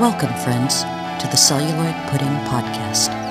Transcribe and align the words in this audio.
Welcome, 0.00 0.32
friends, 0.44 0.82
to 1.20 1.28
the 1.28 1.36
Celluloid 1.36 1.96
Pudding 2.08 2.28
Podcast. 2.46 3.27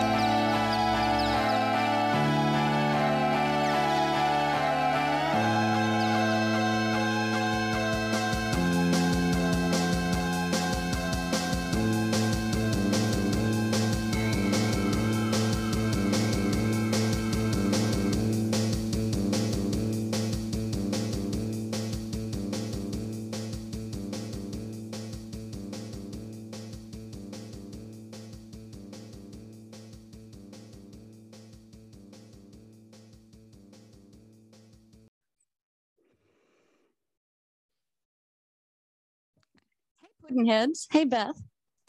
Puddingheads. 40.47 40.87
Hey 40.91 41.03
Beth. 41.03 41.41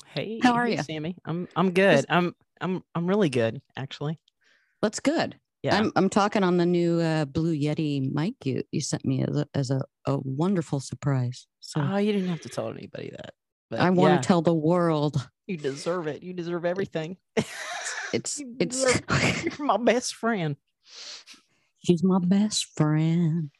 Hey, 0.06 0.40
How 0.42 0.54
are 0.54 0.66
hey, 0.66 0.76
ya? 0.76 0.82
Sammy? 0.82 1.16
I'm 1.24 1.48
I'm 1.54 1.72
good. 1.72 2.04
I'm 2.08 2.34
I'm 2.60 2.82
I'm 2.94 3.06
really 3.06 3.30
good, 3.30 3.60
actually. 3.76 4.18
That's 4.82 5.00
good. 5.00 5.38
Yeah. 5.62 5.76
I'm 5.76 5.92
I'm 5.96 6.08
talking 6.08 6.42
on 6.42 6.56
the 6.56 6.66
new 6.66 7.00
uh, 7.00 7.24
Blue 7.24 7.54
Yeti 7.56 8.12
mic 8.12 8.34
you 8.44 8.62
you 8.72 8.80
sent 8.80 9.04
me 9.04 9.24
as 9.24 9.36
a 9.36 9.46
as 9.54 9.70
a, 9.70 9.82
a 10.06 10.18
wonderful 10.22 10.80
surprise. 10.80 11.46
So 11.60 11.80
oh, 11.82 11.96
you 11.96 12.12
didn't 12.12 12.28
have 12.28 12.40
to 12.42 12.48
tell 12.48 12.68
anybody 12.68 13.10
that. 13.10 13.34
But 13.70 13.80
I 13.80 13.90
want 13.90 14.14
yeah, 14.14 14.20
to 14.20 14.26
tell 14.26 14.42
the 14.42 14.54
world 14.54 15.28
you 15.46 15.56
deserve 15.56 16.06
it. 16.06 16.22
You 16.22 16.32
deserve 16.32 16.64
everything. 16.64 17.16
it's 18.12 18.38
You 18.40 18.56
it's 18.58 18.84
You're 19.58 19.66
my 19.66 19.76
best 19.76 20.14
friend. 20.14 20.56
she's 21.84 22.02
my 22.02 22.18
best 22.18 22.66
friend. 22.76 23.50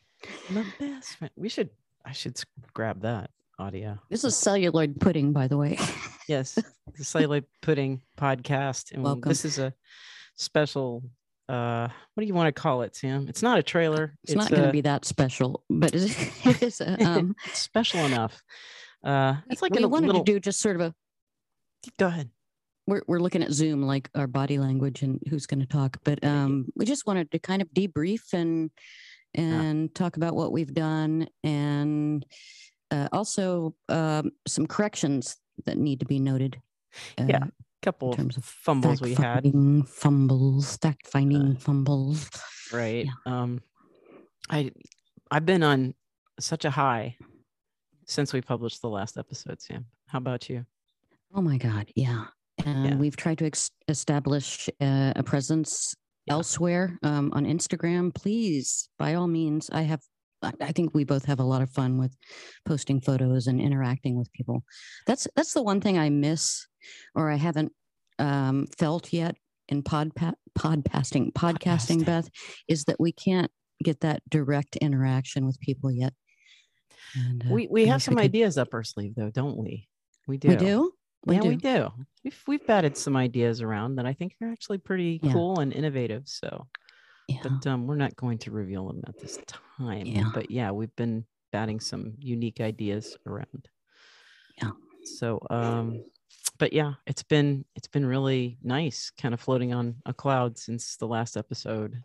My 0.48 0.64
best 0.80 1.16
friend. 1.16 1.30
We 1.36 1.48
should. 1.48 1.70
I 2.04 2.12
should 2.12 2.40
grab 2.72 3.02
that 3.02 3.30
audio. 3.58 3.98
This 4.08 4.24
is 4.24 4.36
celluloid 4.36 5.00
pudding, 5.00 5.32
by 5.32 5.48
the 5.48 5.56
way. 5.56 5.78
Yes, 6.28 6.58
the 6.94 7.04
Celluloid 7.04 7.46
Pudding 7.62 8.02
podcast, 8.18 8.92
and 8.92 9.02
Welcome. 9.02 9.30
this 9.30 9.46
is 9.46 9.58
a 9.58 9.72
special. 10.36 11.02
uh 11.48 11.88
What 12.12 12.20
do 12.20 12.26
you 12.26 12.34
want 12.34 12.54
to 12.54 12.60
call 12.60 12.82
it, 12.82 12.94
Sam? 12.94 13.24
It's 13.30 13.42
not 13.42 13.58
a 13.58 13.62
trailer. 13.62 14.14
It's, 14.24 14.34
not 14.34 14.50
going 14.50 14.64
to 14.64 14.70
be 14.70 14.82
that 14.82 15.06
special, 15.06 15.64
but 15.70 15.94
it 15.94 16.62
is, 16.62 16.82
a, 16.82 17.02
um, 17.02 17.34
special 17.54 18.00
enough. 18.00 18.42
Uh, 19.02 19.36
it's 19.48 19.62
like 19.62 19.72
we 19.72 19.82
a 19.82 19.88
wanted 19.88 20.08
little. 20.08 20.22
to 20.22 20.32
do 20.32 20.38
just 20.38 20.60
sort 20.60 20.76
of 20.76 20.82
a 20.82 20.94
Go 21.98 22.08
ahead. 22.08 22.28
we're, 22.86 23.00
we're 23.06 23.20
looking 23.20 23.42
at 23.42 23.52
Zoom, 23.52 23.80
like 23.84 24.10
our 24.14 24.26
body 24.26 24.58
language 24.58 25.00
and 25.00 25.18
who's 25.30 25.46
going 25.46 25.60
to 25.60 25.66
talk. 25.66 25.96
But 26.04 26.22
um, 26.22 26.66
we 26.76 26.84
just 26.84 27.06
wanted 27.06 27.30
to 27.30 27.38
kind 27.38 27.62
of 27.62 27.68
debrief 27.70 28.34
and 28.34 28.70
and 29.34 29.94
talk 29.94 30.18
about 30.18 30.34
what 30.36 30.52
we've 30.52 30.74
done, 30.74 31.26
and 31.42 32.26
uh, 32.90 33.08
also 33.12 33.74
um, 33.88 34.30
some 34.46 34.66
corrections 34.66 35.36
that 35.66 35.76
need 35.78 36.00
to 36.00 36.06
be 36.06 36.18
noted. 36.18 36.60
Uh, 37.18 37.24
Yeah, 37.28 37.44
couple 37.82 38.10
of 38.10 38.16
terms 38.16 38.36
of 38.36 38.44
fumbles 38.44 39.00
we 39.00 39.14
had. 39.14 39.44
fumbles, 39.86 40.76
fact 40.78 41.06
finding 41.06 41.52
Uh, 41.52 41.58
fumbles. 41.58 42.28
right 42.72 43.06
um 43.26 43.60
i 44.50 44.70
i've 45.30 45.46
been 45.46 45.62
on 45.62 45.94
such 46.40 46.64
a 46.64 46.70
high 46.70 47.16
since 48.06 48.32
we 48.32 48.40
published 48.42 48.80
the 48.82 48.88
last 48.88 49.16
episode 49.16 49.60
sam 49.60 49.84
how 50.06 50.18
about 50.18 50.48
you 50.50 50.64
Oh 51.34 51.42
my 51.42 51.58
God, 51.58 51.90
yeah. 51.94 52.24
And 52.64 52.84
Yeah. 52.86 52.96
we've 52.96 53.14
tried 53.16 53.36
to 53.38 53.44
ex- 53.46 53.70
establish 53.86 54.70
uh, 54.80 55.12
a 55.14 55.22
presence 55.22 55.94
Yeah. 56.26 56.32
elsewhere 56.34 56.98
um, 57.02 57.30
on 57.34 57.44
Instagram. 57.44 58.14
Please, 58.14 58.88
by 58.98 59.12
all 59.14 59.28
means, 59.28 59.68
I 59.70 59.82
have. 59.82 60.00
I 60.42 60.72
think 60.72 60.94
we 60.94 61.04
both 61.04 61.24
have 61.24 61.40
a 61.40 61.44
lot 61.44 61.62
of 61.62 61.70
fun 61.70 61.98
with 61.98 62.14
posting 62.64 63.00
photos 63.00 63.46
and 63.46 63.60
interacting 63.60 64.16
with 64.16 64.32
people. 64.32 64.62
That's 65.06 65.26
that's 65.34 65.52
the 65.52 65.62
one 65.62 65.80
thing 65.80 65.98
I 65.98 66.10
miss, 66.10 66.66
or 67.14 67.30
I 67.30 67.36
haven't 67.36 67.72
um, 68.18 68.66
felt 68.78 69.12
yet 69.12 69.36
in 69.68 69.82
pod 69.82 70.12
podcasting 70.14 71.32
podcasting. 71.32 71.32
Podcasting. 71.32 72.04
Beth 72.04 72.28
is 72.68 72.84
that 72.84 73.00
we 73.00 73.12
can't 73.12 73.50
get 73.82 74.00
that 74.00 74.22
direct 74.28 74.76
interaction 74.76 75.46
with 75.46 75.58
people 75.60 75.90
yet. 75.90 76.12
And, 77.16 77.44
uh, 77.46 77.54
we 77.54 77.68
we 77.70 77.86
have 77.86 78.02
some 78.02 78.14
could- 78.14 78.24
ideas 78.24 78.58
up 78.58 78.74
our 78.74 78.82
sleeve 78.84 79.14
though 79.16 79.30
don't 79.30 79.56
we 79.56 79.88
we 80.26 80.36
do 80.36 80.48
We 80.48 80.56
do. 80.56 80.92
yeah 81.26 81.40
we 81.40 81.56
do 81.56 81.88
we've, 82.22 82.42
we've 82.46 82.66
batted 82.66 82.96
some 82.98 83.16
ideas 83.16 83.62
around 83.62 83.96
that 83.96 84.04
i 84.06 84.12
think 84.12 84.34
are 84.42 84.50
actually 84.52 84.76
pretty 84.78 85.18
Yeah. 85.22 85.32
cool 85.32 85.58
and 85.60 85.72
innovative 85.72 86.24
so 86.26 86.66
Yeah. 87.28 87.38
but 87.42 87.66
um 87.66 87.86
we're 87.86 87.96
not 87.96 88.16
going 88.16 88.38
to 88.38 88.50
reveal 88.50 88.86
them 88.88 89.02
at 89.06 89.18
this 89.18 89.38
time 89.46 90.06
Yeah. 90.06 90.30
but 90.32 90.50
yeah 90.50 90.70
we've 90.70 90.94
been 90.96 91.24
batting 91.52 91.78
some 91.80 92.14
unique 92.18 92.60
ideas 92.60 93.16
around 93.26 93.68
Yeah. 94.62 94.70
so 95.04 95.38
um 95.50 96.02
but 96.58 96.72
yeah 96.72 96.94
it's 97.06 97.22
been 97.22 97.64
it's 97.76 97.86
been 97.88 98.06
really 98.06 98.58
nice 98.62 99.10
kind 99.20 99.34
of 99.34 99.40
floating 99.40 99.72
on 99.74 99.96
a 100.06 100.14
cloud 100.14 100.56
since 100.58 100.96
the 100.96 101.06
last 101.06 101.36
episode 101.36 102.02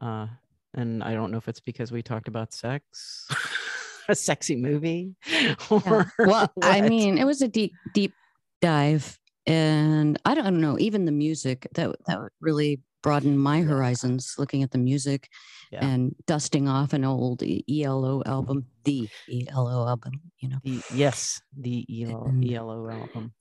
uh 0.00 0.26
and 0.74 1.02
i 1.02 1.12
don't 1.14 1.30
know 1.30 1.38
if 1.38 1.48
it's 1.48 1.60
because 1.60 1.90
we 1.90 2.02
talked 2.02 2.28
about 2.28 2.52
sex 2.52 3.26
a 4.08 4.14
sexy 4.14 4.56
movie 4.56 5.14
or 5.70 5.80
Yeah. 6.18 6.26
Well, 6.26 6.52
I 6.62 6.80
mean, 6.82 7.18
it 7.18 7.24
was 7.24 7.40
a 7.40 7.46
deep, 7.48 7.72
deep 7.94 8.12
dive, 8.60 9.16
and 9.46 10.20
I 10.24 10.34
don't 10.34 10.60
know. 10.60 10.76
Even 10.80 11.04
the 11.04 11.12
music 11.12 11.68
that 11.74 11.94
that 12.08 12.18
really 12.40 12.80
broadened 13.02 13.40
my 13.40 13.62
horizons. 13.62 14.34
Looking 14.38 14.62
at 14.62 14.70
the 14.70 14.78
music 14.78 15.28
Yeah. 15.70 15.84
and 15.86 16.14
dusting 16.26 16.68
off 16.68 16.92
an 16.92 17.04
old 17.04 17.42
ELO 17.42 18.22
album, 18.26 18.66
the 18.84 19.08
ELO 19.30 19.86
album. 19.88 20.12
You 20.38 20.48
know, 20.50 20.58
the 20.64 20.80
yes 20.94 21.40
the 21.56 21.86
ELO, 22.02 22.24
And- 22.26 22.44
ELO 22.50 22.88
album 22.90 23.32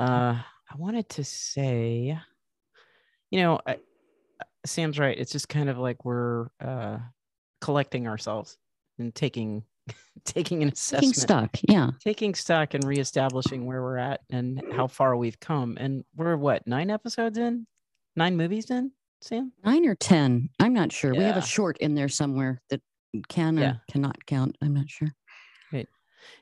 uh 0.00 0.34
i 0.68 0.76
wanted 0.76 1.08
to 1.08 1.22
say 1.22 2.18
you 3.30 3.40
know 3.40 3.60
I, 3.64 3.76
sam's 4.66 4.98
right 4.98 5.16
it's 5.16 5.30
just 5.30 5.48
kind 5.48 5.68
of 5.68 5.78
like 5.78 6.04
we're 6.04 6.48
uh 6.60 6.98
collecting 7.60 8.08
ourselves 8.08 8.58
and 8.98 9.14
taking 9.14 9.62
taking 10.24 10.62
an 10.64 10.70
assessment, 10.70 11.14
taking 11.14 11.20
stock. 11.20 11.50
Yeah, 11.68 11.90
taking 12.02 12.34
stock 12.34 12.74
and 12.74 12.82
reestablishing 12.84 13.66
where 13.66 13.82
we're 13.82 13.98
at 13.98 14.22
and 14.30 14.60
how 14.72 14.88
far 14.88 15.16
we've 15.16 15.38
come 15.38 15.76
and 15.78 16.02
we're 16.16 16.36
what 16.36 16.66
nine 16.66 16.90
episodes 16.90 17.38
in 17.38 17.66
nine 18.16 18.36
movies 18.36 18.66
then, 18.66 18.92
sam 19.20 19.52
nine 19.64 19.86
or 19.86 19.94
ten. 19.94 20.48
I'm 20.60 20.72
not 20.72 20.92
sure. 20.92 21.14
We 21.14 21.24
have 21.24 21.36
a 21.36 21.42
short 21.42 21.78
in 21.78 21.94
there 21.94 22.08
somewhere 22.08 22.60
that 22.70 22.80
can 23.28 23.58
or 23.58 23.62
Yeah. 23.62 23.74
cannot 23.90 24.24
count. 24.26 24.56
I'm 24.62 24.74
not 24.74 24.88
sure. 24.90 25.08
Right. 25.72 25.88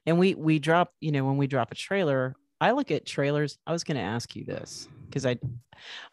and 0.07 0.19
we 0.19 0.35
we 0.35 0.59
drop 0.59 0.93
you 1.01 1.11
know 1.13 1.25
when 1.25 1.37
we 1.39 1.47
drop 1.47 1.73
a 1.73 1.75
trailer 1.75 2.35
i 2.61 2.71
look 2.73 2.91
at 2.93 3.05
trailers 3.07 3.59
i 3.67 3.73
was 3.73 3.83
going 3.83 3.97
to 3.97 4.03
ask 4.03 4.37
you 4.37 4.45
this 4.45 4.87
because 5.09 5.25
i 5.27 5.37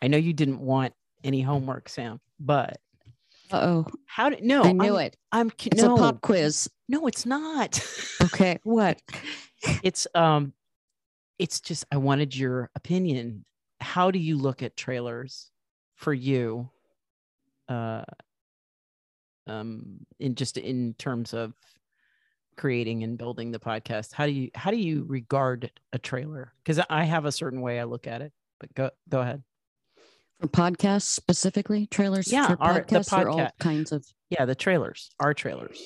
i 0.02 0.08
know 0.08 0.18
you 0.18 0.34
didn't 0.34 0.59
want 0.59 0.94
any 1.24 1.42
homework 1.42 1.88
sam 1.90 2.19
but 2.40 2.78
Uh 3.52 3.58
oh, 3.62 3.88
how 4.06 4.30
did 4.30 4.44
no 4.44 4.64
I 4.64 4.72
knew 4.72 4.96
I'm, 4.98 5.06
it. 5.06 5.18
i'm 5.31 5.52
It's 5.66 5.81
no 5.84 5.96
a 5.96 5.98
pop 6.00 6.22
quiz. 6.22 6.68
no 6.88 7.06
it's 7.08 7.25
not 7.25 7.80
Okay, 8.24 8.58
what? 8.64 9.00
it's 9.84 10.08
um 10.16 10.53
it's 11.38 11.59
just 11.59 11.86
i 11.92 11.98
wanted 11.98 12.36
your 12.36 12.69
opinion 12.75 13.44
how 13.81 14.12
do 14.12 14.19
you 14.19 14.38
look 14.38 14.62
at 14.63 14.75
trailers 14.78 15.51
for 15.95 16.13
you 16.13 16.69
uh 17.68 18.04
um 19.48 20.00
in 20.19 20.36
just 20.36 20.57
in 20.57 20.94
terms 20.98 21.33
of 21.33 21.54
creating 22.57 23.04
and 23.04 23.18
building 23.18 23.51
the 23.51 23.59
podcast? 23.59 24.13
How 24.13 24.25
do 24.25 24.31
you 24.31 24.50
how 24.54 24.69
do 24.71 24.77
you 24.77 25.06
regard 25.07 25.71
a 25.94 25.98
trailer? 26.00 26.54
Because 26.63 26.83
i 26.89 27.04
have 27.04 27.25
a 27.25 27.31
certain 27.31 27.62
way 27.62 27.80
i 27.80 27.83
look 27.83 28.06
at 28.07 28.21
it 28.21 28.33
but 28.59 28.74
go 28.75 28.89
go 29.07 29.21
ahead. 29.21 29.44
For 30.42 30.48
podcasts 30.48 31.01
specifically, 31.04 31.86
trailers 31.88 32.31
Yeah, 32.31 32.48
for 32.48 32.62
our- 32.63 32.74
the 32.75 33.00
podcasts 33.00 33.25
or 33.25 33.30
all 33.30 33.50
kinds 33.59 33.92
of 33.92 34.06
yeah 34.30 34.45
the 34.45 34.56
trailers 34.56 35.09
our 35.19 35.33
trailers 35.33 35.81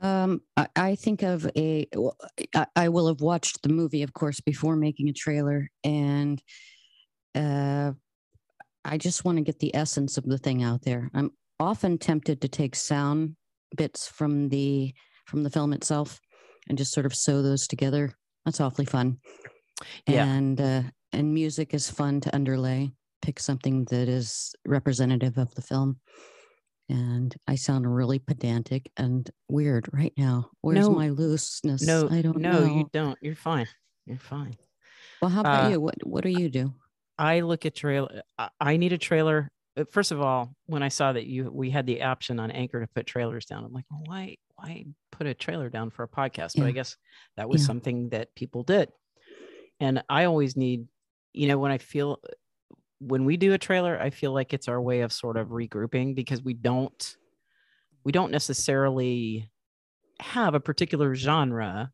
Um, 0.00 0.42
I, 0.56 0.68
I 0.76 0.94
think 0.94 1.22
of 1.22 1.50
a. 1.56 1.86
well, 1.94 2.16
I, 2.54 2.66
I 2.76 2.88
will 2.88 3.08
have 3.08 3.20
watched 3.20 3.62
the 3.62 3.68
movie, 3.68 4.02
of 4.02 4.12
course, 4.12 4.40
before 4.40 4.76
making 4.76 5.08
a 5.08 5.12
trailer, 5.12 5.70
and 5.84 6.42
uh, 7.34 7.92
I 8.84 8.98
just 8.98 9.24
want 9.24 9.38
to 9.38 9.44
get 9.44 9.58
the 9.58 9.74
essence 9.74 10.16
of 10.16 10.24
the 10.24 10.38
thing 10.38 10.62
out 10.62 10.82
there. 10.82 11.10
I'm 11.14 11.32
often 11.60 11.98
tempted 11.98 12.40
to 12.40 12.48
take 12.48 12.74
sound 12.74 13.36
bits 13.76 14.06
from 14.08 14.48
the 14.48 14.94
from 15.26 15.42
the 15.42 15.50
film 15.50 15.72
itself 15.72 16.20
and 16.68 16.78
just 16.78 16.92
sort 16.92 17.06
of 17.06 17.14
sew 17.14 17.42
those 17.42 17.66
together. 17.66 18.12
That's 18.44 18.60
awfully 18.60 18.86
fun. 18.86 19.18
Yeah. 20.06 20.24
And 20.24 20.60
uh, 20.60 20.82
and 21.12 21.34
music 21.34 21.74
is 21.74 21.90
fun 21.90 22.20
to 22.22 22.34
underlay. 22.34 22.92
Pick 23.22 23.40
something 23.40 23.84
that 23.90 24.08
is 24.08 24.54
representative 24.64 25.38
of 25.38 25.54
the 25.54 25.62
film. 25.62 26.00
And 26.88 27.34
I 27.46 27.56
sound 27.56 27.92
really 27.92 28.18
pedantic 28.18 28.90
and 28.96 29.28
weird 29.48 29.88
right 29.92 30.12
now. 30.16 30.50
Where's 30.62 30.88
No. 30.88 30.90
my 30.94 31.10
looseness? 31.10 31.82
no 31.86 32.08
I 32.10 32.22
don't 32.22 32.38
no 32.38 32.52
know. 32.60 32.64
you 32.76 32.88
don't 32.92 33.18
you're 33.20 33.34
fine 33.34 33.66
You're 34.06 34.16
fine. 34.18 34.56
Well, 35.20 35.30
how 35.30 35.40
about 35.40 35.64
Uh, 35.66 35.68
you? 35.70 35.80
What 35.80 35.96
What 36.06 36.24
do 36.24 36.30
you 36.30 36.48
do? 36.48 36.72
I 37.18 37.40
look 37.40 37.66
at 37.66 37.74
trailer. 37.74 38.22
I- 38.38 38.50
I 38.60 38.76
need 38.78 38.92
a 38.92 38.98
trailer. 38.98 39.50
Uh, 39.76 39.84
First 39.90 40.12
of 40.12 40.20
all, 40.20 40.54
when 40.66 40.82
I 40.82 40.88
saw 40.88 41.12
that 41.12 41.26
you 41.26 41.50
we 41.50 41.70
had 41.70 41.84
the 41.86 42.02
option 42.02 42.40
on 42.40 42.50
Anchor 42.50 42.80
to 42.80 42.86
put 42.94 43.06
trailers 43.06 43.44
down, 43.44 43.64
I'm 43.64 43.72
like, 43.72 43.84
well, 43.90 44.02
why 44.06 44.36
why 44.54 44.86
put 45.12 45.26
a 45.26 45.34
trailer 45.34 45.68
down 45.68 45.90
for 45.90 46.04
a 46.04 46.08
podcast? 46.08 46.52
But 46.56 46.66
I 46.66 46.72
guess 46.72 46.96
that 47.36 47.48
was 47.48 47.60
Yeah. 47.62 47.66
something 47.66 48.08
that 48.10 48.34
people 48.34 48.62
did. 48.62 48.90
And 49.78 50.02
I 50.08 50.24
always 50.24 50.56
need, 50.56 50.88
you 51.34 51.48
know, 51.48 51.58
when 51.58 51.70
I 51.70 51.78
feel 51.78 52.18
when 53.00 53.24
we 53.24 53.36
do 53.36 53.52
a 53.52 53.58
trailer, 53.58 53.98
I 54.00 54.10
feel 54.10 54.32
like 54.32 54.52
it's 54.52 54.68
our 54.68 54.80
way 54.80 55.00
of 55.00 55.12
sort 55.12 55.36
of 55.36 55.48
regrouping 55.48 56.14
because 56.14 56.42
we 56.42 56.54
don't 56.54 57.16
we 58.04 58.12
don't 58.12 58.30
necessarily 58.32 59.50
have 60.20 60.54
a 60.54 60.60
particular 60.60 61.14
genre 61.14 61.90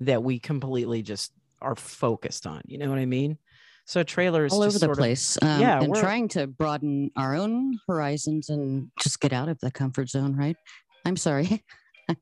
that 0.00 0.22
we 0.22 0.38
completely 0.38 1.02
just 1.02 1.32
are 1.62 1.76
focused 1.76 2.46
on. 2.46 2.60
You 2.66 2.78
know 2.78 2.90
what 2.90 2.98
I 2.98 3.06
mean? 3.06 3.38
So 3.86 4.02
trailers 4.02 4.52
All 4.52 4.62
just 4.64 4.76
over 4.76 4.78
the 4.80 4.86
sort 4.86 4.98
of- 4.98 4.98
place. 4.98 5.38
Um, 5.40 5.60
yeah, 5.60 5.78
and 5.80 5.88
we're- 5.92 6.00
trying 6.02 6.28
to 6.30 6.46
broaden 6.46 7.10
our 7.16 7.34
own 7.36 7.78
horizons 7.86 8.48
and 8.50 8.90
just 9.00 9.20
get 9.20 9.32
out 9.32 9.48
of 9.48 9.58
the 9.60 9.70
comfort 9.70 10.08
zone. 10.10 10.34
Right? 10.36 10.56
I'm 11.04 11.16
sorry. 11.16 11.64
I'm 12.08 12.16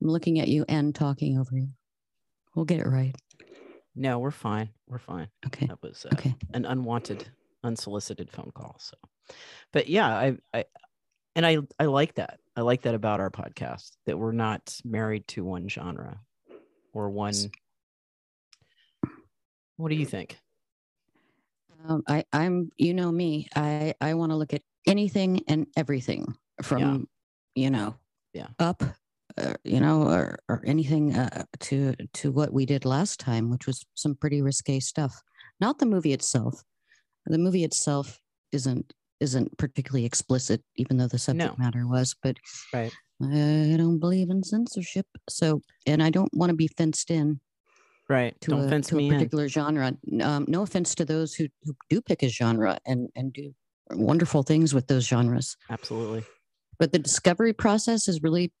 looking 0.00 0.38
at 0.40 0.48
you 0.48 0.64
and 0.68 0.94
talking 0.94 1.38
over 1.38 1.50
you. 1.56 1.68
We'll 2.54 2.64
get 2.66 2.78
it 2.80 2.86
right. 2.86 3.14
No, 3.96 4.18
we're 4.18 4.30
fine. 4.30 4.70
We're 4.88 4.98
fine. 4.98 5.28
Okay. 5.46 5.66
That 5.66 5.82
was 5.82 6.04
uh, 6.04 6.14
Okay. 6.14 6.34
an 6.52 6.64
unwanted, 6.64 7.28
unsolicited 7.62 8.30
phone 8.30 8.50
call. 8.54 8.76
So, 8.80 8.96
but 9.72 9.88
yeah, 9.88 10.08
I, 10.08 10.36
I, 10.52 10.64
and 11.36 11.46
I, 11.46 11.58
I 11.78 11.84
like 11.86 12.14
that. 12.14 12.40
I 12.56 12.62
like 12.62 12.82
that 12.82 12.94
about 12.94 13.20
our 13.20 13.30
podcast 13.30 13.92
that 14.06 14.18
we're 14.18 14.32
not 14.32 14.80
married 14.84 15.26
to 15.28 15.44
one 15.44 15.68
genre 15.68 16.20
or 16.92 17.10
one. 17.10 17.34
What 19.76 19.88
do 19.88 19.96
you 19.96 20.06
think? 20.06 20.38
Um, 21.88 22.02
I, 22.08 22.24
I'm, 22.32 22.70
you 22.76 22.94
know 22.94 23.10
me. 23.12 23.48
I, 23.56 23.94
I 24.00 24.14
want 24.14 24.30
to 24.32 24.36
look 24.36 24.54
at 24.54 24.62
anything 24.86 25.42
and 25.48 25.66
everything 25.76 26.34
from, 26.62 27.08
you 27.54 27.70
know, 27.70 27.94
Yeah. 28.32 28.46
up, 28.58 28.82
uh, 29.38 29.54
you 29.64 29.80
know, 29.80 30.02
or, 30.08 30.38
or 30.48 30.62
anything 30.66 31.14
uh, 31.14 31.44
to 31.60 31.94
to 32.14 32.30
what 32.32 32.52
we 32.52 32.66
did 32.66 32.84
last 32.84 33.18
time, 33.20 33.50
which 33.50 33.66
was 33.66 33.84
some 33.94 34.14
pretty 34.14 34.42
risque 34.42 34.80
stuff. 34.80 35.20
Not 35.60 35.78
the 35.78 35.86
movie 35.86 36.12
itself. 36.12 36.62
The 37.26 37.38
movie 37.38 37.64
itself 37.64 38.20
isn't 38.52 38.92
isn't 39.20 39.56
particularly 39.58 40.04
explicit, 40.04 40.62
even 40.76 40.96
though 40.98 41.06
the 41.08 41.18
subject 41.18 41.58
No. 41.58 41.64
matter 41.64 41.86
was. 41.86 42.14
But 42.22 42.36
Right. 42.72 42.92
I 43.22 43.74
don't 43.78 43.98
believe 44.00 44.28
in 44.30 44.42
censorship, 44.42 45.06
so 45.28 45.62
and 45.86 46.02
I 46.02 46.10
don't 46.10 46.32
want 46.34 46.50
to 46.50 46.56
be 46.56 46.68
fenced 46.68 47.10
in 47.10 47.40
Right. 48.08 48.38
to 48.42 48.50
Don't 48.50 48.66
a, 48.66 48.68
fence 48.68 48.88
to 48.88 48.96
me 48.96 49.08
a 49.08 49.12
in. 49.12 49.14
particular 49.18 49.48
genre. 49.48 49.96
Um, 50.20 50.44
no 50.46 50.62
offense 50.62 50.94
to 50.96 51.04
those 51.04 51.32
who, 51.34 51.46
who 51.62 51.74
do 51.88 52.02
pick 52.02 52.22
a 52.22 52.28
genre 52.28 52.78
and, 52.84 53.08
and 53.16 53.32
do 53.32 53.54
wonderful 53.90 54.42
things 54.42 54.74
with 54.74 54.88
those 54.88 55.06
genres. 55.06 55.56
Absolutely. 55.70 56.22
But 56.78 56.92
the 56.92 56.98
discovery 56.98 57.52
process 57.54 58.08
is 58.08 58.20
really 58.20 58.52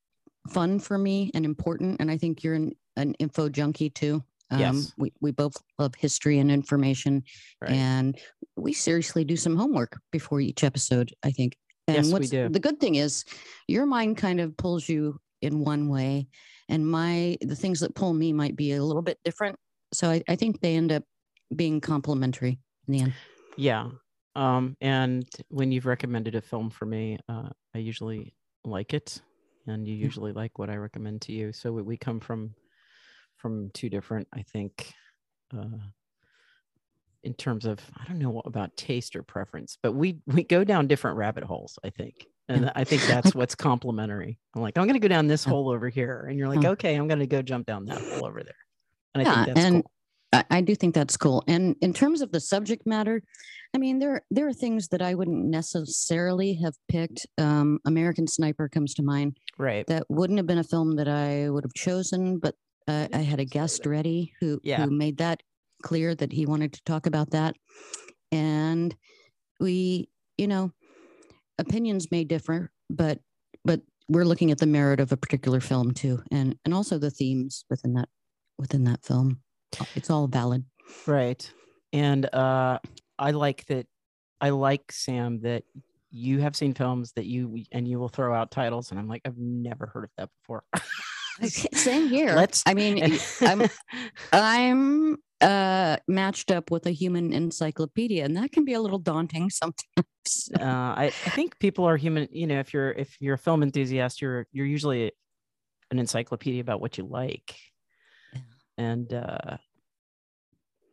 fun 0.48 0.78
for 0.78 0.98
me 0.98 1.30
and 1.34 1.44
important. 1.44 1.96
And 2.00 2.10
I 2.10 2.16
think 2.16 2.42
you're 2.42 2.54
an, 2.54 2.72
an 2.96 3.14
info 3.14 3.48
junkie 3.48 3.90
too. 3.90 4.22
Um, 4.50 4.60
Yes. 4.60 4.92
we, 4.98 5.12
we 5.20 5.30
both 5.30 5.56
love 5.78 5.94
history 5.94 6.38
and 6.38 6.50
information. 6.50 7.22
Right. 7.60 7.72
And 7.72 8.18
we 8.56 8.72
seriously 8.72 9.24
do 9.24 9.36
some 9.36 9.56
homework 9.56 9.98
before 10.12 10.40
each 10.40 10.64
episode, 10.64 11.12
I 11.22 11.30
think. 11.30 11.56
And 11.88 12.06
Yes, 12.06 12.12
we 12.12 12.26
do. 12.26 12.48
the 12.48 12.60
good 12.60 12.78
thing 12.80 12.94
is 12.94 13.24
your 13.68 13.86
mind 13.86 14.16
kind 14.16 14.40
of 14.40 14.56
pulls 14.56 14.88
you 14.88 15.18
in 15.42 15.60
one 15.60 15.88
way 15.88 16.28
and 16.68 16.86
my 16.86 17.36
the 17.42 17.56
things 17.56 17.80
that 17.80 17.94
pull 17.94 18.14
me 18.14 18.32
might 18.32 18.56
be 18.56 18.72
a 18.72 18.82
little 18.82 19.02
bit 19.02 19.18
different. 19.24 19.56
So 19.92 20.10
I, 20.10 20.22
I 20.28 20.36
think 20.36 20.60
they 20.60 20.76
end 20.76 20.92
up 20.92 21.04
being 21.54 21.80
complementary 21.80 22.58
in 22.88 22.92
the 22.92 23.00
end. 23.00 23.12
Yeah. 23.56 23.88
Um, 24.34 24.76
and 24.80 25.28
when 25.48 25.70
you've 25.72 25.86
recommended 25.86 26.34
a 26.34 26.40
film 26.40 26.70
for 26.70 26.86
me, 26.86 27.18
uh, 27.28 27.50
I 27.74 27.78
usually 27.78 28.34
like 28.64 28.94
it, 28.94 29.20
and 29.66 29.86
you 29.88 29.94
usually 29.94 30.32
like 30.32 30.58
what 30.58 30.70
I 30.70 30.76
recommend 30.76 31.22
to 31.22 31.32
you. 31.32 31.52
So 31.52 31.72
we, 31.72 31.82
we 31.82 31.96
come 31.96 32.20
from 32.20 32.54
from 33.36 33.70
two 33.70 33.90
different, 33.90 34.28
I 34.32 34.42
think, 34.42 34.94
uh, 35.56 35.78
in 37.22 37.34
terms 37.34 37.64
of 37.64 37.80
I 37.96 38.04
don't 38.06 38.18
know 38.18 38.42
about 38.44 38.76
taste 38.76 39.16
or 39.16 39.22
preference, 39.22 39.78
but 39.82 39.92
we 39.92 40.20
we 40.26 40.44
go 40.44 40.62
down 40.64 40.86
different 40.86 41.16
rabbit 41.16 41.44
holes. 41.44 41.78
I 41.82 41.90
think, 41.90 42.26
and 42.48 42.70
I 42.74 42.84
think 42.84 43.06
that's 43.06 43.34
what's 43.34 43.54
complementary. 43.54 44.38
I'm 44.54 44.62
like, 44.62 44.76
I'm 44.76 44.84
going 44.84 44.94
to 44.94 45.00
go 45.00 45.08
down 45.08 45.26
this 45.26 45.44
hole 45.44 45.70
over 45.70 45.88
here, 45.88 46.26
and 46.28 46.38
you're 46.38 46.48
like, 46.48 46.64
okay, 46.64 46.94
I'm 46.96 47.08
going 47.08 47.20
to 47.20 47.26
go 47.26 47.40
jump 47.42 47.66
down 47.66 47.86
that 47.86 48.02
hole 48.10 48.26
over 48.26 48.42
there. 48.42 48.54
And 49.14 49.22
I 49.22 49.24
Yeah, 49.24 49.44
think 49.44 49.46
that's 49.46 49.64
and 49.66 49.76
cool. 49.76 49.90
I, 50.34 50.58
I 50.58 50.60
do 50.60 50.74
think 50.74 50.94
that's 50.94 51.16
cool. 51.16 51.42
And 51.46 51.76
in 51.80 51.92
terms 51.92 52.20
of 52.20 52.32
the 52.32 52.40
subject 52.40 52.86
matter, 52.86 53.22
I 53.74 53.78
mean, 53.78 53.98
there 53.98 54.22
there 54.30 54.46
are 54.46 54.52
things 54.52 54.88
that 54.88 55.02
I 55.02 55.14
wouldn't 55.14 55.44
necessarily 55.46 56.54
have 56.62 56.74
picked. 56.88 57.26
Um, 57.38 57.78
American 57.86 58.26
Sniper 58.26 58.68
comes 58.68 58.94
to 58.94 59.02
mind. 59.02 59.36
Right. 59.58 59.86
That 59.86 60.04
wouldn't 60.08 60.38
have 60.38 60.46
been 60.46 60.58
a 60.58 60.64
film 60.64 60.96
that 60.96 61.08
I 61.08 61.50
would 61.50 61.64
have 61.64 61.74
chosen, 61.74 62.38
but 62.38 62.54
uh, 62.86 63.08
I 63.12 63.18
had 63.18 63.40
a 63.40 63.44
guest 63.44 63.86
ready 63.86 64.32
who 64.40 64.60
Yeah. 64.62 64.84
who 64.84 64.90
made 64.90 65.16
that 65.18 65.42
clear 65.82 66.14
that 66.14 66.32
he 66.32 66.46
wanted 66.46 66.72
to 66.74 66.82
talk 66.84 67.06
about 67.06 67.30
that, 67.30 67.56
and 68.32 68.94
we, 69.60 70.08
you 70.38 70.46
know, 70.46 70.70
opinions 71.58 72.10
may 72.10 72.24
differ, 72.24 72.70
but 72.90 73.20
but 73.64 73.80
we're 74.08 74.24
looking 74.24 74.50
at 74.50 74.58
the 74.58 74.66
merit 74.66 75.00
of 75.00 75.12
a 75.12 75.16
particular 75.16 75.60
film 75.60 75.92
too, 75.92 76.22
and 76.30 76.56
and 76.64 76.74
also 76.74 76.98
the 76.98 77.10
themes 77.10 77.64
within 77.70 77.94
that 77.94 78.08
within 78.58 78.84
that 78.84 79.04
film. 79.04 79.40
It's 79.94 80.10
all 80.10 80.26
valid. 80.26 80.64
Right. 81.06 81.50
And 81.92 82.32
uh 82.34 82.78
I 83.18 83.30
like 83.30 83.66
that 83.66 83.86
I 84.40 84.50
like 84.50 84.90
Sam 84.92 85.40
that 85.42 85.64
you 86.10 86.40
have 86.40 86.54
seen 86.54 86.74
films 86.74 87.12
that 87.16 87.26
you 87.26 87.64
and 87.72 87.86
you 87.88 87.98
will 87.98 88.08
throw 88.08 88.34
out 88.34 88.50
titles 88.50 88.90
and 88.90 89.00
I'm 89.00 89.08
like 89.08 89.22
I've 89.24 89.38
never 89.38 89.86
heard 89.86 90.04
of 90.04 90.10
that 90.18 90.30
before. 90.42 90.64
Same 91.42 92.08
here. 92.08 92.34
Let's 92.34 92.62
I 92.66 92.74
mean, 92.74 93.18
I'm 93.40 93.68
I'm 94.32 95.16
uh 95.40 95.96
matched 96.06 96.50
up 96.50 96.70
with 96.70 96.86
a 96.86 96.90
human 96.90 97.32
encyclopedia, 97.32 98.24
and 98.24 98.36
that 98.36 98.52
can 98.52 98.64
be 98.64 98.74
a 98.74 98.80
little 98.80 98.98
daunting 98.98 99.50
sometimes. 99.50 100.48
uh, 100.58 100.62
I, 100.62 101.06
I 101.06 101.30
think 101.30 101.58
people 101.58 101.84
are 101.86 101.96
human, 101.96 102.28
you 102.30 102.46
know, 102.46 102.60
if 102.60 102.72
you're 102.72 102.92
if 102.92 103.16
you're 103.20 103.34
a 103.34 103.38
film 103.38 103.62
enthusiast, 103.62 104.22
you're 104.22 104.46
you're 104.52 104.66
usually 104.66 105.12
an 105.90 105.98
encyclopedia 105.98 106.60
about 106.60 106.80
what 106.80 106.98
you 106.98 107.04
like. 107.04 107.56
And 108.78 109.12
uh 109.12 109.56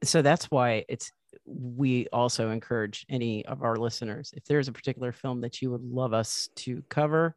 so 0.04 0.22
that's 0.22 0.46
why 0.46 0.84
it's 0.90 1.12
we 1.46 2.08
also 2.12 2.50
encourage 2.50 3.06
any 3.10 3.46
of 3.46 3.62
our 3.64 3.76
listeners 3.76 4.34
if 4.36 4.44
there's 4.46 4.68
a 4.68 4.72
particular 4.72 5.12
film 5.12 5.42
that 5.42 5.62
you 5.62 5.72
would 5.72 5.84
love 5.84 6.14
us 6.14 6.50
to 6.56 6.84
cover 6.90 7.36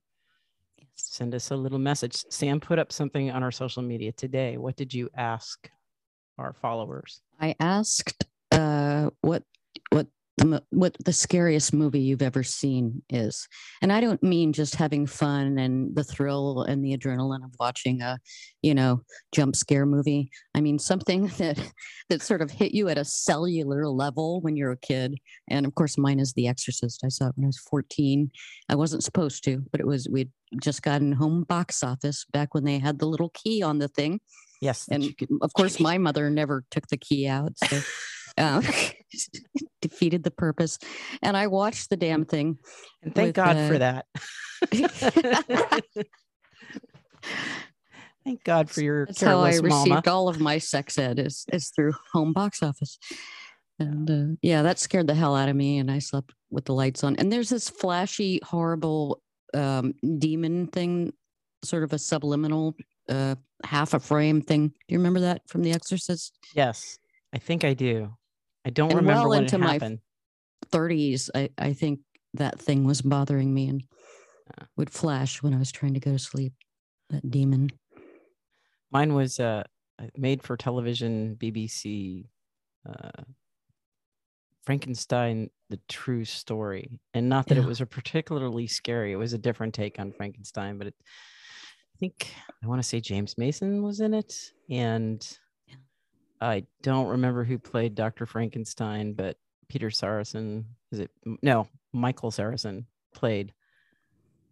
send 0.96 1.34
us 1.34 1.50
a 1.50 1.56
little 1.56 1.78
message. 1.78 2.24
Sam 2.30 2.60
put 2.60 2.78
up 2.78 2.92
something 2.92 3.30
on 3.30 3.42
our 3.42 3.50
social 3.50 3.82
media 3.82 4.12
today. 4.12 4.56
What 4.56 4.76
did 4.76 4.94
you 4.94 5.10
ask 5.16 5.68
our 6.38 6.52
followers? 6.52 7.20
I 7.40 7.54
asked 7.60 8.24
uh 8.52 9.10
what 9.20 9.42
what 9.90 10.06
the 10.36 10.62
what 10.70 10.96
the 11.04 11.12
scariest 11.12 11.72
movie 11.72 12.00
you've 12.00 12.22
ever 12.22 12.42
seen 12.42 13.02
is, 13.08 13.46
and 13.82 13.92
I 13.92 14.00
don't 14.00 14.22
mean 14.22 14.52
just 14.52 14.74
having 14.74 15.06
fun 15.06 15.58
and 15.58 15.94
the 15.94 16.02
thrill 16.02 16.62
and 16.62 16.84
the 16.84 16.96
adrenaline 16.96 17.44
of 17.44 17.54
watching 17.60 18.02
a, 18.02 18.18
you 18.60 18.74
know, 18.74 19.02
jump 19.32 19.54
scare 19.54 19.86
movie. 19.86 20.30
I 20.54 20.60
mean 20.60 20.78
something 20.78 21.26
that 21.38 21.58
that 22.08 22.22
sort 22.22 22.42
of 22.42 22.50
hit 22.50 22.72
you 22.72 22.88
at 22.88 22.98
a 22.98 23.04
cellular 23.04 23.86
level 23.88 24.40
when 24.40 24.56
you're 24.56 24.72
a 24.72 24.76
kid. 24.76 25.16
And 25.48 25.66
of 25.66 25.74
course, 25.74 25.96
mine 25.96 26.18
is 26.18 26.32
The 26.32 26.48
Exorcist. 26.48 27.02
I 27.04 27.08
saw 27.08 27.28
it 27.28 27.32
when 27.36 27.44
I 27.44 27.48
was 27.48 27.58
14. 27.58 28.30
I 28.68 28.74
wasn't 28.74 29.04
supposed 29.04 29.44
to, 29.44 29.62
but 29.70 29.80
it 29.80 29.86
was 29.86 30.08
we'd 30.08 30.30
just 30.60 30.82
gotten 30.82 31.12
home 31.12 31.44
box 31.44 31.82
office 31.82 32.26
back 32.32 32.54
when 32.54 32.64
they 32.64 32.78
had 32.78 32.98
the 32.98 33.06
little 33.06 33.30
key 33.30 33.62
on 33.62 33.78
the 33.78 33.88
thing 33.88 34.20
yes 34.60 34.86
and 34.88 35.12
of 35.42 35.52
course 35.54 35.80
my 35.90 35.98
mother 35.98 36.30
never 36.30 36.64
took 36.70 36.86
the 36.88 36.96
key 36.96 37.26
out 37.26 37.52
so 37.58 37.80
uh, 38.38 38.62
defeated 39.82 40.22
the 40.24 40.30
purpose. 40.30 40.78
And 41.22 41.36
i 41.36 41.46
watched 41.46 41.90
the 41.90 41.96
damn 41.96 42.24
thing 42.24 42.58
and 43.02 43.14
thank 43.14 43.28
with, 43.28 43.36
god 43.36 43.56
uh, 43.56 43.68
for 43.68 43.78
that. 43.78 44.06
Thank 48.24 48.42
god 48.44 48.70
for 48.70 48.80
your 48.80 49.04
that's 49.06 49.20
how 49.20 49.40
i 49.40 49.50
careless 49.50 49.62
received 49.62 49.88
mama 49.88 50.02
all 50.06 50.28
of 50.30 50.40
my 50.40 50.56
sex 50.56 50.98
ed 50.98 51.18
is, 51.18 51.44
is 51.52 51.68
through 51.68 51.92
home 52.12 52.32
box 52.32 52.62
office. 52.62 52.98
And 53.78 54.10
uh, 54.10 54.36
yeah 54.40 54.62
that 54.62 54.78
scared 54.78 55.08
the 55.08 55.14
hell 55.14 55.36
out 55.36 55.48
of 55.48 55.56
me 55.56 55.78
and 55.78 55.90
i 55.90 55.98
slept 55.98 56.32
with 56.50 56.64
the 56.64 56.74
lights 56.74 57.04
on. 57.04 57.16
And 57.16 57.32
there's 57.32 57.50
this 57.50 57.68
flashy 57.68 58.40
horrible 58.42 59.20
um, 59.52 59.94
demon 60.18 60.68
thing 60.68 61.12
sort 61.62 61.82
of 61.82 61.92
a 61.92 61.98
subliminal 61.98 62.74
uh, 63.08 63.34
half 63.64 63.94
a 63.94 64.00
frame 64.00 64.42
thing. 64.42 64.68
Do 64.68 64.74
you 64.88 64.98
remember 64.98 65.20
that 65.20 65.42
from 65.48 65.62
the 65.62 65.72
exorcist? 65.72 66.38
Yes 66.54 66.98
i 67.34 67.38
think 67.38 67.64
i 67.64 67.74
do 67.74 68.14
i 68.64 68.70
don't 68.70 68.90
And 68.90 68.96
remember 69.00 69.22
well 69.22 69.30
when 69.30 69.42
into 69.44 69.56
it 69.56 69.60
my 69.60 69.72
happened 69.74 69.98
30s, 70.70 71.30
I, 71.34 71.50
I 71.58 71.72
think 71.74 72.00
that 72.32 72.58
thing 72.58 72.84
was 72.84 73.02
bothering 73.02 73.52
me 73.52 73.68
and 73.68 73.82
Yeah. 74.58 74.66
would 74.76 74.90
flash 74.90 75.42
when 75.42 75.54
I 75.54 75.58
was 75.58 75.70
trying 75.72 75.94
to 75.94 76.00
go 76.00 76.12
to 76.12 76.18
sleep. 76.18 76.52
That 77.10 77.30
demon. 77.30 77.70
mine 78.90 79.14
was 79.14 79.38
uh 79.40 79.64
made 80.16 80.42
for 80.42 80.56
television 80.56 81.36
BBC 81.36 82.26
uh, 82.88 83.22
Frankenstein: 84.64 85.50
The 85.70 85.80
True 85.88 86.24
Story, 86.24 86.98
and 87.12 87.28
not 87.28 87.46
that 87.48 87.56
Yeah. 87.56 87.62
it 87.64 87.66
was 87.66 87.80
a 87.80 87.86
particularly 87.86 88.66
scary. 88.66 89.12
It 89.12 89.16
was 89.16 89.32
a 89.34 89.38
different 89.38 89.74
take 89.74 89.98
on 90.00 90.12
Frankenstein, 90.12 90.78
but 90.78 90.88
it, 90.88 90.94
I 91.00 91.96
think 92.00 92.34
I 92.62 92.66
want 92.66 92.82
to 92.82 92.88
say 92.88 93.00
James 93.00 93.36
Mason 93.38 93.82
was 93.82 94.00
in 94.00 94.14
it, 94.14 94.34
and. 94.70 95.20
I 96.44 96.64
don't 96.82 97.08
remember 97.08 97.42
who 97.44 97.58
played 97.58 97.94
Dr. 97.94 98.26
Frankenstein, 98.26 99.14
but 99.14 99.36
Peter 99.68 99.88
Sarrazin 99.88 100.64
is 100.92 101.00
it? 101.00 101.10
No, 101.42 101.66
Michael 101.92 102.30
Sarrazin 102.30 102.84
played 103.14 103.52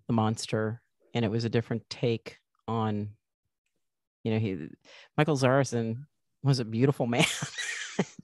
the 0.06 0.12
monster, 0.12 0.80
and 1.14 1.24
it 1.24 1.30
was 1.30 1.44
a 1.44 1.50
different 1.50 1.88
take 1.90 2.38
on. 2.66 3.10
You 4.24 4.32
know, 4.32 4.38
he 4.38 4.68
Michael 5.16 5.36
Sarrazin 5.36 6.06
was 6.42 6.58
a 6.58 6.64
beautiful 6.64 7.06
man. 7.08 7.24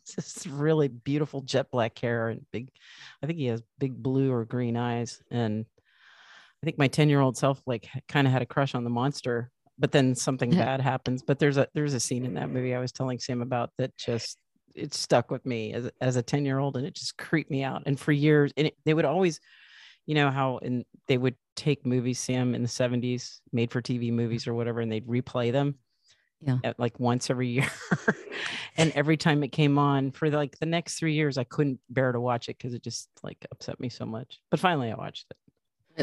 just 0.06 0.46
really 0.46 0.88
beautiful 0.88 1.42
jet 1.42 1.70
black 1.70 1.98
hair 1.98 2.30
and 2.30 2.46
big. 2.50 2.70
I 3.22 3.26
think 3.26 3.38
he 3.38 3.46
has 3.46 3.62
big 3.78 4.02
blue 4.02 4.32
or 4.32 4.44
green 4.46 4.76
eyes, 4.76 5.22
and 5.30 5.66
I 6.62 6.64
think 6.64 6.78
my 6.78 6.88
ten 6.88 7.08
year 7.08 7.20
old 7.20 7.36
self 7.36 7.62
like 7.66 7.88
kind 8.08 8.26
of 8.26 8.32
had 8.32 8.42
a 8.42 8.46
crush 8.46 8.74
on 8.74 8.84
the 8.84 8.90
monster. 8.90 9.50
But 9.78 9.92
then 9.92 10.14
something 10.14 10.50
bad 10.50 10.80
happens. 10.80 11.22
But 11.22 11.38
there's 11.38 11.56
a 11.56 11.68
there's 11.74 11.94
a 11.94 12.00
scene 12.00 12.24
in 12.24 12.34
that 12.34 12.50
movie 12.50 12.74
I 12.74 12.80
was 12.80 12.92
telling 12.92 13.18
Sam 13.18 13.42
about 13.42 13.70
that 13.78 13.96
just 13.96 14.38
it 14.74 14.94
stuck 14.94 15.30
with 15.30 15.44
me 15.44 15.72
as 15.72 15.90
as 16.00 16.16
a 16.16 16.22
ten 16.22 16.44
year 16.44 16.58
old, 16.58 16.76
and 16.76 16.86
it 16.86 16.94
just 16.94 17.16
creeped 17.16 17.50
me 17.50 17.62
out. 17.62 17.82
And 17.86 17.98
for 17.98 18.12
years, 18.12 18.52
and 18.56 18.68
it, 18.68 18.76
they 18.84 18.94
would 18.94 19.04
always, 19.04 19.40
you 20.06 20.14
know 20.14 20.30
how 20.30 20.58
and 20.58 20.84
they 21.06 21.18
would 21.18 21.36
take 21.56 21.86
movies, 21.86 22.18
Sam, 22.18 22.54
in 22.54 22.62
the 22.62 22.68
'70s, 22.68 23.40
made 23.52 23.70
for 23.70 23.82
TV 23.82 24.06
mm-hmm. 24.06 24.16
movies 24.16 24.46
or 24.46 24.54
whatever, 24.54 24.80
and 24.80 24.90
they'd 24.90 25.06
replay 25.06 25.52
them 25.52 25.76
Yeah. 26.40 26.58
at 26.64 26.78
like 26.78 26.98
once 26.98 27.30
every 27.30 27.48
year. 27.48 27.70
and 28.76 28.92
every 28.92 29.16
time 29.16 29.42
it 29.42 29.52
came 29.52 29.78
on 29.78 30.12
for 30.12 30.30
like 30.30 30.58
the 30.58 30.66
next 30.66 30.98
three 30.98 31.14
years, 31.14 31.38
I 31.38 31.44
couldn't 31.44 31.80
bear 31.90 32.12
to 32.12 32.20
watch 32.20 32.48
it 32.48 32.58
because 32.58 32.74
it 32.74 32.82
just 32.82 33.08
like 33.22 33.44
upset 33.50 33.80
me 33.80 33.88
so 33.88 34.06
much. 34.06 34.40
But 34.50 34.60
finally, 34.60 34.90
I 34.90 34.94
watched 34.94 35.26
it. 35.30 35.36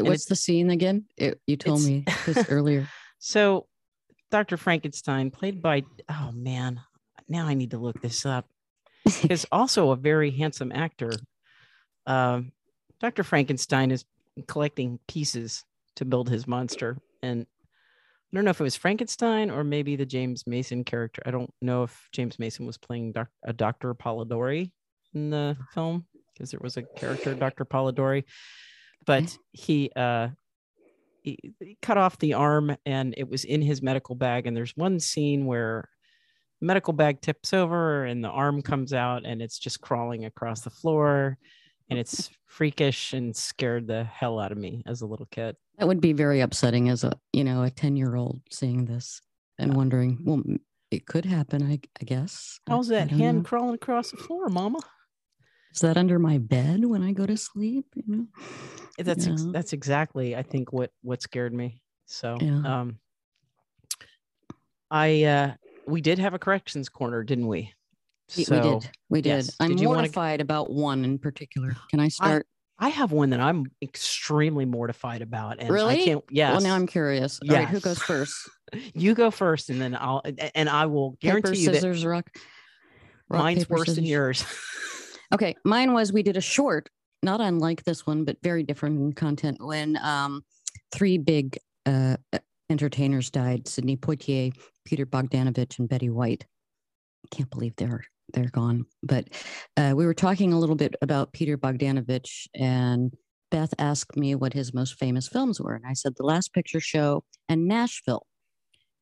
What's 0.02 0.26
the 0.26 0.36
scene 0.36 0.70
again? 0.70 1.06
It, 1.16 1.40
you 1.46 1.56
told 1.56 1.82
me 1.82 2.04
this 2.26 2.50
earlier. 2.50 2.86
So, 3.18 3.66
Dr. 4.30 4.56
Frankenstein, 4.56 5.30
played 5.30 5.62
by, 5.62 5.82
oh 6.08 6.30
man, 6.32 6.80
now 7.28 7.46
I 7.46 7.54
need 7.54 7.70
to 7.72 7.78
look 7.78 8.00
this 8.00 8.26
up, 8.26 8.46
is 9.30 9.46
also 9.52 9.90
a 9.90 9.96
very 9.96 10.30
handsome 10.30 10.72
actor. 10.72 11.12
Um, 12.06 12.52
Dr. 13.00 13.22
Frankenstein 13.24 13.90
is 13.90 14.04
collecting 14.46 14.98
pieces 15.08 15.64
to 15.96 16.04
build 16.04 16.28
his 16.28 16.46
monster. 16.46 16.98
And 17.22 17.46
I 18.32 18.36
don't 18.36 18.44
know 18.44 18.50
if 18.50 18.60
it 18.60 18.64
was 18.64 18.76
Frankenstein 18.76 19.50
or 19.50 19.64
maybe 19.64 19.96
the 19.96 20.06
James 20.06 20.44
Mason 20.46 20.84
character. 20.84 21.22
I 21.24 21.30
don't 21.30 21.52
know 21.62 21.84
if 21.84 22.08
James 22.12 22.38
Mason 22.38 22.66
was 22.66 22.78
playing 22.78 23.12
doc- 23.12 23.28
a 23.44 23.52
Dr. 23.52 23.94
Polidori 23.94 24.72
in 25.14 25.30
the 25.30 25.56
film 25.72 26.06
because 26.32 26.50
there 26.50 26.60
was 26.62 26.76
a 26.76 26.82
character, 26.82 27.34
Dr. 27.34 27.64
Polidori, 27.64 28.24
but 29.06 29.36
he, 29.52 29.90
uh, 29.96 30.28
he, 31.26 31.54
he 31.58 31.76
cut 31.82 31.98
off 31.98 32.18
the 32.18 32.34
arm 32.34 32.76
and 32.86 33.14
it 33.18 33.28
was 33.28 33.44
in 33.44 33.60
his 33.60 33.82
medical 33.82 34.14
bag. 34.14 34.46
And 34.46 34.56
there's 34.56 34.76
one 34.76 35.00
scene 35.00 35.44
where 35.44 35.88
the 36.60 36.66
medical 36.66 36.92
bag 36.92 37.20
tips 37.20 37.52
over 37.52 38.04
and 38.04 38.22
the 38.22 38.28
arm 38.28 38.62
comes 38.62 38.92
out 38.92 39.26
and 39.26 39.42
it's 39.42 39.58
just 39.58 39.80
crawling 39.80 40.24
across 40.24 40.60
the 40.60 40.70
floor 40.70 41.36
and 41.90 41.98
it's 41.98 42.30
freakish 42.46 43.12
and 43.12 43.34
scared 43.36 43.88
the 43.88 44.04
hell 44.04 44.38
out 44.38 44.52
of 44.52 44.58
me 44.58 44.84
as 44.86 45.02
a 45.02 45.06
little 45.06 45.26
kid. 45.32 45.56
That 45.78 45.88
would 45.88 46.00
be 46.00 46.12
very 46.12 46.40
upsetting 46.40 46.88
as 46.88 47.02
a 47.02 47.12
you 47.32 47.44
know 47.44 47.64
a 47.64 47.70
ten 47.70 47.96
year 47.96 48.14
old 48.14 48.40
seeing 48.50 48.86
this 48.86 49.20
and 49.58 49.74
wondering. 49.74 50.18
Well, 50.24 50.42
it 50.90 51.06
could 51.06 51.24
happen. 51.24 51.62
I, 51.62 51.80
I 52.00 52.04
guess. 52.04 52.60
How's 52.68 52.88
that 52.88 53.10
hand 53.10 53.38
know. 53.38 53.42
crawling 53.42 53.74
across 53.74 54.12
the 54.12 54.16
floor, 54.16 54.48
mama? 54.48 54.78
Is 55.74 55.80
that 55.82 55.96
under 55.96 56.18
my 56.18 56.38
bed 56.38 56.84
when 56.84 57.02
I 57.02 57.12
go 57.12 57.26
to 57.26 57.36
sleep? 57.36 57.86
You 57.94 58.02
know. 58.06 58.26
That's 58.98 59.26
ex- 59.26 59.44
that's 59.52 59.72
exactly 59.74 60.34
I 60.34 60.42
think 60.42 60.72
what 60.72 60.90
what 61.02 61.20
scared 61.22 61.52
me. 61.52 61.82
So 62.06 62.38
Yeah. 62.40 62.62
um 62.80 62.98
I 64.90 65.24
uh 65.24 65.54
we 65.86 66.00
did 66.00 66.18
have 66.18 66.34
a 66.34 66.38
corrections 66.38 66.88
corner, 66.88 67.22
didn't 67.22 67.46
we? 67.46 67.72
We- 68.36 68.44
So 68.44 68.56
we 68.56 68.62
did. 68.80 68.90
We 69.08 69.20
did. 69.22 69.28
yes. 69.30 69.56
I'm 69.60 69.68
Did 69.70 69.80
you 69.80 69.88
wanna- 69.88 70.00
mortified 70.02 70.40
about 70.40 70.70
one 70.70 71.04
in 71.04 71.18
particular. 71.18 71.76
Can 71.90 72.00
I 72.00 72.08
start? 72.08 72.46
I 72.78 72.88
have 72.90 73.10
one 73.12 73.30
that 73.30 73.40
I'm 73.40 73.64
extremely 73.80 74.64
mortified 74.66 75.22
about. 75.22 75.58
And 75.60 75.68
I 75.68 75.72
Really? 75.72 76.04
can't 76.04 76.24
yes. 76.30 76.52
Well, 76.52 76.60
now 76.62 76.74
I'm 76.74 76.86
curious. 76.86 77.40
All 77.48 77.54
right, 77.54 77.68
who 77.68 77.80
goes 77.80 77.98
first? 77.98 78.34
you 78.94 79.14
go 79.14 79.30
first 79.30 79.70
and 79.70 79.80
then 79.80 79.94
I'll 79.94 80.22
and 80.54 80.68
I 80.68 80.86
will 80.86 81.16
guarantee 81.20 81.50
Paper, 81.50 81.58
you 81.58 81.66
that 81.66 81.74
scissors, 81.76 82.04
rock. 82.04 82.30
rock, 83.28 83.42
mine's 83.42 83.64
paper, 83.64 83.74
worse 83.76 83.94
than 83.94 84.04
yours. 84.04 84.44
Okay, 85.36 85.54
mine 85.66 85.92
was 85.92 86.14
we 86.14 86.22
did 86.22 86.38
a 86.38 86.40
short, 86.40 86.88
not 87.22 87.42
unlike 87.42 87.84
this 87.84 88.06
one, 88.06 88.24
but 88.24 88.38
very 88.42 88.62
different 88.62 88.98
in 88.98 89.12
content. 89.12 89.58
When 89.60 89.98
um, 89.98 90.42
three 90.92 91.18
big 91.18 91.58
uh, 91.84 92.16
entertainers 92.70 93.28
died: 93.28 93.68
Sidney 93.68 93.98
Poitier, 93.98 94.54
Peter 94.86 95.04
Bogdanovich, 95.04 95.78
and 95.78 95.90
Betty 95.90 96.08
White. 96.08 96.46
Can't 97.30 97.50
believe 97.50 97.76
they're 97.76 98.02
they're 98.32 98.48
gone. 98.48 98.86
But 99.02 99.28
uh, 99.76 99.92
we 99.94 100.06
were 100.06 100.14
talking 100.14 100.54
a 100.54 100.58
little 100.58 100.74
bit 100.74 100.94
about 101.02 101.34
Peter 101.34 101.58
Bogdanovich, 101.58 102.46
and 102.54 103.12
Beth 103.50 103.74
asked 103.78 104.16
me 104.16 104.34
what 104.34 104.54
his 104.54 104.72
most 104.72 104.94
famous 104.94 105.28
films 105.28 105.60
were, 105.60 105.74
and 105.74 105.84
I 105.86 105.92
said 105.92 106.14
The 106.16 106.24
Last 106.24 106.54
Picture 106.54 106.80
Show 106.80 107.24
and 107.46 107.68
Nashville. 107.68 108.26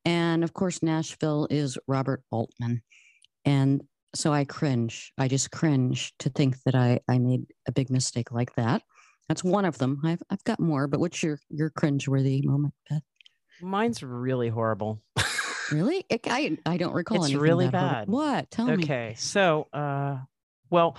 And 0.03 0.43
of 0.43 0.51
course, 0.51 0.83
Nashville 0.83 1.47
is 1.49 1.77
Robert 1.87 2.23
Altman. 2.29 2.81
And 3.45 3.83
so 4.15 4.33
I 4.33 4.45
cringe. 4.45 5.11
I 5.17 5.27
just 5.27 5.51
cringe 5.51 6.13
to 6.19 6.29
think 6.29 6.55
that 6.65 6.75
I, 6.75 6.99
I 7.07 7.17
made 7.19 7.45
a 7.67 7.71
big 7.71 7.89
mistake 7.89 8.31
like 8.31 8.55
that. 8.55 8.81
That's 9.27 9.43
one 9.43 9.65
of 9.65 9.77
them. 9.77 10.01
I've, 10.03 10.21
I've 10.29 10.43
got 10.43 10.59
more, 10.59 10.87
but 10.87 10.99
what's 10.99 11.21
your, 11.23 11.39
your 11.49 11.69
cringeworthy 11.71 12.43
moment, 12.43 12.73
Beth? 12.89 13.01
Mine's 13.61 14.01
really 14.03 14.49
horrible. 14.49 15.01
Really? 15.71 16.05
It, 16.09 16.27
I, 16.29 16.59
I 16.63 16.77
don't 16.77 16.93
recall 16.93 17.23
It's 17.23 17.33
really 17.33 17.65
horrible. 17.65 17.89
bad. 17.89 18.07
What? 18.07 18.51
Tell 18.51 18.67
me. 18.67 18.83
okay. 18.83 19.15
So 19.17 19.67
uh 19.73 20.17
well 20.69 20.95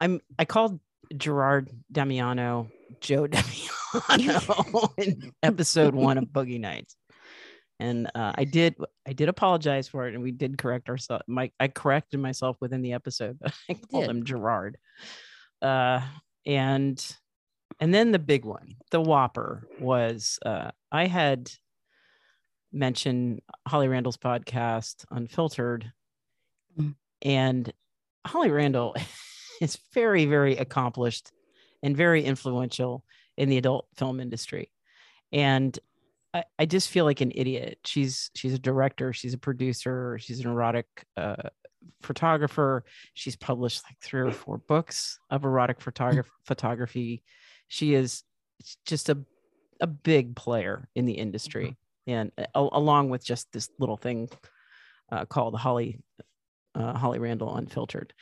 I'm 0.00 0.20
I 0.40 0.44
called 0.44 0.80
Gerard 1.16 1.70
Damiano 1.92 2.68
Joe 3.00 3.26
Damiano 3.28 4.92
in 4.98 5.32
episode 5.40 5.94
one 5.94 6.18
of 6.18 6.24
Boogie 6.24 6.58
Nights. 6.58 6.96
And 7.78 8.10
uh, 8.14 8.32
I 8.34 8.44
did 8.44 8.76
I 9.06 9.12
did 9.12 9.28
apologize 9.28 9.88
for 9.88 10.08
it 10.08 10.14
and 10.14 10.22
we 10.22 10.32
did 10.32 10.58
correct 10.58 10.88
ourselves. 10.88 11.24
Mike, 11.26 11.52
I 11.60 11.68
corrected 11.68 12.20
myself 12.20 12.56
within 12.60 12.82
the 12.82 12.94
episode, 12.94 13.38
but 13.40 13.52
I 13.70 13.74
called 13.74 14.04
did. 14.04 14.10
him 14.10 14.24
Gerard. 14.24 14.78
Uh 15.60 16.00
and 16.46 17.16
and 17.78 17.92
then 17.92 18.12
the 18.12 18.18
big 18.18 18.44
one, 18.44 18.76
the 18.90 19.00
whopper 19.00 19.68
was 19.78 20.38
uh 20.44 20.70
I 20.90 21.06
had 21.06 21.50
mentioned 22.72 23.40
Holly 23.66 23.88
Randall's 23.88 24.16
podcast 24.16 25.04
Unfiltered. 25.10 25.92
Mm. 26.78 26.94
And 27.22 27.72
Holly 28.26 28.50
Randall 28.50 28.94
is 29.60 29.78
very, 29.94 30.26
very 30.26 30.56
accomplished 30.56 31.32
and 31.82 31.96
very 31.96 32.24
influential 32.24 33.04
in 33.36 33.48
the 33.48 33.58
adult 33.58 33.86
film 33.96 34.20
industry. 34.20 34.70
And 35.32 35.78
I, 36.36 36.44
I 36.58 36.66
just 36.66 36.90
feel 36.90 37.06
like 37.06 37.22
an 37.22 37.32
idiot. 37.34 37.78
She's 37.84 38.30
she's 38.34 38.52
a 38.52 38.58
director, 38.58 39.12
she's 39.12 39.32
a 39.32 39.38
producer, 39.38 40.18
she's 40.20 40.40
an 40.40 40.50
erotic 40.50 40.86
uh, 41.16 41.36
photographer. 42.02 42.84
She's 43.14 43.36
published 43.36 43.82
like 43.88 43.96
three 44.02 44.20
or 44.20 44.32
four 44.32 44.58
books 44.58 45.18
of 45.30 45.44
erotic 45.44 45.80
photography. 45.80 46.30
photography. 46.44 47.22
She 47.68 47.94
is 47.94 48.22
just 48.84 49.08
a 49.08 49.18
a 49.80 49.86
big 49.86 50.36
player 50.36 50.88
in 50.94 51.06
the 51.06 51.14
industry, 51.14 51.76
and 52.06 52.32
a- 52.38 52.44
along 52.54 53.08
with 53.10 53.24
just 53.24 53.50
this 53.52 53.68
little 53.78 53.96
thing 53.96 54.28
uh, 55.10 55.24
called 55.24 55.54
Holly 55.54 56.00
uh, 56.74 56.92
Holly 56.92 57.18
Randall 57.18 57.56
Unfiltered, 57.56 58.12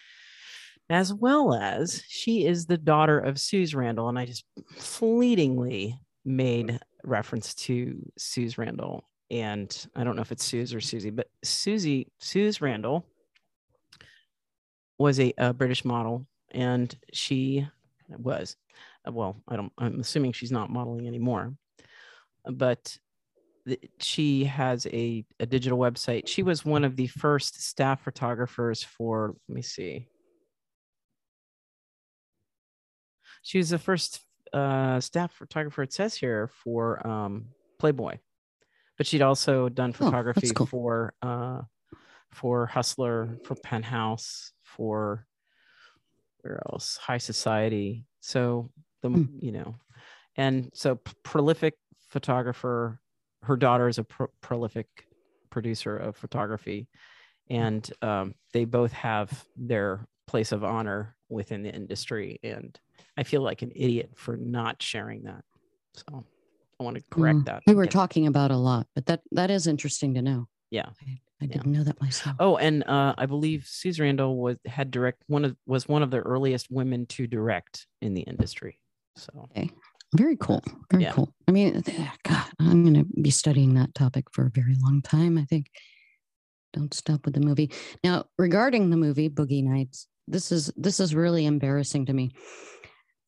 as 0.89 1.13
well 1.13 1.53
as 1.53 2.01
she 2.09 2.47
is 2.47 2.67
the 2.67 2.79
daughter 2.79 3.19
of 3.19 3.41
Suze 3.41 3.75
Randall, 3.75 4.09
and 4.09 4.19
I 4.19 4.27
just 4.27 4.45
fleetingly 4.77 5.99
made 6.25 6.79
reference 7.05 7.55
to 7.55 8.11
Suze 8.19 8.59
Randall, 8.59 9.09
and 9.31 9.87
I 9.95 10.05
don't 10.05 10.17
know 10.17 10.23
if 10.23 10.33
it's 10.33 10.45
Suze 10.45 10.75
or 10.75 10.81
Susie, 10.81 11.11
but 11.11 11.29
Susie 11.43 12.09
Suze 12.21 12.61
Randall 12.61 13.07
was 14.99 15.21
a, 15.21 15.33
a 15.39 15.53
British 15.53 15.85
model, 15.85 16.27
and 16.51 16.95
she 17.13 17.67
was 18.09 18.57
well. 19.07 19.37
I 19.49 19.57
don't. 19.57 19.73
I'm 19.79 20.01
assuming 20.01 20.33
she's 20.33 20.53
not 20.53 20.71
modeling 20.71 21.07
anymore, 21.07 21.55
but 22.45 22.97
she 23.99 24.45
has 24.45 24.87
a, 24.87 25.25
a 25.41 25.47
digital 25.47 25.79
website. 25.79 26.29
She 26.29 26.43
was 26.43 26.65
one 26.65 26.85
of 26.85 26.97
the 26.97 27.07
first 27.07 27.63
staff 27.63 28.03
photographers 28.03 28.83
for, 28.83 29.35
let 29.49 29.55
me 29.55 29.63
see. 29.63 30.07
She 33.43 33.59
was 33.59 33.71
the 33.71 33.79
first 33.79 34.21
uh, 34.55 35.01
staff 35.01 35.33
photographer, 35.33 35.83
it 35.83 35.93
says 35.93 36.15
here, 36.15 36.49
for 36.63 37.05
um, 37.07 37.47
Playboy. 37.79 38.19
But 38.97 39.07
she'd 39.07 39.23
also 39.23 39.69
done 39.69 39.91
Oh, 39.91 40.05
photography 40.05 40.51
cool. 40.55 40.67
for 40.67 41.15
uh, 41.21 41.63
for 42.31 42.67
Hustler, 42.67 43.39
for 43.45 43.55
Penthouse, 43.57 44.53
for 44.63 45.27
where 46.43 46.61
else? 46.71 46.97
High 46.97 47.19
Society. 47.19 48.07
So 48.21 48.71
the 49.03 49.09
Hmm. 49.11 49.25
you 49.41 49.53
know, 49.53 49.77
and 50.37 50.71
so 50.75 50.97
p- 50.97 51.13
prolific 51.23 51.75
photographer. 52.09 53.01
Her 53.43 53.57
daughter 53.57 53.89
is 53.89 53.99
a 53.99 54.05
pro- 54.05 54.33
prolific 54.41 54.87
producer 55.51 55.97
of 55.97 56.17
photography, 56.17 56.89
and 57.51 57.89
um, 58.01 58.35
they 58.53 58.65
both 58.65 58.93
have 58.93 59.45
their 59.57 60.07
place 60.27 60.53
of 60.53 60.65
honor 60.65 61.17
within 61.29 61.63
the 61.63 61.75
industry. 61.75 62.39
And 62.43 62.79
I 63.17 63.23
feel 63.23 63.43
like 63.43 63.63
an 63.63 63.73
idiot 63.75 64.11
for 64.17 64.37
not 64.37 64.83
sharing 64.83 65.23
that. 65.25 65.45
So 65.95 66.25
I 66.81 66.83
want 66.83 66.97
to 66.97 67.03
correct 67.11 67.39
Mm, 67.41 67.45
that. 67.47 67.63
We 67.67 67.75
were 67.75 67.87
talking 67.87 68.27
about 68.27 68.51
a 68.51 68.57
lot, 68.57 68.87
but 68.95 69.07
that 69.07 69.23
that 69.33 69.51
is 69.51 69.67
interesting 69.67 70.15
to 70.15 70.23
know. 70.23 70.49
Yeah. 70.71 70.89
I, 71.07 71.21
I 71.43 71.47
didn't 71.47 71.67
know 71.73 71.85
that 71.85 72.01
myself. 72.01 72.37
Oh, 72.41 72.57
and 72.57 72.83
uh, 72.85 73.15
I 73.17 73.27
believe 73.27 73.67
Suze 73.67 74.01
Randall 74.01 74.37
was 74.37 74.57
had 74.67 74.91
direct 74.91 75.23
one 75.27 75.45
of 75.45 75.57
was 75.67 75.87
one 75.89 76.03
of 76.03 76.11
the 76.11 76.19
earliest 76.21 76.71
women 76.71 77.07
to 77.07 77.27
direct 77.27 77.87
in 78.01 78.15
the 78.15 78.23
industry. 78.23 78.81
So 79.17 79.49
Very 80.17 80.37
cool. 80.37 80.63
Very 80.91 81.05
Yeah. 81.05 81.13
cool. 81.13 81.33
I 81.47 81.53
mean, 81.53 81.83
God, 82.25 82.47
I'm 82.59 82.83
going 82.83 83.05
to 83.05 83.21
be 83.23 83.31
studying 83.31 83.75
that 83.75 83.95
topic 83.95 84.25
for 84.33 84.47
a 84.47 84.51
very 84.51 84.75
long 84.81 85.03
time. 85.03 85.39
I 85.39 85.45
think. 85.45 85.67
Don't 86.73 86.93
stop 86.93 87.25
with 87.25 87.35
the 87.35 87.41
movie. 87.41 87.71
Now, 88.03 88.25
regarding 88.37 88.91
the 88.91 88.97
movie 88.97 89.31
Boogie 89.31 89.63
Nights, 89.63 90.09
this 90.27 90.51
is 90.51 90.73
this 90.77 90.99
is 90.99 91.15
really 91.15 91.47
embarrassing 91.47 92.07
to 92.07 92.13
me. 92.13 92.33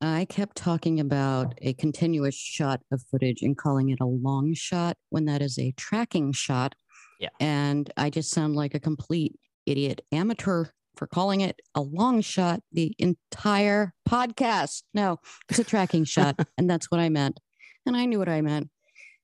I 0.01 0.27
kept 0.27 0.57
talking 0.57 1.01
about 1.01 1.55
a 1.63 1.73
continuous 1.75 2.35
shot 2.35 2.83
of 2.93 3.03
footage 3.11 3.43
and 3.43 3.57
calling 3.57 3.89
it 3.91 4.01
a 4.01 4.07
long 4.07 4.53
shot 4.55 4.97
when 5.09 5.25
that 5.25 5.41
is 5.41 5.59
a 5.59 5.73
tracking 5.73 6.33
shot. 6.33 6.75
Yeah. 7.19 7.31
And 7.41 7.91
I 7.97 8.11
just 8.11 8.31
sound 8.31 8.57
like 8.57 8.75
a 8.75 8.81
complete 8.81 9.39
idiot 9.65 10.03
amateur 10.13 10.67
for 10.97 11.07
calling 11.07 11.41
it 11.41 11.61
a 11.75 11.81
long 11.81 12.21
shot 12.21 12.61
the 12.73 12.95
entire 12.99 13.95
podcast. 14.09 14.83
No, 14.93 15.19
it's 15.49 15.59
a 15.59 15.65
tracking 15.65 16.05
shot. 16.05 16.41
And 16.59 16.69
that's 16.69 16.91
what 16.91 17.01
I 17.01 17.09
meant. 17.09 17.41
And 17.87 17.97
I 17.97 18.05
knew 18.07 18.19
what 18.19 18.29
I 18.29 18.41
meant. 18.41 18.69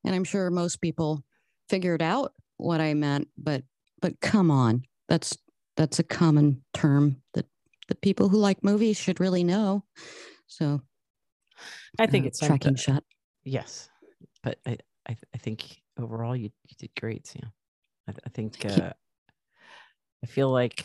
And 0.05 0.15
I'm 0.15 0.25
sure 0.25 0.51
most 0.51 0.81
people 0.81 1.23
figured 1.69 2.03
out 2.03 2.33
what 2.57 2.81
I 2.81 2.95
meant, 2.95 3.29
but 3.37 3.63
but 4.01 4.21
come 4.21 4.51
on. 4.51 4.83
That's 5.09 5.37
that's 5.77 5.99
a 5.99 6.05
common 6.05 6.63
term 6.75 7.23
that 7.35 7.47
the 7.89 7.95
people 7.95 8.29
who 8.29 8.39
like 8.39 8.65
movies 8.65 8.97
should 8.97 9.21
really 9.21 9.45
know. 9.45 9.85
So 10.53 10.83
I 11.99 12.07
think 12.07 12.25
uh, 12.25 12.29
it's 12.29 12.39
tracking 12.41 12.77
something- 12.77 12.95
shot. 12.97 13.05
Yes, 13.45 13.89
but 14.43 14.59
I 14.67 14.77
I, 15.09 15.17
I 15.35 15.39
think 15.39 15.81
overall 15.99 16.37
you, 16.37 16.51
you 16.67 16.77
did 16.79 16.91
great, 17.01 17.27
Sam. 17.27 17.51
I, 18.09 18.13
I 18.25 18.29
think 18.29 18.65
uh, 18.65 18.93
I 20.23 20.27
feel 20.27 20.51
like 20.51 20.85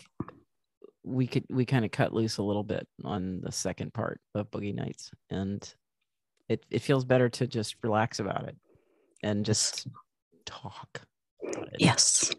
we 1.03 1.27
could 1.27 1.43
we 1.49 1.65
kind 1.65 1.83
of 1.85 1.91
cut 1.91 2.13
loose 2.13 2.37
a 2.37 2.43
little 2.43 2.63
bit 2.63 2.87
on 3.03 3.41
the 3.41 3.51
second 3.51 3.93
part 3.93 4.19
of 4.35 4.49
Boogie 4.51 4.73
Nights, 4.73 5.11
and 5.29 5.61
it 6.47 6.65
it 6.71 6.79
feels 6.81 7.03
better 7.05 7.27
to 7.29 7.45
just 7.45 7.75
relax 7.83 8.19
about 8.19 8.47
it 8.47 8.55
and 9.21 9.45
just 9.45 9.87
talk. 10.45 11.01
about 11.45 11.67
it 11.67 11.75
Yes. 11.79 12.31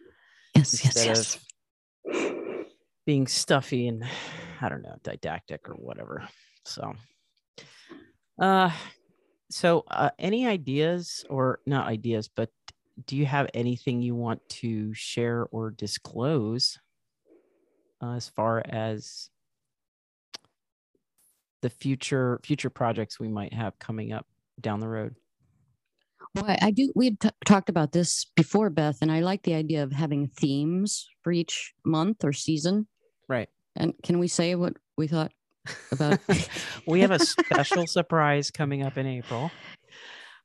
Yes, 0.57 0.83
yes, 0.83 0.97
instead 0.97 1.07
yes. 1.07 1.37
of 1.37 2.67
being 3.07 3.27
stuffy 3.27 3.87
and 3.87 4.03
I 4.61 4.69
don't 4.69 4.83
know 4.83 4.97
didactic 5.05 5.69
or 5.69 5.75
whatever. 5.75 6.27
So, 6.65 6.95
uh, 8.39 8.71
so 9.51 9.85
uh, 9.91 10.11
any 10.19 10.47
ideas 10.47 11.25
or 11.31 11.61
not 11.67 11.87
ideas, 11.87 12.29
but 12.29 12.51
do 13.07 13.17
you 13.17 13.27
have 13.27 13.49
anything 13.55 14.03
you 14.03 14.15
want 14.15 14.47
to 14.49 14.93
share 14.95 15.47
or 15.51 15.71
disclose 15.71 16.79
uh, 18.03 18.13
as 18.13 18.29
far 18.29 18.63
as 18.69 19.31
the 21.63 21.71
future 21.71 22.41
future 22.45 22.71
projects 22.71 23.19
we 23.19 23.29
might 23.29 23.53
have 23.53 23.79
coming 23.79 24.13
up 24.13 24.27
down 24.61 24.81
the 24.81 24.89
road? 24.89 25.15
Well, 26.35 26.45
I- 26.61 26.71
do. 26.71 26.93
We 26.95 27.07
had 27.07 27.21
t- 27.21 27.31
talked 27.47 27.69
about 27.69 27.93
this 27.93 28.27
before, 28.37 28.71
Beth, 28.71 28.99
and 29.01 29.11
I 29.11 29.21
like 29.21 29.43
the 29.43 29.55
idea 29.55 29.83
of 29.83 29.93
having 29.93 30.29
themes 30.29 31.09
for 31.23 31.33
each 31.33 31.73
month 31.85 32.25
or 32.25 32.33
season. 32.33 32.87
Right. 33.29 33.49
And 33.77 33.95
can 34.03 34.19
we 34.19 34.29
say 34.29 34.55
what 34.55 34.75
we 34.97 35.07
thought 35.07 35.33
about? 35.91 36.21
we 36.87 37.01
have 37.01 37.11
a 37.11 37.19
special 37.19 37.87
surprise 37.87 38.51
coming 38.51 38.83
up 38.83 38.97
in 38.97 39.07
April. 39.07 39.51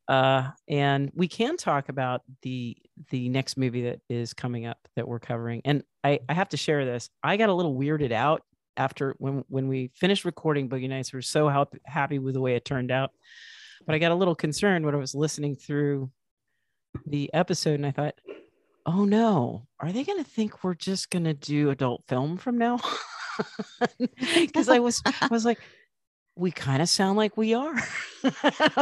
Uh, 0.07 0.49
and 0.67 1.11
we 1.15 1.27
can 1.27 1.55
talk 1.57 1.89
about 1.89 2.21
the 2.41 2.75
the 3.09 3.29
next 3.29 3.57
movie 3.57 3.83
that 3.83 3.99
is 4.09 4.33
coming 4.33 4.65
up 4.65 4.77
that 4.95 5.07
we're 5.07 5.19
covering. 5.19 5.61
And 5.65 5.83
I, 6.03 6.19
I 6.27 6.33
have 6.33 6.49
to 6.49 6.57
share 6.57 6.85
this. 6.85 7.09
I 7.23 7.37
got 7.37 7.49
a 7.49 7.53
little 7.53 7.75
weirded 7.75 8.11
out 8.11 8.41
after 8.75 9.15
when 9.19 9.43
when 9.47 9.67
we 9.67 9.91
finished 9.95 10.25
recording 10.25 10.67
Boogie 10.67 10.89
Nights. 10.89 11.13
We 11.13 11.17
were 11.17 11.21
so 11.21 11.47
hap- 11.47 11.75
happy 11.85 12.19
with 12.19 12.33
the 12.33 12.41
way 12.41 12.55
it 12.55 12.65
turned 12.65 12.91
out, 12.91 13.11
but 13.85 13.95
I 13.95 13.99
got 13.99 14.11
a 14.11 14.15
little 14.15 14.35
concerned 14.35 14.85
when 14.85 14.95
I 14.95 14.99
was 14.99 15.15
listening 15.15 15.55
through 15.55 16.11
the 17.05 17.33
episode, 17.33 17.75
and 17.75 17.85
I 17.85 17.91
thought, 17.91 18.15
"Oh 18.85 19.05
no, 19.05 19.67
are 19.79 19.93
they 19.93 20.03
going 20.03 20.21
to 20.21 20.29
think 20.29 20.63
we're 20.63 20.73
just 20.73 21.09
going 21.11 21.25
to 21.25 21.33
do 21.33 21.69
adult 21.69 22.03
film 22.09 22.37
from 22.37 22.57
now?" 22.57 22.79
Because 24.35 24.69
I 24.69 24.79
was 24.79 25.01
I 25.05 25.27
was 25.31 25.45
like, 25.45 25.59
we 26.35 26.51
kind 26.51 26.81
of 26.81 26.89
sound 26.89 27.17
like 27.17 27.37
we 27.37 27.53
are. 27.53 27.75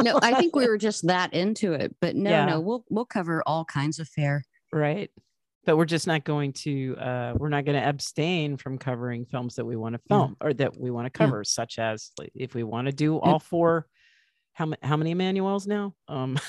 no, 0.02 0.20
I 0.22 0.36
think 0.36 0.56
we 0.56 0.68
were 0.68 0.78
just 0.78 1.08
that 1.08 1.34
into 1.34 1.74
it. 1.74 1.96
But 2.00 2.16
no, 2.16 2.30
Yeah. 2.30 2.46
no, 2.46 2.60
we'll 2.62 2.86
we'll 2.90 3.06
cover 3.06 3.44
all 3.46 3.66
kinds 3.66 4.00
of 4.00 4.08
fare. 4.08 4.44
right. 4.72 5.10
But 5.64 5.78
we're 5.78 5.86
just 5.86 6.08
not 6.08 6.24
going 6.24 6.54
to. 6.64 6.98
Uh, 6.98 7.34
we're 7.38 7.50
not 7.50 7.66
going 7.66 7.80
to 7.80 7.88
abstain 7.88 8.58
from 8.58 8.80
covering 8.80 9.26
films 9.26 9.56
that 9.56 9.66
we 9.66 9.76
want 9.76 9.94
to 9.94 10.02
Yeah. 10.10 10.18
film 10.18 10.38
or 10.42 10.54
that 10.56 10.76
we 10.76 10.90
want 10.90 11.06
to 11.06 11.12
Yeah. 11.22 11.28
cover, 11.28 11.44
such 11.44 11.78
as 11.78 12.12
like, 12.18 12.32
if 12.34 12.56
we 12.56 12.64
want 12.64 12.88
to 12.88 12.92
do 12.92 13.18
all 13.20 13.38
four. 13.38 13.86
How 14.54 14.66
many? 14.66 14.80
How 14.82 14.98
many 14.98 15.14
Emmanuelles 15.14 15.68
now? 15.68 15.94
Um, 16.08 16.40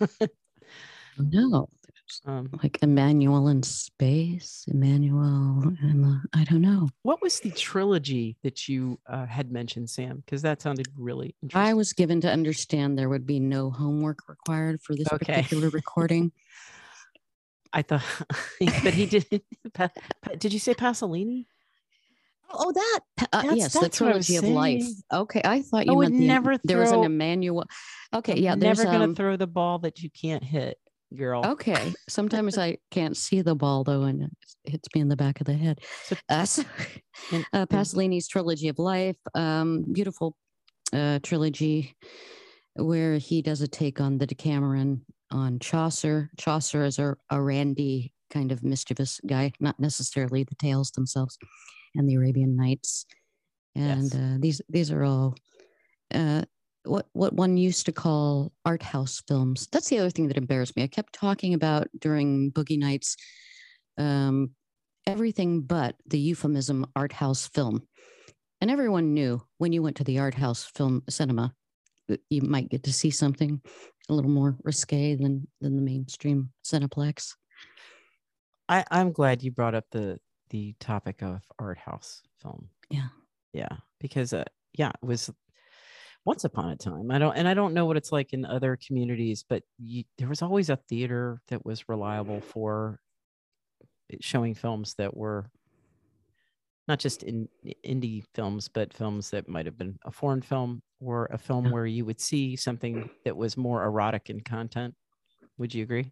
No, 1.18 1.68
um, 2.26 2.50
like 2.62 2.78
Emmanuelle 2.80 3.50
in 3.50 3.62
space, 3.62 4.66
Emmanuelle, 4.70 5.76
and 5.82 6.04
the, 6.04 6.20
I 6.34 6.44
don't 6.44 6.60
know. 6.60 6.88
what 7.02 7.22
was 7.22 7.40
the 7.40 7.50
trilogy 7.50 8.36
that 8.42 8.68
you 8.68 8.98
uh, 9.08 9.26
had 9.26 9.50
mentioned, 9.50 9.88
Sam? 9.90 10.22
Because 10.24 10.42
that 10.42 10.60
sounded 10.62 10.86
really 10.96 11.34
interesting. 11.42 11.70
I 11.70 11.74
was 11.74 11.92
given 11.92 12.20
to 12.22 12.30
understand 12.30 12.98
there 12.98 13.08
would 13.08 13.26
be 13.26 13.40
no 13.40 13.70
homework 13.70 14.28
required 14.28 14.80
for 14.82 14.94
this 14.94 15.08
Okay. 15.12 15.32
particular 15.34 15.68
recording. 15.72 16.32
I 17.72 17.82
thought, 17.82 18.02
but 18.60 18.94
he 18.94 19.06
did. 19.06 19.26
Pa- 19.74 19.88
pa- 20.22 20.34
did 20.38 20.52
you 20.52 20.58
say 20.60 20.74
Pasolini? 20.74 21.46
Oh, 22.56 22.70
that 22.70 23.00
uh, 23.32 23.42
That's- 23.42 23.56
yes, 23.56 23.72
the 23.72 23.80
that's 23.80 24.00
I 24.00 24.12
was 24.12 24.26
trilogy 24.28 24.36
of 24.36 24.54
life. 24.54 24.84
Okay, 25.12 25.40
I 25.44 25.62
thought 25.62 25.80
I 25.80 25.84
you 25.92 25.94
would 25.94 26.10
meant 26.10 26.20
the, 26.20 26.26
never 26.28 26.58
there 26.62 26.78
was 26.78 26.92
an 26.92 27.00
Emmanuelle. 27.00 27.64
Okay, 28.14 28.38
yeah, 28.38 28.54
there's 28.54 28.78
never 28.78 28.92
gonna 28.92 29.04
um, 29.04 29.14
throw 29.16 29.36
the 29.36 29.48
ball 29.48 29.80
that 29.80 30.02
you 30.02 30.10
can't 30.10 30.44
hit, 30.44 30.78
girl. 31.14 31.44
Okay, 31.44 31.92
sometimes 32.08 32.58
I 32.58 32.78
can't 32.90 33.16
see 33.16 33.42
the 33.42 33.54
ball 33.54 33.84
though, 33.84 34.02
and 34.02 34.22
it 34.22 34.30
hits 34.64 34.88
me 34.94 35.00
in 35.00 35.08
the 35.08 35.16
back 35.16 35.40
of 35.40 35.46
the 35.46 35.54
head. 35.54 35.80
Uh, 36.28 36.44
so, 36.44 36.64
uh, 37.52 37.66
Pasolini's 37.66 38.28
trilogy 38.28 38.68
of 38.68 38.78
life, 38.78 39.16
um, 39.34 39.84
beautiful 39.92 40.36
uh, 40.92 41.18
trilogy, 41.22 41.94
where 42.76 43.18
he 43.18 43.42
does 43.42 43.60
a 43.60 43.68
take 43.68 44.00
on 44.00 44.18
the 44.18 44.26
Decameron 44.26 45.04
on 45.30 45.58
Chaucer. 45.58 46.30
Chaucer 46.38 46.84
is 46.84 46.98
a, 46.98 47.16
a 47.30 47.40
randy 47.40 48.12
kind 48.30 48.50
of 48.52 48.62
mischievous 48.64 49.20
guy, 49.26 49.52
not 49.60 49.78
necessarily 49.78 50.44
the 50.44 50.54
tales 50.56 50.90
themselves, 50.90 51.38
and 51.94 52.08
the 52.08 52.14
Arabian 52.14 52.56
Nights, 52.56 53.06
and 53.74 54.12
Yes. 54.12 54.14
uh, 54.14 54.36
these 54.40 54.60
these 54.68 54.90
are 54.90 55.04
all. 55.04 55.36
Uh, 56.12 56.42
what 56.84 57.06
what 57.12 57.32
one 57.32 57.56
used 57.56 57.86
to 57.86 57.92
call 57.92 58.52
art 58.64 58.82
house 58.82 59.22
films. 59.26 59.68
That's 59.72 59.88
the 59.88 59.98
other 59.98 60.10
thing 60.10 60.28
that 60.28 60.36
embarrassed 60.36 60.76
me. 60.76 60.82
I 60.82 60.88
kept 60.88 61.12
talking 61.12 61.54
about 61.54 61.88
during 61.98 62.52
Boogie 62.52 62.78
Nights, 62.78 63.16
um, 63.98 64.50
everything 65.06 65.62
but 65.62 65.96
the 66.06 66.18
euphemism 66.18 66.86
art 66.94 67.12
house 67.12 67.46
film, 67.48 67.86
and 68.60 68.70
everyone 68.70 69.14
knew 69.14 69.42
when 69.58 69.72
you 69.72 69.82
went 69.82 69.96
to 69.96 70.04
the 70.04 70.18
art 70.18 70.34
house 70.34 70.64
film 70.64 71.02
cinema, 71.08 71.52
you 72.28 72.42
might 72.42 72.70
get 72.70 72.84
to 72.84 72.92
see 72.92 73.10
something 73.10 73.60
a 74.08 74.14
little 74.14 74.30
more 74.30 74.56
risque 74.62 75.14
than 75.14 75.46
than 75.60 75.76
the 75.76 75.82
mainstream 75.82 76.50
Cineplex. 76.64 77.34
I, 78.68 78.84
I'm 78.90 79.12
glad 79.12 79.42
you 79.42 79.50
brought 79.50 79.74
up 79.74 79.84
the 79.90 80.18
the 80.50 80.74
topic 80.80 81.22
of 81.22 81.42
art 81.58 81.78
house 81.78 82.22
film. 82.40 82.68
Yeah. 82.90 83.08
Yeah, 83.54 83.76
because 84.00 84.32
uh, 84.32 84.44
yeah, 84.76 84.88
it 84.88 85.06
was 85.06 85.30
once 86.24 86.44
upon 86.44 86.70
a 86.70 86.76
time. 86.76 87.10
I 87.10 87.18
don't 87.18 87.36
and 87.36 87.46
I 87.46 87.54
don't 87.54 87.74
know 87.74 87.86
what 87.86 87.96
it's 87.96 88.12
like 88.12 88.32
in 88.32 88.44
other 88.44 88.78
communities, 88.86 89.44
but 89.48 89.62
you, 89.78 90.04
there 90.18 90.28
was 90.28 90.42
always 90.42 90.70
a 90.70 90.76
theater 90.88 91.40
that 91.48 91.64
was 91.64 91.88
reliable 91.88 92.40
for 92.40 93.00
showing 94.20 94.54
films 94.54 94.94
that 94.98 95.16
were 95.16 95.50
not 96.86 96.98
just 96.98 97.22
in 97.22 97.48
indie 97.86 98.24
films, 98.34 98.68
but 98.68 98.92
films 98.92 99.30
that 99.30 99.48
might 99.48 99.66
have 99.66 99.78
been 99.78 99.98
a 100.04 100.10
foreign 100.10 100.42
film 100.42 100.82
or 101.00 101.26
a 101.32 101.38
film 101.38 101.70
where 101.70 101.86
you 101.86 102.04
would 102.04 102.20
see 102.20 102.56
something 102.56 103.08
that 103.24 103.36
was 103.36 103.56
more 103.56 103.84
erotic 103.84 104.28
in 104.28 104.40
content. 104.40 104.94
Would 105.56 105.74
you 105.74 105.82
agree? 105.82 106.10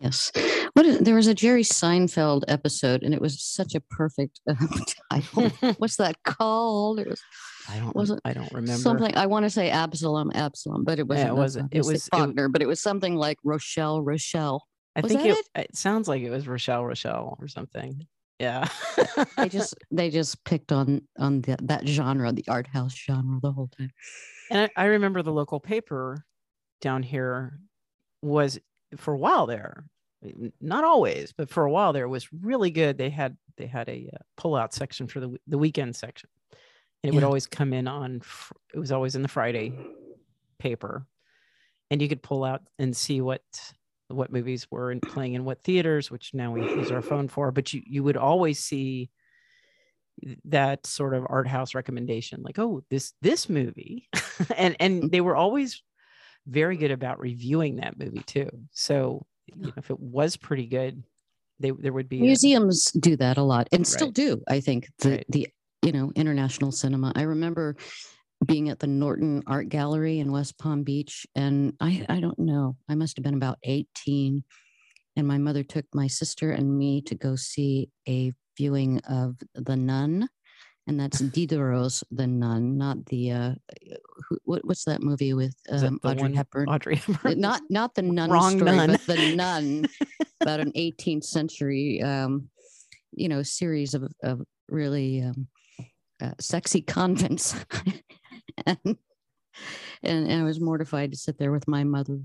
Yes. 0.00 0.32
What 0.72 0.86
is, 0.86 0.98
there 1.00 1.14
was 1.14 1.26
a 1.26 1.34
Jerry 1.34 1.62
Seinfeld 1.62 2.44
episode, 2.48 3.02
and 3.02 3.12
it 3.12 3.20
was 3.20 3.42
such 3.42 3.74
a 3.74 3.80
perfect 3.80 4.40
uh, 4.48 4.54
title. 5.12 5.48
What's 5.78 5.96
that 5.96 6.16
called? 6.24 6.98
It 7.00 7.08
was 7.08 7.20
I 7.68 7.78
don't. 7.78 7.94
wasn't 7.94 8.20
I 8.24 8.32
don't 8.32 8.50
remember. 8.52 8.80
something. 8.80 9.14
I 9.16 9.26
want 9.26 9.44
to 9.44 9.50
say 9.50 9.70
Absalom, 9.70 10.32
Absalom, 10.34 10.84
but 10.84 10.98
it 10.98 11.06
wasn't. 11.06 11.28
it 11.28 11.34
wasn't. 11.34 11.74
It 11.74 11.84
was- 11.84 12.06
it- 12.06 12.10
Faulkner, 12.10 12.48
but 12.48 12.62
it 12.62 12.66
was 12.66 12.80
something 12.80 13.14
like 13.14 13.36
Rochelle, 13.44 14.00
Rochelle. 14.02 14.64
I 14.96 15.00
was 15.02 15.12
think 15.12 15.22
that 15.22 15.38
it, 15.38 15.46
it 15.70 15.76
sounds 15.76 16.08
like 16.08 16.22
it 16.22 16.30
was 16.30 16.48
Rochelle 16.48 16.84
Rochelle 16.84 17.36
or 17.40 17.46
something. 17.46 18.06
Yeah. 18.38 18.66
They 19.36 19.48
just 19.50 19.74
they 19.90 20.08
just 20.08 20.42
picked 20.44 20.72
on 20.72 21.02
on 21.18 21.42
the, 21.42 21.58
that 21.62 21.86
genre, 21.86 22.32
the 22.32 22.44
art 22.48 22.66
house 22.66 22.94
genre, 22.96 23.38
the 23.42 23.52
whole 23.52 23.68
time. 23.78 23.90
And 24.50 24.70
I, 24.76 24.82
I 24.82 24.84
remember 24.86 25.22
the 25.22 25.30
local 25.32 25.60
paper 25.60 26.24
down 26.80 27.02
here 27.02 27.60
was 28.22 28.58
for 28.96 29.14
a 29.14 29.18
while 29.18 29.46
there, 29.46 29.84
not 30.60 30.84
always, 30.84 31.32
but 31.32 31.50
for 31.50 31.64
a 31.64 31.70
while 31.70 31.92
there 31.92 32.08
was 32.08 32.32
really 32.32 32.70
good. 32.70 32.98
They 32.98 33.10
had 33.10 33.36
they 33.56 33.66
had 33.66 33.88
a 33.88 34.10
uh, 34.12 34.18
pull-out 34.36 34.74
section 34.74 35.06
for 35.06 35.20
the 35.20 35.36
the 35.46 35.58
weekend 35.58 35.96
section, 35.96 36.28
and 37.02 37.12
it 37.12 37.14
would 37.14 37.24
always 37.24 37.46
come 37.46 37.72
in 37.72 37.88
on. 37.88 38.22
It 38.74 38.78
was 38.78 38.92
always 38.92 39.16
in 39.16 39.22
the 39.22 39.28
Friday 39.28 39.72
paper, 40.58 41.06
and 41.90 42.00
you 42.02 42.08
could 42.08 42.22
pull 42.22 42.44
out 42.44 42.62
and 42.78 42.96
see 42.96 43.20
what 43.20 43.42
what 44.08 44.32
movies 44.32 44.66
were 44.70 44.90
in, 44.90 45.00
playing 45.00 45.34
in 45.34 45.44
what 45.44 45.62
theaters, 45.62 46.10
which 46.10 46.34
now 46.34 46.52
we 46.52 46.62
use 46.62 46.90
our 46.90 47.02
phone 47.02 47.28
for. 47.28 47.50
But 47.50 47.72
you 47.72 47.82
you 47.86 48.02
would 48.02 48.16
always 48.16 48.58
see 48.58 49.10
that 50.44 50.86
sort 50.86 51.14
of 51.14 51.26
art 51.28 51.46
house 51.46 51.74
recommendation 51.74 52.42
like 52.42 52.58
oh 52.58 52.82
this 52.90 53.14
this 53.22 53.48
movie 53.48 54.08
and 54.56 54.76
and 54.80 55.10
they 55.10 55.20
were 55.20 55.36
always 55.36 55.82
very 56.46 56.76
good 56.76 56.90
about 56.90 57.20
reviewing 57.20 57.76
that 57.76 57.98
movie 57.98 58.22
too 58.26 58.50
so 58.72 59.26
you 59.56 59.66
know, 59.66 59.72
if 59.76 59.90
it 59.90 59.98
was 60.00 60.36
pretty 60.36 60.66
good 60.66 61.02
they 61.58 61.70
there 61.72 61.92
would 61.92 62.08
be 62.08 62.18
a- 62.18 62.22
Museums 62.22 62.90
do 62.92 63.16
that 63.16 63.36
a 63.36 63.42
lot 63.42 63.68
and 63.72 63.86
still 63.86 64.10
do. 64.10 64.42
I 64.48 64.60
think 64.60 64.88
the 65.00 65.10
Right. 65.10 65.26
the 65.28 65.48
you 65.84 65.92
know 65.92 66.10
international 66.16 66.72
cinema. 66.72 67.12
I 67.14 67.22
remember 67.22 67.76
being 68.46 68.70
at 68.70 68.78
the 68.78 68.86
Norton 68.86 69.42
Art 69.46 69.68
Gallery 69.68 70.18
in 70.20 70.32
West 70.32 70.56
Palm 70.58 70.82
Beach, 70.84 71.26
and 71.34 71.74
I 71.80 72.06
I 72.08 72.20
don't 72.20 72.38
know. 72.38 72.76
I 72.88 72.94
must 72.94 73.16
have 73.18 73.24
been 73.24 73.34
about 73.34 73.58
eighteen, 73.64 74.42
and 75.16 75.28
my 75.28 75.36
mother 75.36 75.62
took 75.62 75.84
my 75.94 76.06
sister 76.06 76.50
and 76.50 76.78
me 76.78 77.02
to 77.02 77.14
go 77.14 77.36
see 77.36 77.90
a 78.08 78.32
viewing 78.56 78.98
of 79.00 79.36
The 79.54 79.76
Nun, 79.76 80.28
and 80.90 80.98
that's 80.98 81.20
Diderot's 81.22 82.02
The 82.10 82.26
Nun, 82.26 82.76
not 82.76 83.06
the 83.06 83.30
uh, 83.30 83.54
who, 84.28 84.38
what, 84.44 84.64
what's 84.64 84.84
that 84.86 85.02
movie 85.02 85.34
with 85.34 85.54
um, 85.70 86.00
the 86.02 86.08
Audrey 86.08 86.22
one- 86.22 86.34
Hepburn? 86.34 86.68
audrey 86.68 86.96
Hepburn? 86.96 87.38
not 87.40 87.62
not 87.70 87.94
the 87.94 88.02
nun 88.18 88.28
Wrong 88.28 88.56
story, 88.58 88.76
nun. 88.76 88.90
but 88.90 89.06
the 89.06 89.36
nun 89.36 89.86
about 90.40 90.58
an 90.58 90.72
18th 90.72 91.22
century, 91.24 92.02
um, 92.02 92.48
you 93.12 93.28
know, 93.28 93.42
series 93.44 93.94
of 93.94 94.02
of 94.24 94.42
really 94.68 95.22
um, 95.22 95.46
uh, 96.20 96.32
sexy 96.40 96.82
convents, 96.96 97.54
and, 98.66 98.82
and 98.84 98.96
and 100.02 100.32
I 100.32 100.42
was 100.42 100.60
mortified 100.60 101.12
to 101.12 101.16
sit 101.16 101.38
there 101.38 101.52
with 101.52 101.68
my 101.68 101.84
mother. 101.84 102.18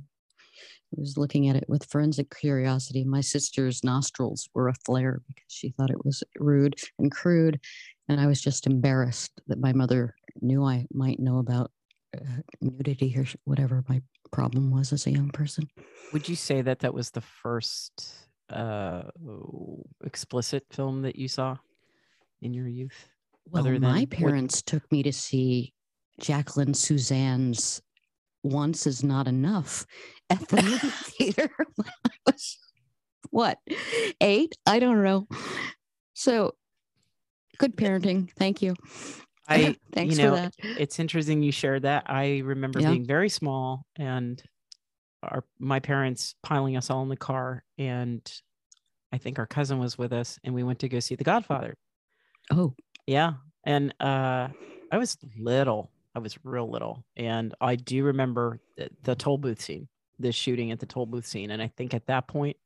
I 0.97 1.01
was 1.01 1.17
looking 1.17 1.49
at 1.49 1.56
it 1.58 1.65
with 1.67 1.86
forensic 1.86 2.34
curiosity. 2.34 3.04
My 3.04 3.19
sister's 3.21 3.84
nostrils 3.84 4.47
were 4.54 4.71
aflare 4.71 5.17
because 5.28 5.43
she 5.49 5.69
thought 5.71 5.89
it 5.91 6.06
was 6.06 6.23
rude 6.39 6.75
and 6.99 7.12
crude, 7.12 7.60
and 8.08 8.20
I 8.20 8.28
was 8.28 8.41
just 8.41 8.68
embarrassed 8.68 9.32
that 9.48 9.60
my 9.60 9.74
mother 9.74 10.15
knew 10.41 10.63
I 10.63 10.86
might 10.91 11.20
know 11.20 11.39
about 11.39 11.72
uh, 12.15 12.20
nudity 12.62 13.13
or 13.18 13.26
whatever 13.46 13.84
my 13.89 14.02
problem 14.32 14.72
was 14.72 14.91
as 14.94 15.08
a 15.08 15.12
young 15.12 15.30
person. 15.30 15.68
would 16.13 16.28
you 16.30 16.36
say 16.36 16.62
that 16.62 16.80
that 16.80 16.94
was 16.94 17.12
the 17.12 17.22
first 17.22 18.13
uh 18.50 19.04
explicit 20.04 20.63
film 20.72 21.02
that 21.02 21.15
you 21.15 21.28
saw 21.28 21.58
in 22.41 22.54
your 22.54 22.68
youth 22.68 23.08
Well, 23.50 23.62
Other 23.63 23.80
my 23.80 23.80
than 23.80 24.00
what- 24.02 24.10
parents 24.12 24.62
took 24.62 24.89
me 24.91 25.04
to 25.04 25.12
see 25.13 25.74
Jacqueline 26.20 26.74
Susann's 26.74 27.82
Once 28.44 28.86
is 28.88 29.04
Not 29.04 29.28
Enough 29.28 29.86
at 30.30 30.48
the 30.50 30.62
movie 30.62 30.78
theater 31.18 31.50
when 31.76 31.88
I 32.06 32.12
was, 32.26 32.58
what, 33.32 33.58
eight? 34.22 34.54
I 34.65 34.80
don't 34.80 35.04
know. 35.04 35.28
So 36.13 36.54
good 37.58 37.76
parenting. 37.76 38.30
Thank 38.38 38.62
you. 38.62 38.74
i 39.48 39.76
Thanks 39.94 40.18
you 40.18 40.24
know 40.24 40.32
for 40.32 40.41
that. 40.41 40.54
it's 40.76 40.98
interesting 41.00 41.44
you 41.44 41.52
shared 41.52 41.84
that 41.84 42.04
i 42.08 42.39
remember 42.39 42.80
Yeah. 42.80 42.89
being 42.89 43.06
very 43.06 43.30
small 43.30 43.86
and 43.96 44.41
our 45.22 45.44
my 45.60 45.80
parents 45.80 46.34
piling 46.41 46.76
us 46.78 46.89
all 46.89 47.04
in 47.04 47.10
the 47.10 47.15
car 47.15 47.63
and 47.78 48.22
i 49.12 49.20
think 49.20 49.38
our 49.38 49.46
cousin 49.46 49.78
was 49.78 50.00
with 50.00 50.13
us 50.13 50.39
and 50.44 50.56
we 50.56 50.63
went 50.63 50.80
to 50.80 50.89
go 50.89 51.00
see 51.00 51.13
the 51.13 51.24
godfather 51.24 51.76
Oh, 52.52 52.74
yeah 53.06 53.34
and 53.65 53.94
uh 54.00 54.48
i 54.91 54.98
was 54.98 55.15
little 55.38 55.91
i 56.15 56.20
was 56.20 56.36
real 56.44 56.68
little 56.68 57.06
and 57.15 57.54
i 57.62 57.76
do 57.76 58.04
remember 58.04 58.60
the, 58.78 58.89
the 59.04 59.13
toll 59.15 59.38
booth 59.38 59.62
scene 59.62 59.88
the 60.18 60.32
shooting 60.32 60.72
at 60.72 60.80
the 60.80 60.88
toll 60.88 61.06
booth 61.06 61.28
scene 61.28 61.52
and 61.52 61.62
i 61.62 61.68
think 61.78 61.94
at 61.94 62.08
that 62.08 62.28
point 62.28 62.58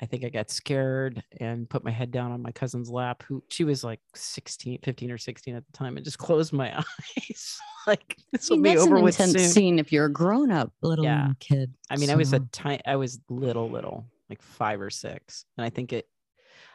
i 0.00 0.06
think 0.06 0.24
i 0.24 0.28
got 0.28 0.50
scared 0.50 1.22
and 1.40 1.68
put 1.68 1.84
my 1.84 1.90
head 1.90 2.10
down 2.10 2.30
on 2.32 2.40
my 2.42 2.52
cousin's 2.52 2.90
lap 2.90 3.22
who 3.24 3.42
she 3.48 3.64
was 3.64 3.82
like 3.84 4.00
16 4.14 4.78
15 4.82 5.10
or 5.10 5.18
16 5.18 5.54
at 5.54 5.64
the 5.66 5.72
time 5.72 5.96
and 5.96 6.04
just 6.04 6.18
closed 6.18 6.52
my 6.52 6.76
eyes 6.78 7.58
like 7.86 8.16
this 8.32 8.50
I 8.50 8.54
will 8.54 8.62
be 8.62 8.76
over 8.76 8.96
an 8.98 9.02
with 9.04 9.14
intense 9.14 9.32
soon 9.32 9.52
scene 9.52 9.78
if 9.78 9.92
you're 9.92 10.04
a 10.06 10.12
grown 10.12 10.50
up, 10.50 10.72
let 10.82 10.98
Yeah. 11.02 11.30
kid. 11.40 11.72
I 11.90 11.96
mean, 11.96 12.10
I 12.10 12.16
was 12.16 12.32
a 12.34 12.38
So, 12.38 12.48
tiny, 12.52 12.80
I 12.86 12.96
was 12.96 13.18
little, 13.30 13.70
little, 13.70 14.04
like 14.28 14.42
five 14.42 14.80
or 14.80 14.90
six, 14.90 15.46
and 15.56 15.64
I 15.64 15.70
think 15.70 15.92
it. 15.92 16.06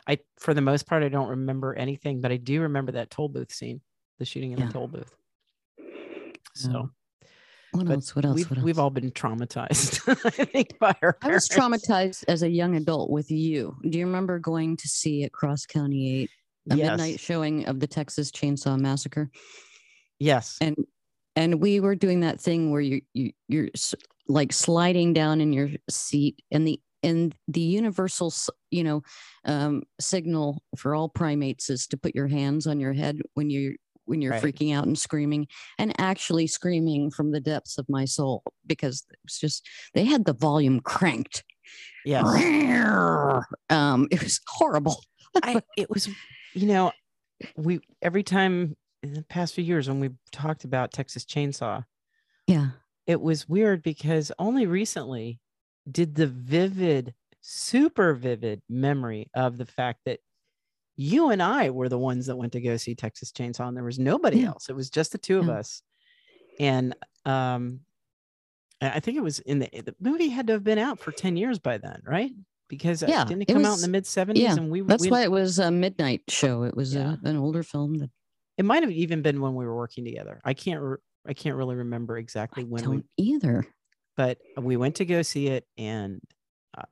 I, 0.07 0.17
for 0.39 0.53
the 0.55 0.61
most 0.61 0.87
part, 0.87 1.03
I 1.03 1.09
don't 1.09 1.29
remember 1.29 1.75
anything, 1.75 2.19
but 2.19 2.31
I 2.31 2.37
do 2.37 2.61
remember 2.61 2.91
that 2.93 3.11
toll 3.11 3.29
booth 3.29 3.53
scene, 3.53 3.79
the 4.17 4.25
shooting 4.25 4.53
in 4.53 4.59
Yeah. 4.59 4.67
the 4.67 4.73
toll 4.73 4.87
booth. 4.87 5.15
So 6.55 6.89
what 7.73 7.87
but 7.87 7.93
else? 7.95 8.15
What 8.15 8.25
else? 8.25 8.35
we've 8.35 8.49
what 8.49 8.57
else? 8.59 8.65
we've 8.65 8.79
all 8.79 8.89
been 8.89 9.11
traumatized, 9.11 10.01
I 10.25 10.45
think, 10.45 10.77
by 10.79 10.95
our. 11.01 11.17
I 11.21 11.29
was 11.29 11.47
traumatized 11.47 12.23
as 12.27 12.43
a 12.43 12.49
young 12.49 12.75
adult 12.75 13.09
with 13.09 13.31
you. 13.31 13.75
Do 13.89 13.97
you 13.97 14.05
remember 14.05 14.39
going 14.39 14.77
to 14.77 14.87
see 14.87 15.23
at 15.23 15.31
Cross 15.31 15.65
County 15.67 16.21
8 16.23 16.29
a 16.71 16.75
Yes, 16.77 16.89
midnight 16.91 17.19
showing 17.19 17.65
of 17.65 17.79
the 17.79 17.87
Texas 17.87 18.31
Chainsaw 18.31 18.79
Massacre? 18.79 19.29
yes, 20.19 20.57
And 20.61 20.77
and 21.35 21.61
we 21.61 21.79
were 21.79 21.95
doing 21.95 22.21
that 22.21 22.39
thing 22.39 22.71
where 22.71 22.81
you 22.81 23.01
you 23.13 23.31
you're 23.47 23.69
like 24.27 24.53
sliding 24.53 25.13
down 25.13 25.41
in 25.41 25.51
your 25.51 25.69
seat 25.89 26.41
and 26.51 26.65
the 26.67 26.79
and 27.01 27.35
the 27.49 27.59
universal 27.61 28.31
you 28.71 28.83
know 28.83 29.01
um, 29.45 29.83
signal 29.99 30.61
for 30.77 30.95
all 30.95 31.09
primates 31.09 31.69
is 31.69 31.87
to 31.87 31.97
put 31.97 32.15
your 32.15 32.27
hands 32.27 32.65
on 32.67 32.79
your 32.79 32.93
head 32.93 33.19
when 33.33 33.49
you're 33.49 33.73
when 34.05 34.21
you're 34.21 34.31
Right. 34.33 34.43
freaking 34.43 34.75
out 34.75 34.85
and 34.85 34.97
screaming 34.97 35.47
and 35.77 35.93
actually 35.99 36.47
screaming 36.47 37.11
from 37.11 37.31
the 37.31 37.39
depths 37.39 37.77
of 37.77 37.85
my 37.89 38.05
soul 38.05 38.43
because 38.65 39.05
it 39.11 39.19
was 39.23 39.37
just 39.39 39.67
they 39.93 40.05
had 40.05 40.25
the 40.25 40.33
volume 40.33 40.79
cranked 40.79 41.43
Yeah. 42.05 42.21
um 43.69 44.07
it 44.11 44.21
was 44.21 44.39
horrible 44.47 45.01
I 45.41 45.61
it 45.77 45.89
was, 45.89 46.09
you 46.53 46.67
know, 46.67 46.91
we 47.55 47.79
every 48.01 48.21
time 48.23 48.75
in 49.01 49.13
the 49.13 49.23
past 49.23 49.55
few 49.55 49.63
years 49.63 49.87
when 49.89 49.99
we 49.99 50.11
talked 50.31 50.63
about 50.63 50.91
Texas 50.93 51.25
Chainsaw, 51.25 51.83
yeah 52.47 52.69
it 53.07 53.19
was 53.19 53.49
weird 53.49 53.81
because 53.83 54.31
only 54.39 54.65
recently 54.65 55.39
did 55.91 56.15
the 56.15 56.27
vivid, 56.27 57.13
super 57.41 58.13
vivid 58.13 58.61
memory 58.69 59.29
of 59.33 59.57
the 59.57 59.65
fact 59.65 59.99
that 60.05 60.19
you 60.95 61.29
and 61.29 61.41
I 61.41 61.69
were 61.69 61.89
the 61.89 61.97
ones 61.97 62.27
that 62.27 62.35
went 62.35 62.53
to 62.53 62.61
go 62.61 62.77
see 62.77 62.95
Texas 62.95 63.31
Chainsaw, 63.31 63.67
and 63.67 63.75
there 63.75 63.83
was 63.83 63.99
nobody 63.99 64.41
Yeah. 64.41 64.49
else. 64.49 64.69
It 64.69 64.75
was 64.75 64.89
just 64.89 65.11
the 65.11 65.17
two 65.17 65.39
of 65.39 65.47
Yeah. 65.47 65.53
us. 65.55 65.81
And 66.59 66.95
um, 67.25 67.81
I 68.81 68.99
think 68.99 69.17
it 69.17 69.21
was 69.23 69.39
in 69.39 69.59
the 69.59 69.69
the 69.73 69.95
movie 69.99 70.29
had 70.29 70.47
to 70.47 70.53
have 70.53 70.63
been 70.63 70.77
out 70.77 70.99
for 70.99 71.11
10 71.11 71.37
years 71.37 71.57
by 71.59 71.77
then, 71.77 72.01
right? 72.05 72.31
Because 72.67 73.03
uh, 73.03 73.07
Yeah, 73.07 73.23
didn't 73.25 73.43
it 73.43 73.49
it 73.49 73.53
come 73.53 73.65
out 73.65 73.75
in 73.75 73.81
the 73.81 73.87
mid 73.87 74.03
70s? 74.05 74.37
yeah, 74.39 74.55
and 74.55 74.69
we 74.69 74.81
that's 74.81 75.01
we, 75.01 75.09
why 75.11 75.21
it 75.23 75.31
was 75.31 75.59
a 75.59 75.71
midnight 75.71 76.23
show 76.29 76.63
it 76.63 76.75
was 76.75 76.93
Yeah. 76.95 77.15
a, 77.23 77.27
an 77.29 77.37
older 77.37 77.63
film 77.63 77.95
that 77.95 78.09
it 78.57 78.65
might 78.65 78.83
have 78.83 78.91
even 78.91 79.21
been 79.21 79.41
when 79.41 79.55
we 79.55 79.65
were 79.65 79.75
working 79.75 80.05
together. 80.05 80.41
I 80.43 80.53
can't 80.53 80.81
re- 80.81 80.97
I 81.25 81.33
can't 81.33 81.55
really 81.55 81.75
remember 81.75 82.17
exactly 82.17 82.63
i 82.63 82.67
when 82.67 82.83
don't 82.83 83.05
either 83.17 83.65
but 84.17 84.37
we 84.61 84.75
went 84.77 84.95
to 84.97 85.05
go 85.05 85.21
see 85.21 85.47
it 85.47 85.65
and 85.77 86.19
uh, 86.77 86.83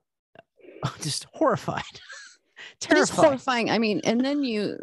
just 1.02 1.26
horrified 1.34 1.84
It 2.90 2.98
is 2.98 3.10
horrifying. 3.10 3.70
I 3.70 3.80
mean, 3.80 4.02
and 4.04 4.24
then 4.24 4.44
you 4.44 4.78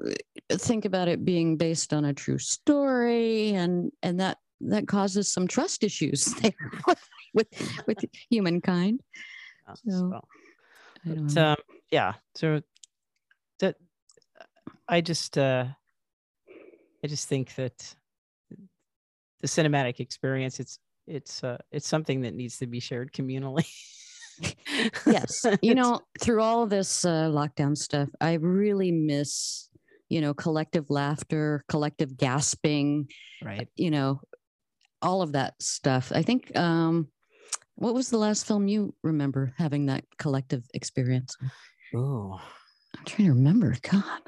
uh, 0.51 0.57
think 0.57 0.85
about 0.85 1.09
it 1.09 1.25
being 1.25 1.57
based 1.57 1.93
on 1.93 2.05
a 2.05 2.15
true 2.15 2.39
story, 2.39 3.51
and 3.55 3.93
and 4.03 4.21
that 4.21 4.39
that 4.61 4.89
causes 4.89 5.31
some 5.31 5.47
trust 5.47 5.85
issues 5.85 6.25
there 6.43 6.53
with 7.35 7.49
with 7.87 7.99
humankind. 8.31 9.01
Yeah, 9.85 9.99
so, 9.99 10.21
but, 11.05 11.37
um, 11.37 11.57
yeah 11.91 12.15
so 12.35 12.61
that 13.61 13.77
i 14.89 15.01
just 15.01 15.39
uh 15.39 15.65
i 17.03 17.07
just 17.07 17.29
think 17.29 17.55
that 17.55 17.95
the 19.41 19.47
cinematic 19.47 20.01
experience 20.01 20.61
it's 20.61 20.79
it's 21.07 21.43
uh 21.45 21.59
it's 21.71 21.89
something 21.89 22.23
that 22.23 22.35
needs 22.35 22.59
to 22.59 22.67
be 22.67 22.81
shared 22.81 23.13
communally 23.13 23.67
yes. 25.07 25.45
You 25.63 25.75
know 25.81 26.01
through 26.21 26.43
all 26.43 26.67
this 26.67 27.05
uh, 27.05 27.29
lockdown 27.29 27.77
stuff 27.77 28.09
i 28.21 28.35
really 28.35 28.93
miss 28.93 29.69
you 30.09 30.21
know 30.21 30.35
collective 30.35 30.91
laughter 30.91 31.65
collective 31.69 32.17
gasping 32.17 33.09
right. 33.43 33.69
you 33.77 33.91
know 33.91 34.21
all 35.01 35.23
of 35.23 35.33
that 35.33 35.55
stuff. 35.63 36.13
I 36.15 36.23
think 36.23 36.57
um 36.57 37.09
what 37.77 37.95
was 37.95 38.11
the 38.11 38.19
last 38.19 38.47
film 38.47 38.67
you 38.67 38.95
remember 39.03 39.53
having 39.57 39.87
that 39.87 40.05
collective 40.19 40.65
experience 40.75 41.37
Oh, 41.95 42.41
i'm 42.97 43.05
trying 43.05 43.29
to 43.29 43.35
remember. 43.35 43.77
God. 43.81 44.21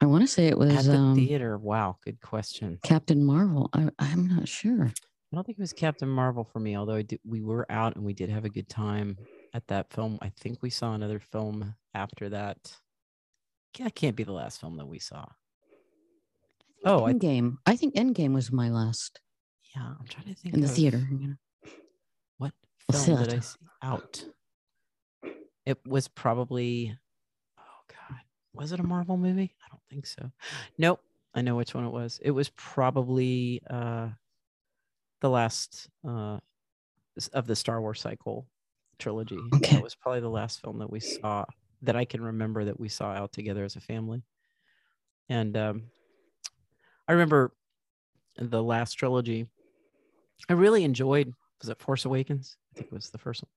I 0.00 0.06
want 0.06 0.22
to 0.22 0.28
say 0.28 0.46
it 0.46 0.52
at 0.52 0.58
was 0.58 0.86
the 0.86 0.94
um 0.94 1.14
theater. 1.16 1.58
Wow, 1.58 1.96
good 2.04 2.20
question. 2.20 2.78
captain 2.84 3.24
marvel. 3.24 3.70
I, 3.72 3.88
i'm 3.98 4.28
not 4.28 4.48
sure 4.48 4.92
I 5.30 5.36
don't 5.36 5.44
think 5.44 5.58
it 5.58 5.62
was 5.62 5.74
Captain 5.74 6.08
Marvel 6.08 6.44
for 6.44 6.58
me, 6.58 6.76
although 6.76 6.94
I 6.94 7.02
did, 7.02 7.20
we 7.24 7.42
were 7.42 7.70
out 7.70 7.96
and 7.96 8.04
we 8.04 8.14
did 8.14 8.30
have 8.30 8.46
a 8.46 8.50
good 8.50 8.68
time 8.68 9.18
at 9.52 9.66
that 9.68 9.92
film. 9.92 10.18
I 10.22 10.30
think 10.40 10.62
we 10.62 10.70
saw 10.70 10.94
another 10.94 11.18
film 11.20 11.74
after 11.94 12.30
that. 12.30 12.56
That 13.78 13.94
can't 13.94 14.16
be 14.16 14.24
the 14.24 14.32
last 14.32 14.60
film 14.60 14.76
that 14.78 14.86
we 14.86 14.98
saw. 14.98 15.26
Oh, 16.84 17.04
I, 17.06 17.12
endgame 17.12 17.56
i 17.66 17.74
think 17.74 17.96
endgame 17.96 18.32
was 18.32 18.52
my 18.52 18.70
last 18.70 19.20
yeah, 19.74 19.94
I'm 19.98 20.06
trying 20.06 20.32
to 20.32 20.34
think 20.34 20.54
in 20.54 20.60
the 20.60 20.68
of 20.68 20.74
theater 20.74 21.06
you 21.10 21.28
know 21.28 21.70
What 22.38 22.52
film 22.92 23.22
did 23.24 23.34
I 23.34 23.40
see 23.40 23.58
out? 23.82 24.24
It 25.66 25.78
was 25.86 26.08
probably, 26.08 26.96
oh 27.58 27.82
God, 27.88 28.18
was 28.54 28.72
it 28.72 28.80
a 28.80 28.82
Marvel 28.82 29.18
movie? 29.18 29.54
I 29.62 29.68
don't 29.70 29.82
think 29.90 30.06
so. 30.06 30.30
Nope, 30.78 31.00
I 31.34 31.42
know 31.42 31.56
which 31.56 31.74
one 31.74 31.84
it 31.84 31.90
was. 31.90 32.18
It 32.22 32.30
was 32.30 32.48
probably 32.50 33.60
uh, 33.68 34.08
the 35.20 35.30
last 35.30 35.88
uh, 36.06 36.38
of 37.32 37.46
the 37.46 37.56
Star 37.56 37.80
Wars 37.80 38.00
cycle 38.00 38.46
trilogy. 38.98 39.38
Okay. 39.54 39.76
That 39.76 39.82
was 39.82 39.94
probably 39.94 40.20
the 40.20 40.28
last 40.28 40.60
film 40.60 40.78
that 40.78 40.90
we 40.90 41.00
saw 41.00 41.44
that 41.82 41.96
I 41.96 42.04
can 42.04 42.20
remember 42.20 42.64
that 42.64 42.78
we 42.78 42.88
saw 42.88 43.12
out 43.12 43.32
together 43.32 43.64
as 43.64 43.76
a 43.76 43.80
family. 43.80 44.22
And 45.28 45.56
um, 45.56 45.82
I 47.06 47.12
remember 47.12 47.52
the 48.36 48.62
last 48.62 48.94
trilogy. 48.94 49.46
I 50.48 50.54
really 50.54 50.84
enjoyed. 50.84 51.32
Was 51.60 51.68
it 51.68 51.80
Force 51.80 52.04
Awakens? 52.04 52.56
I 52.72 52.78
think 52.78 52.86
it 52.92 52.94
was 52.94 53.10
the 53.10 53.18
first 53.18 53.42
one. 53.42 53.50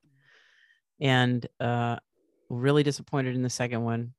And 1.00 1.48
uh, 1.60 1.98
really 2.50 2.84
disappointed 2.84 3.36
in 3.36 3.42
the 3.42 3.50
second 3.50 3.84
one, 3.84 4.14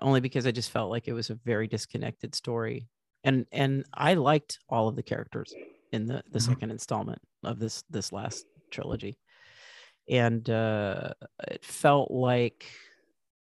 only 0.00 0.20
because 0.20 0.46
I 0.46 0.52
just 0.52 0.70
felt 0.70 0.90
like 0.90 1.08
it 1.08 1.12
was 1.12 1.30
a 1.30 1.34
very 1.34 1.66
disconnected 1.66 2.34
story. 2.34 2.86
And 3.24 3.46
and 3.52 3.84
I 3.92 4.14
liked 4.14 4.58
all 4.70 4.88
of 4.88 4.96
the 4.96 5.02
characters 5.02 5.52
in 5.92 6.06
the 6.06 6.22
the 6.30 6.38
Mhm. 6.38 6.42
second 6.48 6.70
installment 6.70 7.20
of 7.44 7.58
this 7.58 7.82
this 7.90 8.12
last 8.12 8.46
trilogy, 8.70 9.18
and 10.08 10.48
uh, 10.48 11.12
it 11.48 11.64
felt 11.64 12.10
like 12.10 12.66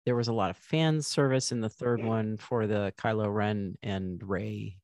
there 0.06 0.16
was 0.16 0.28
a 0.28 0.32
lot 0.32 0.50
of 0.50 0.56
fan 0.56 1.02
service 1.02 1.52
in 1.52 1.60
the 1.60 1.68
third 1.68 2.02
one 2.02 2.36
for 2.38 2.66
the 2.66 2.92
Kylo 2.96 3.32
Ren 3.32 3.76
and 3.82 4.22
Rey 4.22 4.78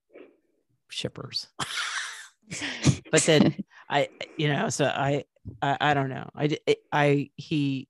shippers. 0.91 1.49
but 3.11 3.23
then 3.23 3.55
I, 3.89 4.09
you 4.37 4.49
know, 4.49 4.69
so 4.69 4.85
I, 4.85 5.25
I, 5.63 5.77
I 5.81 5.95
don't 5.95 6.11
know. 6.11 6.29
I, 6.35 6.59
it- 6.67 6.79
I, 6.93 7.31
he, 7.37 7.89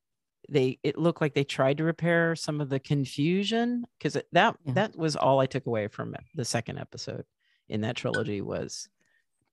they, 0.49 0.79
it 0.85 0.97
looked 0.99 1.21
like 1.21 1.35
they 1.35 1.43
tried 1.45 1.79
to 1.79 1.85
repair 1.85 2.37
some 2.37 2.61
of 2.61 2.69
the 2.69 2.79
confusion 2.79 3.85
because 3.99 4.13
that, 4.15 4.57
Yeah. 4.65 4.73
that 4.75 4.97
was 4.97 5.17
all 5.17 5.41
I 5.41 5.47
took 5.47 5.67
away 5.67 5.89
from 5.89 6.15
the 6.35 6.45
second 6.45 6.79
episode 6.79 7.25
in 7.69 7.81
that 7.81 7.97
trilogy 7.97 8.43
was 8.43 8.89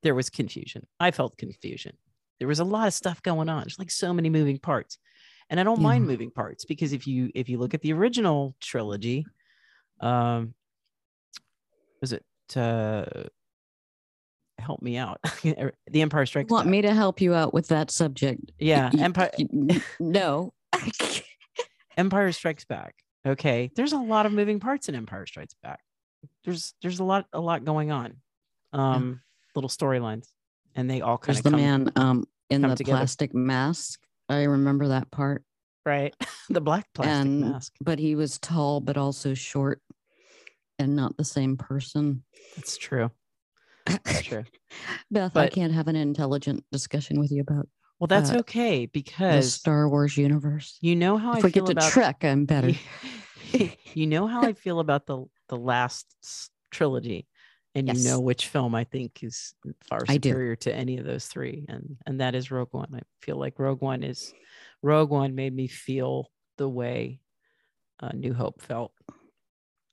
there 0.04 0.16
was 0.16 0.30
confusion. 0.30 0.86
I 1.00 1.12
felt 1.12 1.38
confusion. 1.38 1.96
There 2.40 2.48
was 2.48 2.60
a 2.60 2.64
lot 2.66 2.88
of 2.88 2.94
stuff 2.94 3.22
going 3.22 3.50
on. 3.50 3.62
There's 3.64 3.78
like 3.80 3.92
so 3.92 4.14
many 4.14 4.30
moving 4.30 4.58
parts. 4.60 4.98
And 5.50 5.60
I 5.60 5.64
don't 5.64 5.78
Yeah. 5.80 5.84
mind 5.88 6.08
moving 6.08 6.32
parts 6.32 6.66
because 6.66 6.94
if 6.94 7.06
you 7.06 7.30
if 7.36 7.50
you 7.50 7.58
look 7.58 7.74
at 7.74 7.82
the 7.82 7.94
original 7.94 8.56
trilogy, 8.62 9.26
um 10.00 10.54
was 12.02 12.14
it 12.14 12.26
uh 12.56 13.06
help 14.58 14.82
me 14.82 14.98
out. 14.98 15.20
the 15.44 16.02
Empire 16.02 16.26
Strikes 16.26 16.50
want 16.52 16.66
Back. 16.66 16.72
me 16.72 16.82
to 16.84 16.94
help 16.94 17.20
you 17.22 17.34
out 17.34 17.54
with 17.54 17.68
that 17.68 17.92
subject 17.92 18.52
Yeah, 18.60 18.90
Empire 18.98 19.32
no 20.00 20.54
Empire 21.98 22.32
Strikes 22.32 22.66
Back. 22.66 22.96
Okay. 23.26 23.72
There's 23.76 23.94
a 23.94 23.98
lot 23.98 24.26
of 24.26 24.32
moving 24.32 24.60
parts 24.60 24.90
in 24.90 24.96
Empire 24.96 25.26
Strikes 25.26 25.56
Back. 25.62 25.80
There's 26.46 26.74
there's 26.82 27.00
a 27.00 27.04
lot 27.04 27.26
a 27.34 27.40
lot 27.42 27.66
going 27.66 27.92
on. 27.92 28.16
Um 28.74 29.22
little 29.56 29.70
storylines. 29.70 30.28
And 30.76 30.90
they 30.90 31.02
all 31.02 31.18
kind 31.18 31.36
there's 31.36 31.40
of 31.40 31.44
the 31.44 31.50
come 31.52 31.60
man 31.60 31.92
um 31.96 32.26
in 32.50 32.62
the 32.62 32.76
together. 32.76 32.98
plastic 32.98 33.34
mask 33.34 34.00
i 34.30 34.44
remember 34.44 34.88
that 34.90 35.10
part 35.12 35.44
right. 35.86 36.16
the 36.50 36.62
black 36.62 36.88
plastic 36.94 37.26
and 37.28 37.42
mask. 37.42 37.74
but 37.82 38.00
he 38.00 38.16
was 38.16 38.38
tall 38.40 38.80
but 38.80 38.98
also 38.98 39.34
short 39.34 39.82
and 40.80 40.96
not 40.96 41.18
the 41.18 41.24
same 41.26 41.58
person 41.58 42.24
That's 42.56 42.78
true. 42.78 43.12
That's 43.86 44.22
true. 44.22 44.44
beth 45.12 45.36
i 45.36 45.48
can't 45.48 45.74
have 45.74 45.88
an 45.88 45.96
intelligent 45.96 46.64
discussion 46.72 47.20
with 47.20 47.32
you 47.32 47.42
about 47.42 47.68
Well, 48.00 48.08
that's 48.08 48.32
Uh, 48.32 48.40
okay 48.40 48.86
the 48.86 48.92
because 48.92 49.54
star 49.54 49.90
wars 49.90 50.18
universe 50.18 50.78
you 50.82 50.96
know 50.96 51.18
how 51.18 51.34
I 51.34 51.40
if 51.40 51.44
we 51.44 51.52
feel 51.52 51.64
get 51.66 51.76
to 51.76 51.82
about 51.82 51.92
trek 51.92 52.24
i'm 52.24 52.46
better 52.46 52.72
you 53.94 54.08
know 54.08 54.28
how 54.28 54.42
I 54.44 54.54
feel 54.54 54.80
about 54.80 55.06
the 55.06 55.26
the 55.50 55.58
last 55.58 56.08
trilogy, 56.72 57.28
and 57.76 57.88
you 57.88 58.04
know 58.04 58.20
which 58.20 58.48
film 58.48 58.76
I 58.76 58.84
think 58.84 59.24
is 59.24 59.54
far 59.88 60.06
superior 60.06 60.56
to 60.58 60.74
any 60.76 60.98
of 60.98 61.06
those 61.06 61.28
three, 61.28 61.66
and 61.70 61.98
and 62.06 62.20
that 62.20 62.36
is 62.36 62.52
Rogue 62.52 62.74
One. 62.74 62.90
I 62.94 63.02
feel 63.22 63.38
like 63.38 63.60
Rogue 63.60 63.82
One 63.82 64.04
is 64.04 64.34
Rogue 64.82 65.10
One 65.10 65.36
made 65.36 65.56
me 65.56 65.68
feel 65.68 66.30
the 66.58 66.68
way 66.68 67.20
uh, 68.02 68.12
New 68.14 68.34
Hope 68.34 68.62
felt, 68.62 68.92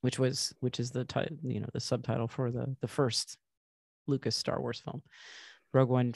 which 0.01 0.19
was 0.19 0.53
which 0.59 0.79
is 0.79 0.91
the 0.91 1.05
title, 1.05 1.37
you 1.43 1.61
know, 1.61 1.69
the 1.73 1.79
subtitle 1.79 2.27
for 2.27 2.51
the 2.51 2.75
the 2.81 2.87
first 2.87 3.37
Lucas 4.07 4.35
Star 4.35 4.59
Wars 4.59 4.81
film. 4.81 5.01
Rogue 5.73 5.89
One, 5.89 6.13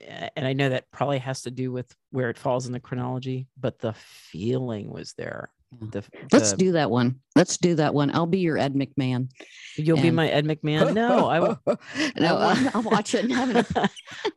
eh, 0.00 0.30
and 0.34 0.46
I 0.46 0.52
know 0.52 0.70
that 0.70 0.90
probably 0.90 1.18
has 1.18 1.42
to 1.42 1.50
do 1.50 1.70
with 1.70 1.94
where 2.10 2.30
it 2.30 2.38
falls 2.38 2.66
in 2.66 2.72
the 2.72 2.80
chronology, 2.80 3.46
but 3.58 3.78
the 3.78 3.92
feeling 3.92 4.90
was 4.90 5.12
there. 5.14 5.50
Yeah. 5.70 5.88
The, 5.92 6.04
let's 6.32 6.54
do 6.54 6.72
that 6.72 6.90
one 6.90 7.20
let's 7.36 7.58
do 7.58 7.74
that 7.74 7.92
one 7.92 8.10
i'll 8.14 8.24
be 8.26 8.38
your 8.38 8.56
ed 8.56 8.74
mcmahon 8.74 9.28
You'll 9.76 10.00
be 10.00 10.10
my 10.10 10.28
Ed 10.28 10.44
McMahon. 10.44 10.92
No, 10.92 11.28
I 11.28 11.38
w- 11.38 11.56
no 12.16 12.36
I 12.36 12.44
want- 12.46 12.58
I'll, 12.74 12.82
I'll 12.82 12.90
watch 12.90 13.14
it 13.14 13.24
and 13.24 13.32
have 13.32 13.54
it 13.54 13.66
I 13.76 13.88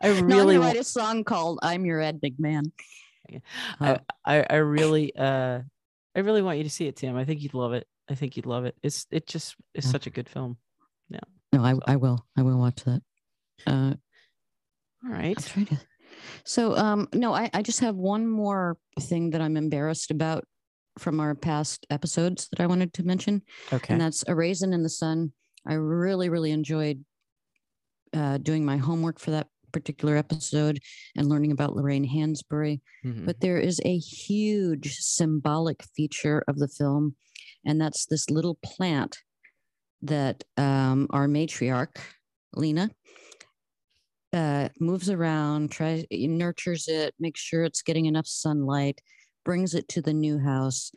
no, 0.03 0.17
I'm 0.17 0.27
really, 0.27 0.55
gonna 0.55 0.67
write 0.67 0.77
a 0.77 0.83
song 0.83 1.23
called 1.23 1.57
"I'm 1.63 1.83
Your 1.85 1.99
Ed 1.99 2.21
McMahon." 2.21 2.71
I, 3.79 3.89
Uh, 3.91 3.97
I, 4.23 4.45
I 4.47 4.55
really, 4.57 5.15
uh, 5.15 5.61
I 6.15 6.19
really 6.19 6.43
want 6.43 6.59
you 6.59 6.63
to 6.65 6.69
see 6.69 6.85
it, 6.87 6.97
Tim. 6.97 7.15
I 7.17 7.25
think 7.25 7.41
you'd 7.41 7.55
love 7.55 7.73
it. 7.73 7.87
I 8.07 8.13
think 8.13 8.35
you'd 8.35 8.45
love 8.45 8.65
it. 8.65 8.75
It's, 8.83 9.07
it 9.09 9.25
just 9.25 9.55
is 9.73 9.85
Yeah. 9.85 9.91
such 9.91 10.05
a 10.05 10.11
good 10.11 10.29
film. 10.29 10.57
Yeah. 11.09 11.19
No, 11.53 11.63
I, 11.63 11.73
So- 11.73 11.79
I 11.87 11.95
will. 11.95 12.23
I 12.37 12.41
will 12.43 12.59
watch 12.59 12.83
that. 12.83 13.01
Uh, 13.65 13.93
All 15.03 15.11
right. 15.11 15.37
To. 15.39 15.65
So, 16.45 16.75
um, 16.77 17.07
no, 17.13 17.33
I, 17.33 17.49
I 17.53 17.61
just 17.63 17.79
have 17.79 17.95
one 17.95 18.27
more 18.27 18.77
thing 18.99 19.31
that 19.31 19.41
I'm 19.41 19.57
embarrassed 19.57 20.11
about 20.11 20.43
from 21.01 21.19
our 21.19 21.33
past 21.35 21.85
episodes 21.89 22.47
that 22.51 22.61
I 22.61 22.67
wanted 22.67 22.93
to 22.93 23.03
mention, 23.03 23.41
Okay. 23.73 23.93
and 23.93 24.01
that's 24.01 24.23
a 24.27 24.35
raisin 24.35 24.71
in 24.73 24.83
the 24.83 24.89
sun. 24.89 25.33
I 25.67 25.73
really, 25.73 26.29
really 26.29 26.51
enjoyed 26.51 27.03
uh, 28.13 28.37
doing 28.37 28.63
my 28.65 28.77
homework 28.77 29.19
for 29.19 29.31
that 29.31 29.47
particular 29.71 30.17
episode 30.17 30.79
and 31.15 31.27
learning 31.29 31.51
about 31.51 31.75
Lorraine 31.75 32.07
Hansberry. 32.07 32.81
Mhm. 33.05 33.25
but 33.25 33.39
there 33.41 33.57
is 33.59 33.79
a 33.85 33.97
huge 33.97 34.95
symbolic 34.97 35.83
feature 35.95 36.43
of 36.47 36.57
the 36.57 36.67
film, 36.67 37.15
and 37.65 37.79
that's 37.79 38.05
this 38.05 38.29
little 38.29 38.55
plant 38.63 39.17
that 40.01 40.43
um, 40.57 41.07
our 41.11 41.27
matriarch, 41.27 41.97
Lena, 42.55 42.89
uh, 44.33 44.69
moves 44.79 45.09
around, 45.09 45.71
tries 45.71 46.05
nurtures 46.11 46.87
it, 46.87 47.13
makes 47.19 47.39
sure 47.41 47.63
it's 47.63 47.81
getting 47.81 48.05
enough 48.05 48.27
sunlight, 48.27 48.99
brings 49.43 49.73
it 49.75 49.87
to 49.89 50.01
the 50.01 50.13
new 50.13 50.39
house, 50.39 50.91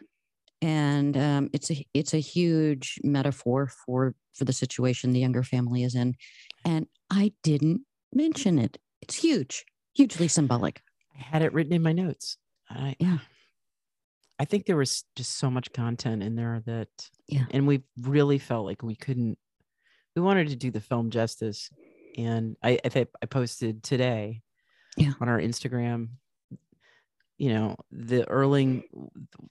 and 0.62 1.16
um, 1.16 1.50
it's 1.52 1.70
a 1.70 1.86
it's 1.94 2.14
a 2.14 2.18
huge 2.18 2.98
metaphor 3.02 3.68
for 3.68 4.14
for 4.34 4.44
the 4.44 4.52
situation 4.52 5.12
the 5.12 5.20
younger 5.20 5.42
family 5.42 5.82
is 5.84 5.94
in, 5.94 6.14
and 6.64 6.86
I 7.10 7.32
didn't 7.42 7.82
mention 8.12 8.58
it. 8.58 8.78
It's 9.02 9.14
huge, 9.16 9.64
hugely 9.94 10.28
symbolic. 10.28 10.80
I 11.16 11.22
had 11.22 11.42
it 11.42 11.52
written 11.52 11.72
in 11.72 11.82
my 11.82 11.92
notes. 11.92 12.36
I, 12.70 12.96
Yeah. 12.98 13.18
I 14.40 14.44
think 14.46 14.66
there 14.66 14.76
was 14.76 15.04
just 15.14 15.38
so 15.38 15.48
much 15.50 15.72
content 15.72 16.22
in 16.22 16.34
there 16.34 16.60
that, 16.66 16.88
Yeah. 17.28 17.44
and 17.52 17.68
we 17.68 17.82
really 18.00 18.38
felt 18.38 18.66
like 18.66 18.82
we 18.82 18.96
couldn't, 18.96 19.38
we 20.16 20.22
wanted 20.22 20.48
to 20.48 20.56
do 20.56 20.72
the 20.72 20.80
film 20.80 21.10
justice. 21.10 21.70
And 22.18 22.56
I, 22.62 22.78
I 22.84 23.06
I 23.22 23.26
posted 23.26 23.82
today 23.84 24.42
Yeah. 24.96 25.12
on 25.20 25.28
our 25.28 25.38
Instagram, 25.38 26.08
you 27.38 27.50
know, 27.50 27.76
the 27.90 28.28
Erling, 28.28 28.84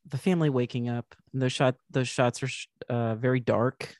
the 0.07 0.17
family 0.17 0.49
waking 0.49 0.89
up, 0.89 1.15
those 1.33 1.51
shot, 1.53 1.75
those 1.89 2.07
shots 2.07 2.41
are 2.43 2.47
sh- 2.47 2.67
uh, 2.89 3.15
very 3.15 3.39
dark. 3.39 3.97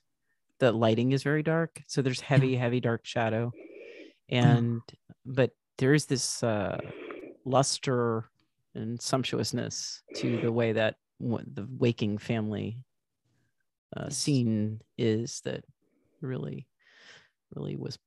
The 0.60 0.72
lighting 0.72 1.12
is 1.12 1.24
very 1.24 1.43
dark. 1.43 1.82
So 1.88 2.02
there's 2.02 2.22
heavy, 2.22 2.56
heavy 2.56 2.80
dark 2.80 3.06
shadow. 3.06 3.56
And, 4.30 4.82
but 5.26 5.52
there 5.78 5.93
is 5.93 6.08
this, 6.08 6.43
uh, 6.43 6.91
luster 7.46 8.30
and 8.76 9.02
sumptuousness 9.02 10.04
to 10.15 10.38
the 10.39 10.52
way 10.52 10.74
that 10.74 10.98
w- 11.22 11.46
the 11.52 11.67
waking 11.69 12.17
family 12.17 12.78
uh, 13.96 14.10
scene 14.10 14.82
is 14.98 15.41
that 15.41 15.63
really 16.22 16.67
really 17.56 17.76
was 17.76 18.00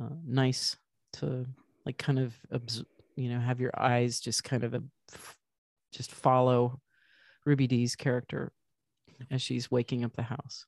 uh, 0.00 0.10
nice 0.24 0.76
to 1.12 1.46
like 1.86 1.98
kind 1.98 2.18
of 2.18 2.36
obs- 2.52 2.84
you 3.16 3.28
know 3.28 3.40
have 3.40 3.60
your 3.60 3.72
eyes 3.78 4.20
just 4.20 4.44
kind 4.44 4.64
of 4.64 4.74
f- 5.12 5.36
just 5.92 6.12
follow 6.12 6.80
ruby 7.44 7.66
dee's 7.66 7.96
character 7.96 8.52
as 9.30 9.42
she's 9.42 9.70
waking 9.70 10.04
up 10.04 10.14
the 10.14 10.22
house. 10.22 10.64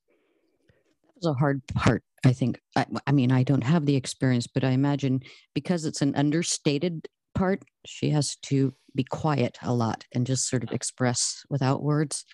That 1.07 1.15
was 1.17 1.27
a 1.27 1.39
hard 1.39 1.63
part 1.75 2.03
i 2.25 2.33
think. 2.33 2.61
I, 2.77 2.87
I 3.07 3.13
mean 3.13 3.33
i 3.33 3.43
don't 3.43 3.65
have 3.65 3.87
the 3.87 3.97
experience 3.97 4.47
but 4.47 4.65
i 4.65 4.71
imagine 4.71 5.23
because 5.55 5.85
it's 5.85 6.03
an 6.03 6.15
understated 6.15 7.09
part 7.35 7.63
she 7.87 8.11
has 8.11 8.37
to 8.37 8.73
be 8.95 9.05
quiet 9.05 9.57
a 9.63 9.73
lot 9.73 10.05
and 10.15 10.27
just 10.27 10.49
sort 10.49 10.63
of 10.63 10.73
express 10.73 11.45
without 11.49 11.83
words. 11.83 12.25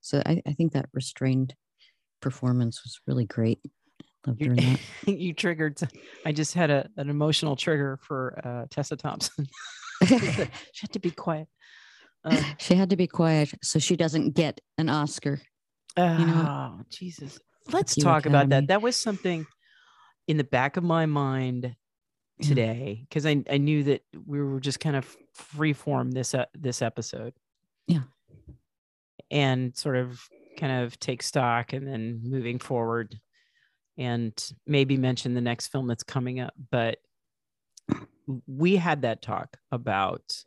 So 0.00 0.22
i, 0.26 0.42
I 0.46 0.52
think 0.52 0.72
that 0.72 0.88
restrained 0.92 1.54
performance 2.20 2.82
was 2.84 3.00
really 3.06 3.26
great 3.26 3.60
that. 4.24 4.78
you 5.06 5.32
triggered 5.32 5.78
i 6.24 6.32
just 6.32 6.54
had 6.54 6.70
a, 6.70 6.88
an 6.96 7.08
emotional 7.08 7.56
trigger 7.56 7.98
for 8.02 8.40
uh, 8.44 8.66
tessa 8.70 8.96
thompson. 8.96 9.46
She 10.02 10.82
had 10.82 10.92
to 10.92 10.98
be 10.98 11.10
quiet. 11.10 11.48
Uh, 12.24 12.42
she 12.58 12.74
had 12.74 12.90
to 12.90 12.96
be 12.96 13.06
quiet 13.06 13.52
so 13.62 13.78
she 13.78 13.96
doesn't 13.96 14.34
get 14.34 14.60
an 14.78 14.88
oscar. 14.88 15.40
Know, 15.96 16.78
oh 16.78 16.84
jesus. 16.90 17.38
Let's 17.70 17.96
you, 17.96 18.02
talk 18.02 18.24
about 18.26 18.48
that. 18.48 18.68
that 18.68 18.80
was 18.80 18.96
something 18.96 19.46
in 20.26 20.36
the 20.36 20.44
back 20.44 20.76
of 20.76 20.84
my 20.84 21.06
mind 21.06 21.74
today 22.40 23.04
because 23.08 23.26
I, 23.26 23.42
I 23.50 23.58
knew 23.58 23.82
that 23.84 24.02
we 24.26 24.42
were 24.42 24.60
just 24.60 24.80
kind 24.80 24.96
of 24.96 25.16
free 25.34 25.74
form 25.74 26.10
this 26.10 26.34
uh, 26.34 26.46
this 26.54 26.80
episode. 26.80 27.34
Yeah. 27.86 28.02
and 29.30 29.76
sort 29.76 29.96
of 29.96 30.20
kind 30.56 30.84
of 30.84 30.98
take 31.00 31.22
stock 31.22 31.72
and 31.72 31.86
then 31.86 32.20
moving 32.22 32.58
forward 32.58 33.18
and 34.00 34.52
maybe 34.66 34.96
mention 34.96 35.34
the 35.34 35.40
next 35.40 35.68
film 35.68 35.86
that's 35.86 36.02
coming 36.02 36.40
up 36.40 36.54
but 36.70 36.98
we 38.46 38.76
had 38.76 39.02
that 39.02 39.22
talk 39.22 39.58
about 39.70 40.44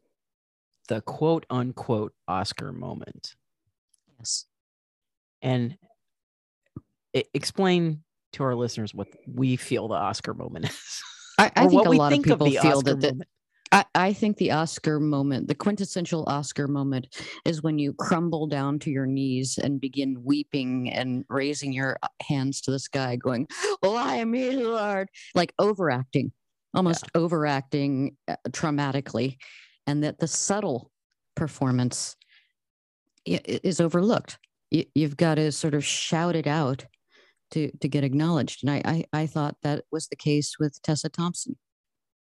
the 0.90 1.00
quote 1.02 1.46
unquote 1.50 2.14
oscar 2.28 2.74
moment 2.74 3.36
yes 4.20 4.46
and 5.42 5.78
explain 7.34 8.04
to 8.34 8.44
our 8.44 8.56
listeners 8.56 8.94
what 8.94 9.08
we 9.28 9.56
feel 9.56 9.88
the 9.88 9.96
Oscar 9.96 10.34
moment 10.34 10.66
is. 10.66 11.04
i, 11.38 11.52
I 11.56 11.68
think 11.68 11.86
a 11.86 11.90
lot 11.90 12.12
think 12.12 12.26
of 12.26 12.32
people 12.40 12.48
the 12.48 12.58
feel 12.58 12.78
Oscar 12.80 12.96
that. 12.96 13.28
I, 13.74 13.86
I 13.96 14.14
think 14.14 14.38
the 14.38 14.54
Oscar 14.54 15.02
moment, 15.02 15.50
the 15.50 15.56
quintessential 15.56 16.26
Oscar 16.28 16.70
moment, 16.70 17.10
is 17.46 17.64
when 17.64 17.80
you 17.80 17.94
crumble 17.96 18.48
down 18.48 18.80
to 18.82 18.92
your 18.92 19.08
knees 19.08 19.60
and 19.60 19.82
begin 19.82 20.24
weeping 20.24 20.92
and 20.94 21.26
raising 21.30 21.74
your 21.74 21.98
uh, 22.04 22.10
hands 22.24 22.62
to 22.64 22.72
the 22.72 22.80
sky, 22.80 23.18
going, 23.18 23.48
Why 23.82 24.26
me, 24.26 24.52
Lord? 24.66 25.10
Like 25.36 25.54
overacting, 25.60 26.34
almost 26.76 27.08
overacting 27.16 28.18
uh, 28.30 28.38
traumatically. 28.52 29.38
And 29.88 30.04
that 30.06 30.20
the 30.20 30.30
subtle 30.30 30.92
performance 31.36 32.18
i- 33.28 33.42
i- 33.48 33.60
is 33.64 33.82
overlooked. 33.82 34.40
You, 34.72 34.86
you've 34.96 35.18
got 35.18 35.36
to 35.38 35.52
sort 35.52 35.76
of 35.76 35.86
shout 35.86 36.36
it 36.38 36.48
out 36.48 36.86
to, 37.52 37.72
to 37.82 37.90
get 37.90 38.04
acknowledged. 38.06 38.64
And 38.64 38.72
I, 38.72 38.82
I, 38.86 39.22
I 39.24 39.28
thought 39.28 39.58
that 39.64 39.86
was 39.92 40.08
the 40.08 40.18
case 40.18 40.56
with 40.60 40.82
Tessa 40.84 41.10
Thompson. 41.10 41.58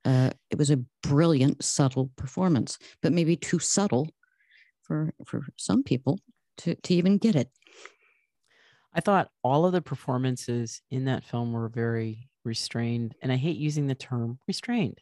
Uh, 0.05 0.31
it 0.51 0.59
was 0.59 0.71
a 0.71 0.79
brilliant, 1.03 1.65
subtle 1.65 2.11
performance, 2.17 2.79
but 3.03 3.13
maybe 3.13 3.37
too 3.37 3.59
subtle 3.59 4.09
for 4.83 5.15
for 5.27 5.43
some 5.59 5.83
people 5.83 6.21
to 6.59 6.75
to 6.77 6.95
even 6.95 7.19
get 7.19 7.37
it. 7.37 7.51
I 8.93 9.01
thought 9.01 9.33
all 9.43 9.67
of 9.67 9.73
the 9.73 9.83
performances 9.83 10.81
in 10.91 11.05
that 11.05 11.25
film 11.25 11.53
were 11.53 11.69
very 11.69 12.31
restrained. 12.45 13.15
And 13.21 13.31
I 13.33 13.37
hate 13.37 13.59
using 13.59 13.87
the 13.87 13.95
term 13.95 14.39
restrained. 14.47 15.01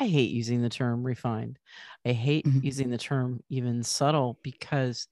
I 0.00 0.08
hate 0.08 0.30
using 0.32 0.62
the 0.62 0.68
term 0.70 1.04
refined. 1.04 1.58
I 2.04 2.12
hate 2.12 2.46
Mhm. 2.46 2.60
using 2.60 2.90
the 2.90 2.98
term 2.98 3.42
even 3.50 3.82
subtle 3.84 4.40
because 4.42 5.08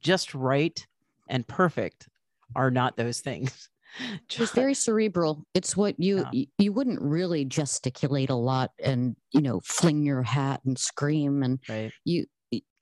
just 0.00 0.34
right 0.34 0.86
and 1.28 1.46
perfect 1.46 2.08
are 2.54 2.70
not 2.70 2.96
those 2.96 3.20
things. 3.20 3.70
It 4.00 4.38
was 4.40 4.50
very 4.50 4.74
cerebral. 4.74 5.44
It's 5.54 5.76
what 5.76 5.98
you 6.00 6.24
Yeah. 6.32 6.44
you 6.58 6.72
wouldn't 6.72 7.00
really 7.00 7.44
gesticulate 7.44 8.30
a 8.30 8.34
lot 8.34 8.70
and 8.82 9.16
you 9.32 9.40
know 9.40 9.60
fling 9.64 10.04
your 10.04 10.22
hat 10.22 10.60
and 10.64 10.78
scream 10.78 11.42
and 11.42 11.60
right. 11.68 11.92
you 12.04 12.26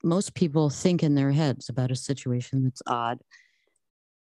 most 0.03 0.33
people 0.35 0.69
think 0.69 1.01
in 1.03 1.15
their 1.15 1.31
heads 1.31 1.69
about 1.69 1.91
a 1.91 1.95
situation 1.95 2.63
that's 2.63 2.81
odd. 2.87 3.19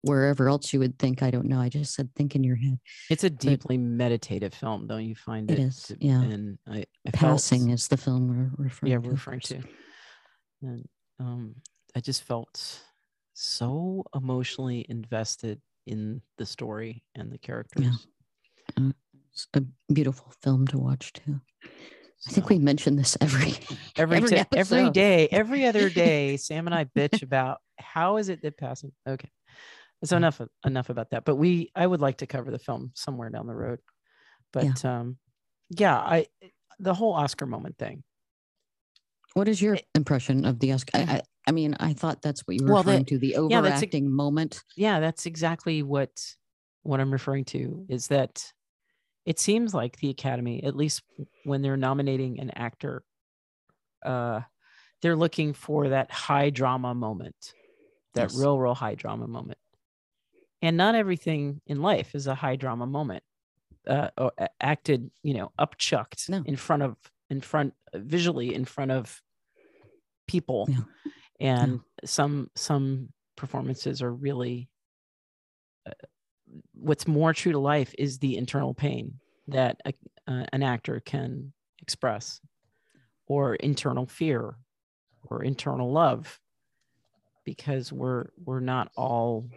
Wherever 0.03 0.49
else 0.49 0.73
you 0.73 0.79
would 0.79 0.97
think, 0.97 1.21
I 1.21 1.29
don't 1.29 1.45
know. 1.47 1.59
I 1.59 1.69
just 1.69 1.93
said 1.93 2.09
think 2.15 2.35
in 2.35 2.43
your 2.43 2.55
head. 2.55 2.79
It's 3.11 3.23
a 3.23 3.29
deeply 3.29 3.77
meditative 3.77 4.51
film, 4.53 4.87
don't 4.87 5.05
you 5.05 5.13
find 5.15 5.49
It 5.51 5.59
it? 5.59 5.61
is, 5.63 5.83
to- 5.83 5.97
yeah. 5.99 6.21
And 6.21 6.57
I, 6.67 6.85
I 7.07 7.11
felt- 7.11 7.33
Passing 7.33 7.69
is 7.69 7.87
the 7.87 7.97
film 7.97 8.27
we're 8.57 8.63
referring 8.65 8.91
yeah, 8.91 8.97
to. 8.97 9.01
we're 9.01 9.11
referring 9.11 9.39
to. 9.41 9.61
And 10.63 10.87
um, 11.19 11.55
I 11.95 11.99
just 11.99 12.23
felt 12.23 12.79
so 13.33 14.03
emotionally 14.15 14.85
invested 14.89 15.61
in 15.85 16.21
the 16.37 16.45
story 16.45 17.03
and 17.15 17.31
the 17.31 17.37
characters. 17.37 18.07
It's 19.33 19.47
a 19.53 19.61
beautiful 19.91 20.33
film 20.41 20.67
to 20.67 20.77
watch 20.77 21.13
too. 21.13 21.39
I 22.27 22.31
think 22.31 22.49
we 22.49 22.59
mention 22.59 22.95
this 22.97 23.17
every 23.21 23.53
every 23.97 24.17
every 24.17 24.29
ta- 24.29 24.45
every 24.53 25.31
every 25.31 25.65
other 25.65 25.89
day, 26.03 26.37
Sam 26.37 26.67
and 26.67 26.75
I 26.75 26.85
bitch 26.85 27.23
about 27.23 27.59
how 27.79 28.17
is 28.17 28.29
it 28.29 28.41
that 28.43 28.57
passing. 28.57 28.91
Okay, 29.07 29.29
so 30.03 30.17
enough 30.17 30.41
enough 30.65 30.89
about 30.89 31.11
that. 31.11 31.25
But 31.25 31.37
we, 31.37 31.71
I 31.75 31.87
would 31.87 32.01
like 32.01 32.17
to 32.17 32.27
cover 32.27 32.51
the 32.51 32.59
film 32.59 32.91
somewhere 32.93 33.29
down 33.29 33.47
the 33.47 33.55
road. 33.55 33.79
But 34.53 34.83
um, 34.85 35.17
yeah, 35.69 35.97
I 35.97 36.27
the 36.79 36.93
whole 36.93 37.13
Oscar 37.13 37.45
moment 37.45 37.77
thing. 37.77 38.03
What 39.33 39.47
is 39.47 39.61
your 39.61 39.75
It- 39.75 39.87
impression 39.95 40.45
of 40.45 40.59
the 40.59 40.73
Oscar? 40.73 40.91
I, 40.97 41.21
I, 41.51 41.53
mean, 41.53 41.75
I 41.81 41.91
thought 41.93 42.21
that's 42.21 42.47
what 42.47 42.55
you 42.57 42.63
were 42.65 42.73
Well, 42.73 42.83
referring 42.83 43.05
to 43.05 43.17
the 43.19 43.27
yeah, 43.29 43.37
a- 43.37 43.59
overacting 43.59 44.09
moment. 44.09 44.63
yeah 44.77 44.99
that's 45.01 45.25
exactly 45.25 45.83
what 45.83 46.11
what 46.83 46.99
i'm 47.01 47.11
referring 47.11 47.45
to 47.45 47.85
is 47.89 48.07
that 48.07 48.43
it 49.25 49.37
seems 49.37 49.73
like 49.73 49.97
the 49.97 50.09
academy 50.09 50.63
at 50.63 50.75
least 50.75 51.03
when 51.43 51.61
they're 51.61 51.77
nominating 51.77 52.39
an 52.39 52.49
actor 52.55 53.03
uh 54.05 54.39
they're 55.01 55.15
looking 55.17 55.53
for 55.53 55.89
that 55.89 56.09
high 56.09 56.49
drama 56.49 56.95
moment 56.95 57.53
that 58.13 58.31
Yes. 58.31 58.39
real 58.39 58.57
real 58.57 58.73
high 58.73 58.95
drama 58.95 59.27
moment 59.27 59.59
and 60.61 60.75
not 60.77 60.95
everything 60.95 61.61
in 61.67 61.81
life 61.81 62.15
is 62.15 62.27
a 62.27 62.33
high 62.35 62.55
drama 62.55 62.87
moment 62.87 63.23
uh 63.87 64.09
acted 64.59 65.11
you 65.23 65.33
know 65.35 65.51
upchucked 65.59 66.29
No. 66.29 66.41
in 66.45 66.55
front 66.55 66.81
of 66.83 66.95
in 67.29 67.41
front 67.41 67.73
visually 67.93 68.55
in 68.55 68.65
front 68.65 68.91
of 68.91 69.21
people 70.27 70.65
Yeah. 70.69 70.77
And 71.41 71.81
some 72.05 72.49
some 72.55 73.09
performances 73.35 74.01
are 74.01 74.13
really 74.13 74.69
uh, 75.85 75.91
what's 76.73 77.07
more 77.07 77.33
true 77.33 77.51
to 77.51 77.59
life 77.59 77.93
is 77.97 78.19
the 78.19 78.37
internal 78.37 78.73
pain 78.73 79.19
that 79.47 79.81
a, 79.85 79.93
uh, 80.27 80.45
an 80.53 80.63
actor 80.63 81.01
can 81.01 81.51
express 81.81 82.39
or 83.27 83.55
internal 83.55 84.05
fear 84.05 84.55
or 85.29 85.43
internal 85.43 85.91
love 85.91 86.39
because 87.43 87.91
we're 87.91 88.25
we're 88.37 88.59
not 88.59 88.91
all 88.95 89.49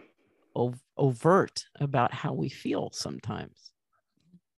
ov- 0.55 0.81
overt 0.97 1.65
about 1.79 2.13
how 2.13 2.33
we 2.33 2.49
feel 2.49 2.89
sometimes 2.91 3.73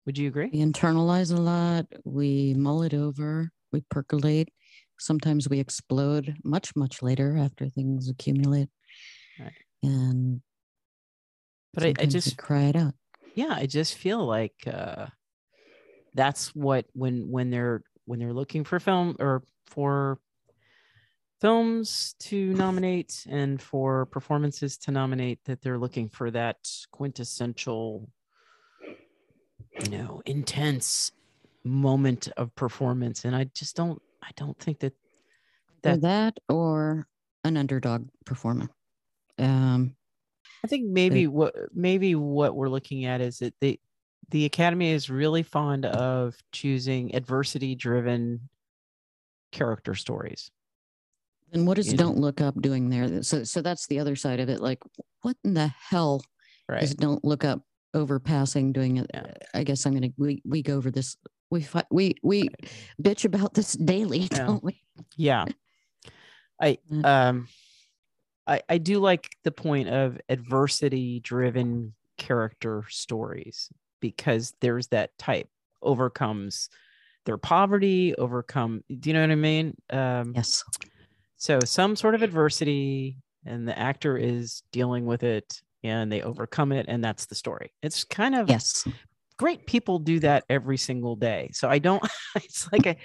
would 0.06 0.18
you 0.18 0.30
agree 0.30 0.54
We 0.54 0.60
internalize 0.60 1.32
a 1.34 1.42
lot. 1.42 1.88
We 2.06 2.54
mull 2.54 2.84
it 2.84 2.94
over. 2.94 3.52
We 3.72 3.82
percolate. 3.82 4.50
Sometimes 5.00 5.50
we 5.50 5.60
explode 5.60 6.36
much, 6.44 6.76
much 6.76 7.02
later 7.02 7.38
after 7.38 7.70
things 7.70 8.10
accumulate. 8.10 8.70
Right. 9.40 9.54
And 9.84 10.42
but 11.74 11.84
I, 11.84 11.94
I 12.00 12.06
just 12.08 12.38
cry 12.38 12.64
it 12.64 12.76
out. 12.76 12.94
yeah 13.36 13.54
i 13.56 13.68
just 13.68 13.96
feel 13.96 14.26
like 14.26 14.56
uh 14.66 15.06
that's 16.16 16.56
what 16.56 16.86
when 16.94 17.30
when 17.30 17.52
they're 17.52 17.84
when 18.06 18.18
they're 18.20 18.34
looking 18.34 18.64
for 18.64 18.80
film 18.80 19.16
or 19.20 19.44
for 19.68 20.18
films 21.40 22.16
to 22.20 22.54
nominate 22.54 23.28
and 23.30 23.62
for 23.62 24.08
performances 24.08 24.78
to 24.80 24.92
nominate 24.92 25.40
that 25.46 25.62
they're 25.62 25.78
looking 25.78 26.10
for 26.10 26.32
that 26.32 26.58
quintessential 26.92 28.10
you 29.84 29.90
know 29.90 30.22
intense 30.26 31.12
moment 31.64 32.30
of 32.38 32.56
performance 32.56 33.24
and 33.24 33.36
i 33.36 33.44
just 33.54 33.76
don't 33.76 34.02
i 34.24 34.30
don't 34.36 34.58
think 34.60 34.80
that 34.80 34.94
That, 35.84 36.02
That- 36.02 36.36
that 36.38 36.54
or 36.54 37.08
an 37.44 37.56
underdog 37.58 38.08
performer. 38.26 38.68
Um, 39.40 39.96
I 40.64 40.68
think 40.68 40.88
maybe 40.90 41.28
what 41.28 41.54
maybe 41.74 42.16
what 42.16 42.56
we're 42.56 42.68
looking 42.70 43.06
at 43.06 43.22
is 43.22 43.38
that 43.40 43.54
the 43.62 43.80
the 44.30 44.46
academy 44.46 44.92
is 44.92 45.10
really 45.10 45.44
fond 45.44 45.86
of 45.86 46.36
choosing 46.52 47.16
adversity 47.16 47.76
driven 47.76 48.50
character 49.52 49.94
stories. 49.96 50.50
And 51.54 51.66
what 51.68 51.78
is 51.78 51.92
You. 51.92 51.98
Don't 51.98 52.18
Look 52.18 52.42
Up 52.42 52.60
doing 52.60 52.90
there? 52.90 53.22
So 53.24 53.44
so 53.46 53.62
that's 53.62 53.88
the 53.88 54.00
other 54.00 54.16
side 54.18 54.40
of 54.42 54.50
it. 54.50 54.60
Like, 54.60 54.80
what 55.22 55.38
in 55.46 55.54
the 55.54 55.68
hell 55.68 56.22
Right. 56.68 56.84
is 56.84 56.96
Don't 56.96 57.24
Look 57.24 57.46
Up 57.46 57.62
overpassing 57.96 58.74
doing 58.74 58.98
it? 58.98 59.10
Yeah. 59.14 59.32
I 59.54 59.64
guess 59.64 59.86
I'm 59.86 59.94
gonna 59.94 60.10
we 60.18 60.42
we 60.44 60.62
go 60.64 60.76
over 60.76 60.92
this. 60.92 61.16
We 61.50 61.62
fight 61.64 61.86
we 61.90 62.16
we 62.24 62.50
bitch 63.02 63.26
about 63.26 63.54
this 63.54 63.74
daily, 63.74 64.20
Yeah. 64.32 64.46
don't 64.46 64.64
we? 64.64 64.82
yeah 65.16 65.46
i 66.60 66.78
Mm. 66.92 67.06
um 67.06 67.48
i 68.48 68.60
i 68.68 68.78
do 68.80 68.98
like 69.00 69.30
the 69.44 69.52
point 69.52 69.90
of 69.90 70.20
adversity 70.28 71.20
driven 71.20 71.94
character 72.18 72.84
stories 72.90 73.70
because 74.00 74.56
there's 74.60 74.88
that 74.88 75.16
type 75.20 75.48
overcomes 75.84 76.70
their 77.26 77.38
poverty 77.38 78.16
overcome 78.16 78.84
do 79.00 79.10
you 79.10 79.14
know 79.14 79.22
what 79.22 79.30
i 79.32 79.36
mean 79.36 79.76
um 79.92 80.34
Yes. 80.36 80.64
so 81.36 81.64
some 81.64 81.96
sort 81.96 82.16
of 82.16 82.24
adversity 82.24 83.18
and 83.46 83.68
the 83.68 83.78
actor 83.78 84.18
is 84.18 84.64
dealing 84.72 85.06
with 85.06 85.22
it 85.22 85.62
and 85.84 86.12
they 86.12 86.24
overcome 86.24 86.72
it 86.72 86.88
and 86.90 87.04
that's 87.04 87.28
the 87.28 87.36
story 87.36 87.72
it's 87.84 88.04
kind 88.04 88.34
of 88.34 88.50
Yes. 88.50 88.84
Great 89.38 89.66
people 89.66 90.00
do 90.00 90.20
that 90.20 90.44
every 90.50 90.78
single 90.78 91.16
day. 91.16 91.50
So 91.54 91.70
I 91.70 91.80
don't, 91.80 92.04
it's 92.36 92.72
like, 92.72 92.86
a, 92.86 92.96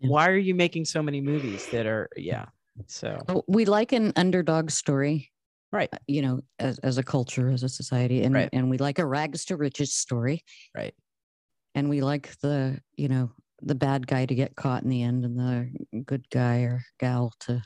why 0.00 0.28
are 0.28 0.36
you 0.36 0.54
making 0.54 0.84
so 0.84 1.02
many 1.02 1.20
movies 1.20 1.68
that 1.72 1.86
are, 1.86 2.08
yeah. 2.16 2.46
So, 2.86 3.18
We 3.48 3.64
like 3.64 3.92
an 3.92 4.12
underdog 4.14 4.70
story, 4.70 5.32
right, 5.72 5.88
uh, 5.92 5.98
you 6.06 6.22
know, 6.22 6.42
as, 6.60 6.78
as 6.78 6.96
a 6.96 7.02
culture, 7.02 7.50
as 7.50 7.64
a 7.64 7.68
society, 7.68 8.22
and 8.22 8.34
Right. 8.34 8.48
and 8.52 8.70
we 8.70 8.78
like 8.78 9.00
a 9.00 9.04
rags 9.04 9.44
to 9.46 9.56
riches 9.56 9.92
story, 9.92 10.44
right, 10.76 10.94
and 11.74 11.88
we 11.90 12.00
like 12.02 12.38
the 12.40 12.80
you 12.96 13.08
know 13.08 13.32
the 13.62 13.74
bad 13.74 14.06
guy 14.06 14.26
to 14.26 14.34
get 14.34 14.54
caught 14.54 14.84
in 14.84 14.90
the 14.90 15.02
end, 15.02 15.24
and 15.24 15.36
the 15.36 16.00
good 16.04 16.30
guy 16.30 16.60
or 16.60 16.84
gal 17.00 17.32
to 17.40 17.62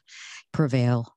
prevail. 0.53 1.13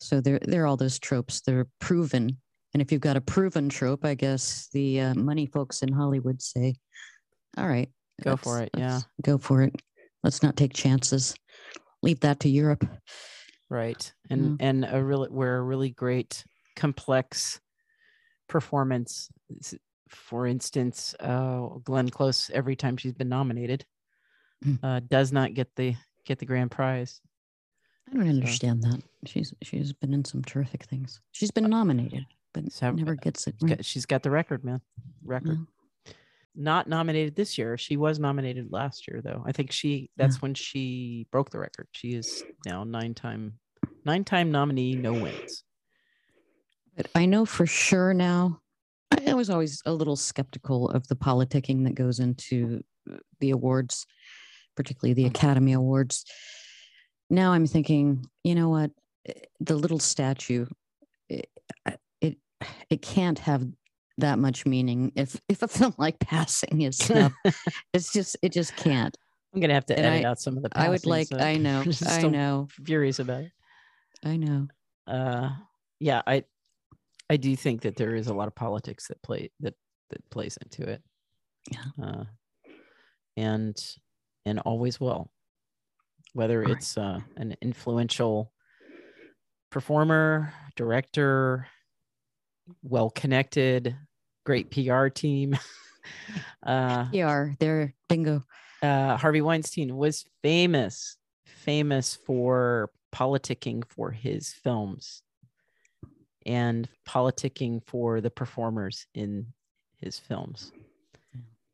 So 0.00 0.22
there 0.22 0.38
there 0.40 0.62
are 0.62 0.66
all 0.66 0.78
those 0.78 0.98
tropes. 0.98 1.42
They're 1.42 1.68
proven, 1.80 2.38
and 2.74 2.82
if 2.82 2.90
you've 2.92 3.00
got 3.00 3.16
a 3.16 3.20
proven 3.20 3.68
trope, 3.68 4.04
I 4.04 4.14
guess 4.14 4.68
the 4.72 5.00
uh, 5.00 5.14
money 5.14 5.46
folks 5.46 5.82
in 5.82 5.92
Hollywood 5.92 6.42
say, 6.42 6.74
"All 7.56 7.66
right, 7.68 7.88
Go 8.22 8.36
for 8.36 8.60
it, 8.60 8.70
yeah. 8.76 9.00
Go 9.22 9.38
for 9.38 9.62
it. 9.62 9.74
Let's 10.22 10.42
not 10.42 10.56
take 10.56 10.72
chances. 10.74 11.34
Leave 12.02 12.20
that 12.20 12.40
to 12.40 12.48
Europe." 12.48 12.86
right. 13.70 14.12
And, 14.30 14.60
and 14.60 14.86
a 14.88 15.02
really, 15.02 15.28
where 15.30 15.56
a 15.58 15.62
really 15.62 15.90
great, 15.90 16.44
complex 16.76 17.60
performance, 18.48 19.30
for 20.08 20.46
instance, 20.46 21.14
uh, 21.20 21.66
Glenn 21.82 22.08
Close, 22.10 22.50
every 22.50 22.76
time 22.76 22.96
she's 22.96 23.14
been 23.14 23.28
nominated, 23.28 23.84
Mm. 24.64 24.78
uh, 24.82 25.00
does 25.10 25.30
not 25.30 25.52
get 25.52 25.68
the, 25.76 25.94
get 26.24 26.38
the 26.38 26.46
grand 26.46 26.70
prize. 26.70 27.20
I 28.08 28.14
don't 28.16 28.28
understand 28.28 28.82
that. 28.84 29.02
She's 29.26 29.52
she's 29.62 29.92
been 29.92 30.14
in 30.14 30.24
some 30.24 30.42
terrific 30.42 30.84
things. 30.84 31.20
She's 31.32 31.50
been 31.50 31.68
nominated, 31.68 32.24
but 32.54 32.72
So, 32.72 32.90
never 32.92 33.14
gets 33.16 33.46
it. 33.46 33.56
Right. 33.60 33.84
She's 33.84 34.06
got 34.06 34.22
the 34.22 34.30
record, 34.30 34.64
man. 34.64 34.80
Record. 35.24 35.58
Yeah. 36.06 36.12
Not 36.56 36.88
nominated 36.88 37.34
this 37.34 37.58
year. 37.58 37.76
She 37.76 37.96
was 37.96 38.20
nominated 38.20 38.68
last 38.70 39.08
year, 39.08 39.20
though. 39.20 39.42
I 39.44 39.50
think 39.52 39.72
she 39.72 40.08
that's 40.16 40.40
when 40.40 40.54
she 40.54 41.26
broke 41.32 41.50
the 41.50 41.58
record. 41.58 41.88
She 41.92 42.14
is 42.14 42.44
now 42.64 42.84
nine 42.84 43.12
time 43.12 43.58
nine 44.04 44.22
time 44.24 44.52
nominee, 44.52 44.94
no 44.94 45.12
wins. 45.14 45.64
But 46.96 47.08
I 47.14 47.26
know 47.26 47.44
for 47.44 47.66
sure 47.66 48.14
now. 48.14 48.60
I 49.26 49.34
was 49.34 49.50
always 49.50 49.82
a 49.84 49.92
little 49.92 50.16
skeptical 50.16 50.88
of 50.90 51.08
the 51.08 51.16
politicking 51.16 51.84
that 51.84 51.94
goes 51.96 52.20
into 52.20 52.84
uh, 53.10 53.16
the 53.40 53.50
awards, 53.50 54.06
particularly 54.76 55.14
the. 55.14 55.26
Academy 55.26 55.72
Awards. 55.72 56.24
Now 57.30 57.52
I'm 57.52 57.66
thinking, 57.66 58.26
you 58.44 58.54
know 58.54 58.68
what? 58.68 58.90
Eh, 59.26 59.32
The 59.60 59.76
little 59.76 59.98
statue, 59.98 60.66
it 62.90 63.02
can't 63.02 63.38
have 63.40 63.64
that 64.18 64.38
much 64.38 64.64
meaning 64.64 65.10
if 65.16 65.40
if 65.48 65.62
a 65.62 65.68
film 65.68 65.94
like 65.98 66.18
Passing 66.20 66.82
is 66.82 66.98
it's 67.92 68.12
just 68.12 68.36
it 68.42 68.52
just 68.52 68.76
can't. 68.76 69.16
I'm 69.54 69.60
gonna 69.60 69.74
have 69.74 69.86
to 69.86 69.96
And 69.96 70.06
edit 70.06 70.24
I- 70.24 70.28
out 70.28 70.40
some 70.40 70.56
of 70.56 70.62
the. 70.64 70.68
I 70.72 70.88
would 70.88 71.06
like. 71.06 71.28
so 71.28 71.38
I 71.38 71.56
know. 71.56 71.84
I 72.08 72.22
know. 72.22 72.68
Furious 72.84 73.18
about 73.20 73.44
it. 73.44 73.52
I 74.24 74.36
know. 74.36 74.66
Uh, 75.06 75.50
yeah, 76.00 76.22
I 76.26 76.44
I 77.30 77.36
do 77.36 77.54
think 77.56 77.82
that 77.82 77.96
there 77.96 78.14
is 78.14 78.26
a 78.28 78.34
lot 78.34 78.48
of 78.48 78.54
politics 78.54 79.08
that 79.08 79.22
play 79.22 79.50
that 79.60 79.74
that 80.10 80.28
plays 80.30 80.58
into 80.62 80.90
it. 80.90 81.02
Yeah. 81.70 82.04
Uh, 82.04 82.24
and 83.36 83.76
and 84.46 84.58
always 84.60 85.00
will. 85.00 85.30
Whether 86.32 86.62
it's 86.64 86.98
uh, 86.98 87.20
an 87.36 87.54
influential 87.62 88.52
performer, 89.70 90.52
director, 90.76 91.68
well 92.82 93.10
connected, 93.10 93.96
great 94.44 94.70
PR 94.70 95.08
team. 95.08 95.56
uh, 96.66 97.06
PR. 97.10 97.52
There. 97.58 97.94
Bingo. 98.08 98.44
uh, 98.82 99.16
Harvey 99.16 99.40
Weinstein 99.40 99.96
was 99.96 100.24
famous, 100.42 101.16
famous 101.46 102.14
for 102.14 102.90
politicking 103.14 103.84
for 103.88 104.10
his 104.10 104.52
films 104.52 105.22
and 106.46 106.88
politicking 107.08 107.82
for 107.86 108.20
the 108.20 108.30
performers 108.30 109.06
in 109.14 109.46
his 109.96 110.18
films 110.18 110.72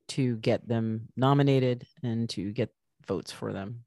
to 0.08 0.36
get 0.36 0.66
them 0.68 1.08
nominated 1.16 1.86
and 2.02 2.28
to 2.30 2.52
get 2.52 2.70
votes 3.06 3.32
for 3.32 3.52
them. 3.52 3.84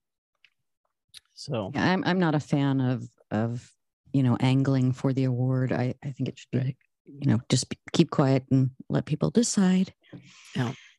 So, 1.33 1.71
Yeah, 1.73 1.91
I'm 1.91 2.03
I'm 2.05 2.19
not 2.19 2.35
a 2.35 2.39
fan 2.39 2.81
of 2.81 3.07
of 3.31 3.69
you 4.13 4.23
know 4.23 4.37
angling 4.39 4.93
for 4.93 5.13
the 5.13 5.25
award. 5.25 5.71
I 5.71 5.95
I 6.03 6.11
think 6.11 6.29
it 6.29 6.37
should 6.39 6.51
be 6.51 6.57
Right. 6.59 6.77
You 7.05 7.27
know 7.27 7.39
just 7.49 7.69
be, 7.69 7.77
keep 7.91 8.09
quiet 8.09 8.43
and 8.51 8.71
let 8.89 9.05
people 9.05 9.29
decide. 9.29 9.93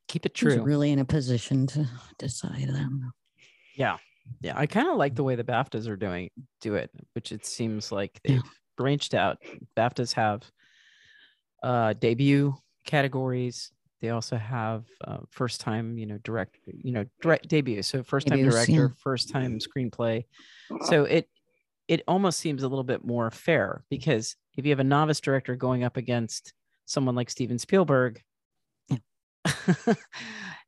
keep 0.08 0.26
it 0.26 0.34
true. 0.34 0.62
really 0.62 0.90
in 0.90 0.98
a 0.98 1.04
position 1.04 1.66
to 1.68 1.88
decide 2.18 2.68
them. 2.68 3.12
Yeah. 3.76 3.96
Yeah. 4.40 4.54
I 4.56 4.66
kind 4.66 4.88
of 4.88 4.96
like 4.96 5.14
the 5.14 5.24
way 5.24 5.34
the 5.34 5.44
BAFTAs 5.44 5.88
are 5.88 5.96
doing 5.96 6.30
do 6.60 6.74
it, 6.74 6.90
which 7.14 7.32
it 7.32 7.46
seems 7.46 7.92
like 7.92 8.20
they've 8.24 8.42
branched 8.76 9.14
out. 9.14 9.38
BAFTAs 9.76 10.12
have 10.14 10.42
uh 11.62 11.94
debut 11.94 12.54
categories. 12.86 13.72
They 14.00 14.10
also 14.10 14.36
have 14.36 14.84
uh, 15.02 15.18
first 15.30 15.62
time, 15.62 15.96
you 15.96 16.04
know, 16.04 16.18
direct, 16.18 16.58
you 16.66 16.92
know, 16.92 17.06
direct 17.22 17.48
debut. 17.48 17.82
So 17.82 18.02
first 18.02 18.26
time 18.26 18.42
director, 18.42 18.72
yeah. 18.72 18.88
first 18.98 19.30
time 19.30 19.58
screenplay. 19.60 20.24
So 20.82 21.04
it 21.04 21.26
it 21.88 22.02
almost 22.08 22.38
seems 22.38 22.62
a 22.62 22.68
little 22.68 22.84
bit 22.84 23.04
more 23.04 23.30
fair 23.30 23.84
because 23.90 24.36
if 24.56 24.64
you 24.64 24.72
have 24.72 24.80
a 24.80 24.84
novice 24.84 25.20
director 25.20 25.56
going 25.56 25.84
up 25.84 25.96
against 25.96 26.52
someone 26.84 27.14
like 27.14 27.30
Steven 27.30 27.58
Spielberg, 27.58 28.22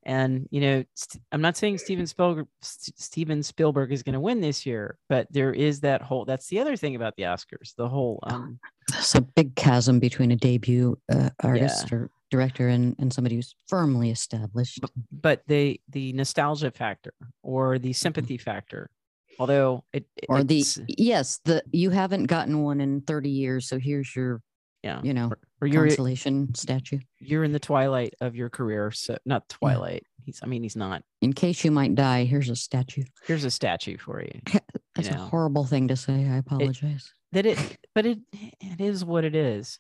and 0.03 0.47
you 0.51 0.61
know, 0.61 0.85
I'm 1.33 1.41
not 1.41 1.57
saying 1.57 1.79
Steven 1.79 2.07
Spielberg 2.07 2.47
Steven 2.61 3.43
Spielberg 3.43 3.93
is 3.93 4.03
going 4.03 4.15
to 4.15 4.21
win 4.21 4.41
this 4.41 4.67
year, 4.67 4.99
but 5.09 5.27
there 5.31 5.53
is 5.53 5.81
that 5.81 6.03
whole. 6.03 6.25
That's 6.25 6.49
the 6.49 6.61
other 6.61 6.77
thing 6.77 6.97
about 6.97 7.17
the 7.17 7.25
Oscars. 7.25 7.75
The 7.77 7.89
whole. 7.89 8.21
um 8.25 8.59
There's 8.91 9.15
a 9.15 9.23
big 9.23 9.57
chasm 9.57 9.99
between 9.99 10.31
a 10.31 10.37
debut 10.37 10.99
uh, 11.13 11.31
artist 11.43 11.93
or 11.93 12.11
director 12.31 12.69
and 12.69 12.95
and 12.99 13.13
somebody 13.13 13.37
who's 13.37 13.55
firmly 13.67 14.11
established. 14.11 14.81
But 15.11 15.43
they 15.47 15.81
the 15.89 16.13
nostalgia 16.13 16.71
factor 16.71 17.13
or 17.43 17.79
the 17.79 17.93
sympathy 17.93 18.39
factor, 18.39 18.91
although 19.39 19.85
it 19.93 20.07
Or 20.29 20.43
the 20.45 20.65
yes, 20.89 21.41
the 21.45 21.63
you 21.73 21.91
haven't 21.91 22.25
gotten 22.25 22.63
one 22.63 22.81
in 22.81 23.01
30 23.03 23.29
years, 23.31 23.69
so 23.69 23.79
here's 23.79 24.15
your 24.17 24.43
yeah, 24.83 25.01
you 25.03 25.15
know 25.15 25.29
or, 25.29 25.39
or 25.63 25.67
you're 25.67 25.87
consolation 25.87 26.55
statue. 26.55 26.99
you're 27.19 27.43
in 27.45 27.53
the 27.53 27.59
twilight 27.59 28.15
of 28.21 28.37
your 28.37 28.49
career. 28.51 28.91
So 28.93 29.17
not 29.25 29.49
twilight. 29.49 30.05
He's 30.25 30.41
I 30.43 30.47
mean 30.47 30.63
he's 30.63 30.77
not. 30.77 31.03
In 31.23 31.33
case 31.33 31.65
you 31.65 31.71
might 31.71 31.95
die, 31.95 32.25
here's 32.25 32.49
a 32.51 32.57
statue. 32.57 33.05
Here's 33.27 33.45
a 33.45 33.51
statue 33.51 33.97
for 33.99 34.21
you. 34.23 34.41
That's 34.95 35.11
know. 35.11 35.17
a 35.17 35.27
horrible 35.27 35.65
thing 35.65 35.89
to 35.89 35.97
say. 35.97 36.29
I 36.29 36.37
apologize. 36.37 37.13
that 37.33 37.47
it 37.47 37.59
but 37.95 38.07
it 38.07 38.19
it 38.61 38.81
is 38.81 39.05
what 39.05 39.25
it 39.25 39.35
is 39.35 39.79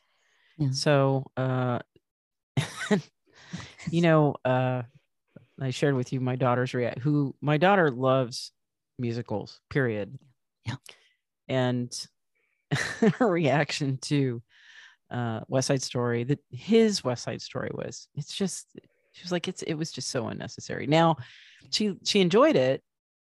Yeah. 0.58 0.70
so 0.72 1.30
uh 1.36 1.78
you 3.90 4.02
know 4.02 4.34
uh 4.44 4.82
i 5.60 5.70
shared 5.70 5.94
with 5.94 6.12
you 6.12 6.20
my 6.20 6.36
daughter's 6.36 6.74
react 6.74 6.98
who 7.00 7.34
my 7.40 7.56
daughter 7.56 7.90
loves 7.90 8.52
musicals 8.98 9.60
period 9.70 10.18
Yeah. 10.64 10.76
and 11.48 12.06
her 13.18 13.28
reaction 13.28 13.98
to 13.98 14.42
uh 15.10 15.40
west 15.48 15.68
side 15.68 15.82
story 15.82 16.24
that 16.24 16.40
his 16.50 17.04
west 17.04 17.22
side 17.24 17.40
story 17.40 17.70
was 17.72 18.08
it's 18.16 18.34
just 18.34 18.66
she 19.12 19.22
was 19.22 19.30
like 19.30 19.46
it's 19.46 19.62
it 19.62 19.74
was 19.74 19.92
just 19.92 20.08
so 20.10 20.26
unnecessary 20.28 20.86
now 20.86 21.16
she 21.70 21.94
she 22.04 22.20
enjoyed 22.20 22.56
it 22.56 22.82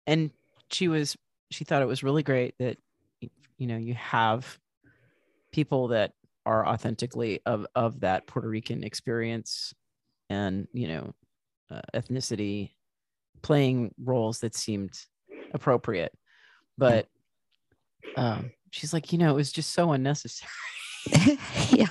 and 0.07 0.31
she 0.71 0.89
was 0.89 1.17
she 1.51 1.65
thought 1.65 1.83
it 1.83 1.89
was 1.89 2.03
really 2.03 2.23
great 2.23 2.55
that 2.59 2.77
you 3.57 3.67
know 3.67 3.77
you 3.77 3.95
have 3.95 4.59
people 5.53 5.89
that 5.89 6.13
are 6.47 6.67
authentically 6.67 7.41
of 7.47 7.67
of 7.75 8.01
that 8.01 8.27
Puerto 8.27 8.49
Rican 8.49 8.85
experience 8.85 9.73
and 10.29 10.69
you 10.73 10.89
know 10.89 11.13
uh, 11.71 11.81
ethnicity 11.95 12.73
playing 13.43 13.93
roles 14.03 14.41
that 14.41 14.55
seemed 14.55 14.99
appropriate 15.53 16.13
but 16.79 17.07
um, 18.17 18.51
she's 18.71 18.93
like, 18.95 19.13
you 19.13 19.19
know, 19.19 19.31
it 19.31 19.35
was 19.37 19.53
just 19.53 19.73
so 19.75 19.93
unnecessary. 19.93 20.49
yeah, 21.71 21.87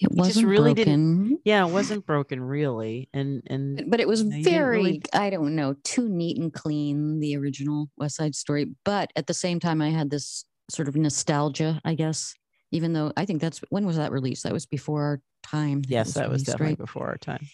it 0.00 0.10
wasn't 0.12 0.46
really 0.46 0.74
didn't- 0.74 1.16
broken. 1.28 1.38
yeah, 1.44 1.66
it 1.66 1.70
wasn't 1.72 2.06
broken 2.06 2.40
really, 2.40 3.08
and 3.12 3.42
and 3.48 3.84
but 3.88 3.98
it 4.00 4.06
was 4.06 4.22
you 4.22 4.30
didn't 4.30 4.44
very 4.44 4.76
really- 4.76 5.02
i 5.12 5.30
don't 5.30 5.54
know 5.56 5.74
too 5.84 6.08
neat 6.08 6.38
and 6.38 6.52
clean 6.52 7.18
the 7.20 7.36
original 7.36 7.88
west 7.96 8.16
side 8.16 8.34
story 8.34 8.66
but 8.84 9.10
at 9.16 9.26
the 9.26 9.34
same 9.34 9.58
time 9.60 9.80
i 9.82 9.90
had 9.90 10.10
this 10.10 10.44
sort 10.70 10.88
of 10.88 10.96
nostalgia 10.96 11.80
i 11.84 11.94
guess 11.94 12.34
even 12.72 12.92
though 12.92 13.12
i 13.16 13.24
think 13.24 13.40
that's 13.40 13.60
when 13.70 13.86
was 13.86 13.96
that 13.96 14.12
released 14.12 14.42
that 14.44 14.52
was 14.52 14.66
before 14.66 15.02
our 15.02 15.20
time 15.42 15.82
yes, 15.88 16.14
that 16.14 16.28
was 16.28 16.40
released, 16.42 16.46
definitely 16.46 16.66
right? 16.72 16.78
before 16.78 17.06
our 17.08 17.18
time. 17.18 17.46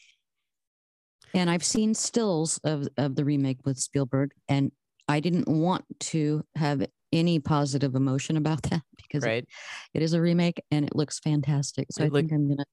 and 1.35 1.51
i've 1.51 1.65
seen 1.65 1.95
stills 1.95 2.59
of 2.65 2.89
of 2.97 3.15
the 3.15 3.25
remake 3.25 3.59
with 3.65 3.79
spielberg 3.79 4.33
and 4.49 4.71
i 5.09 5.21
didn't 5.21 5.49
want 5.49 5.85
to 6.01 6.43
have 6.57 6.85
any 7.13 7.39
positive 7.39 7.95
emotion 7.95 8.37
about 8.37 8.63
that 8.65 8.83
because 8.97 9.25
it- 9.25 9.49
it 9.95 10.03
is 10.03 10.13
a 10.15 10.21
remake 10.21 10.63
and 10.71 10.85
it 10.85 10.95
looks 10.97 11.19
fantastic 11.21 11.87
so 11.91 12.03
It 12.03 12.07
i 12.07 12.09
look- 12.09 12.21
think 12.23 12.33
i'm 12.33 12.49
gonna 12.49 12.65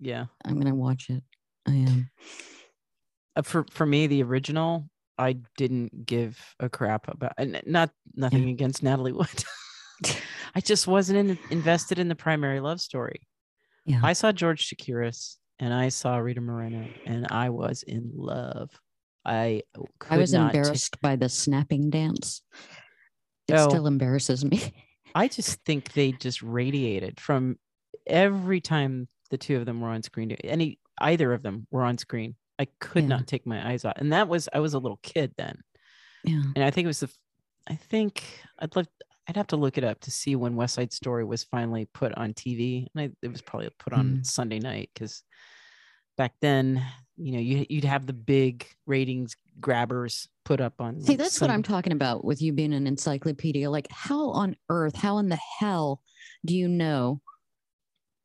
Yeah. 0.00 0.26
i'm 0.44 0.58
gonna 0.58 0.74
watch 0.74 1.10
it 1.10 1.22
i 1.66 1.72
am 1.72 2.10
Uh, 3.36 3.42
for 3.42 3.64
for 3.70 3.84
me, 3.84 4.06
the 4.06 4.22
original, 4.22 4.88
I 5.18 5.34
didn't 5.56 6.06
give 6.06 6.38
a 6.60 6.68
crap 6.68 7.08
about. 7.08 7.32
And 7.36 7.60
not 7.66 7.90
nothing 8.14 8.48
against 8.48 8.80
Natalie 8.82 9.10
Wood. 9.12 9.44
I 10.54 10.60
just 10.60 10.86
wasn't 10.86 11.18
in, 11.18 11.38
invested 11.50 11.98
in 11.98 12.06
the 12.08 12.14
primary 12.14 12.60
love 12.60 12.80
story. 12.80 13.26
yeah 13.86 14.00
I 14.04 14.12
saw 14.12 14.30
George 14.30 14.68
Chakiris 14.68 15.36
and 15.58 15.74
I 15.74 15.88
saw 15.88 16.16
Rita 16.18 16.40
Moreno, 16.40 16.86
and 17.06 17.26
I 17.30 17.50
was 17.50 17.82
in 17.82 18.10
love. 18.14 18.70
I 19.24 19.62
I 20.10 20.18
was 20.18 20.32
not 20.32 20.54
embarrassed 20.54 21.00
by 21.00 21.16
the 21.16 21.28
snapping 21.28 21.90
dance. 21.90 22.42
It 23.48 23.54
Oh. 23.54 23.68
still 23.68 23.86
embarrasses 23.86 24.44
me. 24.44 24.60
I 25.14 25.28
just 25.28 25.62
think 25.64 25.92
they 25.92 26.12
just 26.12 26.42
radiated 26.42 27.20
from 27.20 27.56
every 28.06 28.60
time 28.60 29.08
the 29.30 29.38
two 29.38 29.56
of 29.56 29.64
them 29.66 29.80
were 29.80 29.88
on 29.90 30.02
screen. 30.02 30.32
Any 30.44 30.78
either 31.00 31.32
of 31.32 31.42
them 31.42 31.66
were 31.70 31.82
on 31.84 31.98
screen. 31.98 32.36
I 32.58 32.66
could 32.80 33.04
Yeah. 33.04 33.08
not 33.08 33.26
take 33.26 33.46
my 33.46 33.66
eyes 33.70 33.84
off, 33.84 33.94
and 33.96 34.12
that 34.12 34.28
was 34.28 34.48
I 34.52 34.60
was 34.60 34.74
a 34.74 34.78
little 34.78 34.98
kid 35.02 35.32
then, 35.36 35.58
Yeah. 36.24 36.42
and 36.54 36.64
I 36.64 36.70
think 36.70 36.84
it 36.84 36.88
was 36.88 37.00
the. 37.00 37.10
I 37.66 37.76
think 37.76 38.22
I'd 38.58 38.74
love. 38.76 38.86
I'd 39.26 39.36
have 39.36 39.46
to 39.48 39.56
look 39.56 39.78
it 39.78 39.84
up 39.84 40.00
to 40.00 40.10
see 40.10 40.36
when 40.36 40.54
West 40.54 40.74
Side 40.74 40.92
Story 40.92 41.24
was 41.24 41.44
finally 41.44 41.86
put 41.94 42.12
on 42.14 42.34
TV, 42.34 42.88
and 42.94 43.02
I, 43.02 43.10
it 43.22 43.28
was 43.28 43.40
probably 43.42 43.70
put 43.78 43.92
on 43.94 44.18
Mm. 44.18 44.26
Sunday 44.26 44.58
night 44.58 44.90
because 44.94 45.22
back 46.18 46.34
then, 46.40 46.84
you 47.16 47.32
know, 47.32 47.38
you 47.38 47.64
you'd 47.68 47.84
have 47.84 48.06
the 48.06 48.12
big 48.12 48.66
ratings 48.86 49.36
grabbers 49.60 50.28
put 50.44 50.60
up 50.60 50.80
on. 50.80 51.00
See, 51.00 51.12
like, 51.12 51.18
that's 51.18 51.40
what 51.40 51.50
I'm 51.50 51.62
talking 51.62 51.92
about 51.92 52.24
with 52.24 52.42
you 52.42 52.52
being 52.52 52.72
an 52.74 52.86
encyclopedia. 52.86 53.70
Like, 53.70 53.86
how 53.90 54.30
on 54.30 54.56
earth, 54.68 54.96
how 54.96 55.18
in 55.18 55.28
the 55.28 55.38
hell 55.58 56.00
do 56.44 56.56
you 56.56 56.68
know 56.68 57.20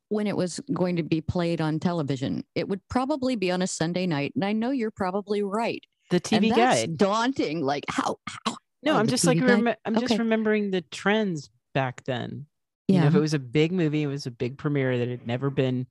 when 0.08 0.26
it 0.26 0.36
was 0.36 0.60
going 0.72 0.96
to 0.96 1.02
be 1.02 1.20
played 1.20 1.60
on 1.60 1.78
television? 1.78 2.44
It 2.54 2.68
would 2.68 2.80
probably 2.88 3.36
be 3.36 3.50
on 3.50 3.62
a 3.62 3.66
Sunday 3.66 4.06
night. 4.06 4.32
And 4.34 4.44
I 4.44 4.52
know 4.52 4.70
you're 4.70 4.90
probably 4.90 5.42
right. 5.42 5.82
The 6.10 6.16
and 6.32 6.44
TV 6.44 6.48
that's 6.54 6.80
guide. 6.82 6.96
daunting. 6.96 7.62
Like, 7.62 7.84
how? 7.88 8.16
how 8.26 8.56
No, 8.82 8.94
Oh, 8.94 8.96
I'm 8.96 9.06
just 9.06 9.24
like 9.24 9.38
TV 9.38 9.46
guide? 9.46 9.62
rem- 9.64 9.76
I'm 9.84 9.94
just 10.00 10.18
remembering 10.18 10.70
the 10.72 10.80
trends 10.82 11.48
back 11.74 12.02
then. 12.04 12.46
You 12.88 12.96
know, 12.96 13.02
yeah. 13.02 13.08
if 13.08 13.14
it 13.14 13.20
was 13.20 13.34
a 13.34 13.38
big 13.38 13.70
movie, 13.70 14.02
it 14.02 14.08
was 14.08 14.26
a 14.26 14.32
big 14.32 14.58
premiere 14.58 14.98
that 14.98 15.06
had 15.06 15.24
never 15.24 15.48
been 15.48 15.86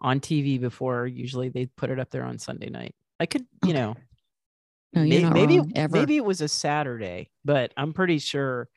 on 0.00 0.20
TV 0.20 0.60
before. 0.60 1.06
Usually 1.06 1.48
they'd 1.48 1.74
put 1.76 1.90
it 1.90 1.98
up 1.98 2.10
there 2.10 2.24
on 2.24 2.38
Sunday 2.38 2.70
night. 2.70 2.94
I 3.20 3.26
could, 3.26 3.46
you 3.64 3.72
know, 3.74 3.96
no, 4.92 5.02
may- 5.02 5.08
you're 5.08 5.22
not 5.22 5.32
maybe 5.32 5.58
wrong, 5.58 5.72
maybe 5.90 6.16
it 6.16 6.24
was 6.24 6.40
a 6.40 6.48
Saturday, 6.48 7.30
but 7.44 7.72
I'm 7.76 7.92
pretty 7.92 8.18
sure 8.18 8.68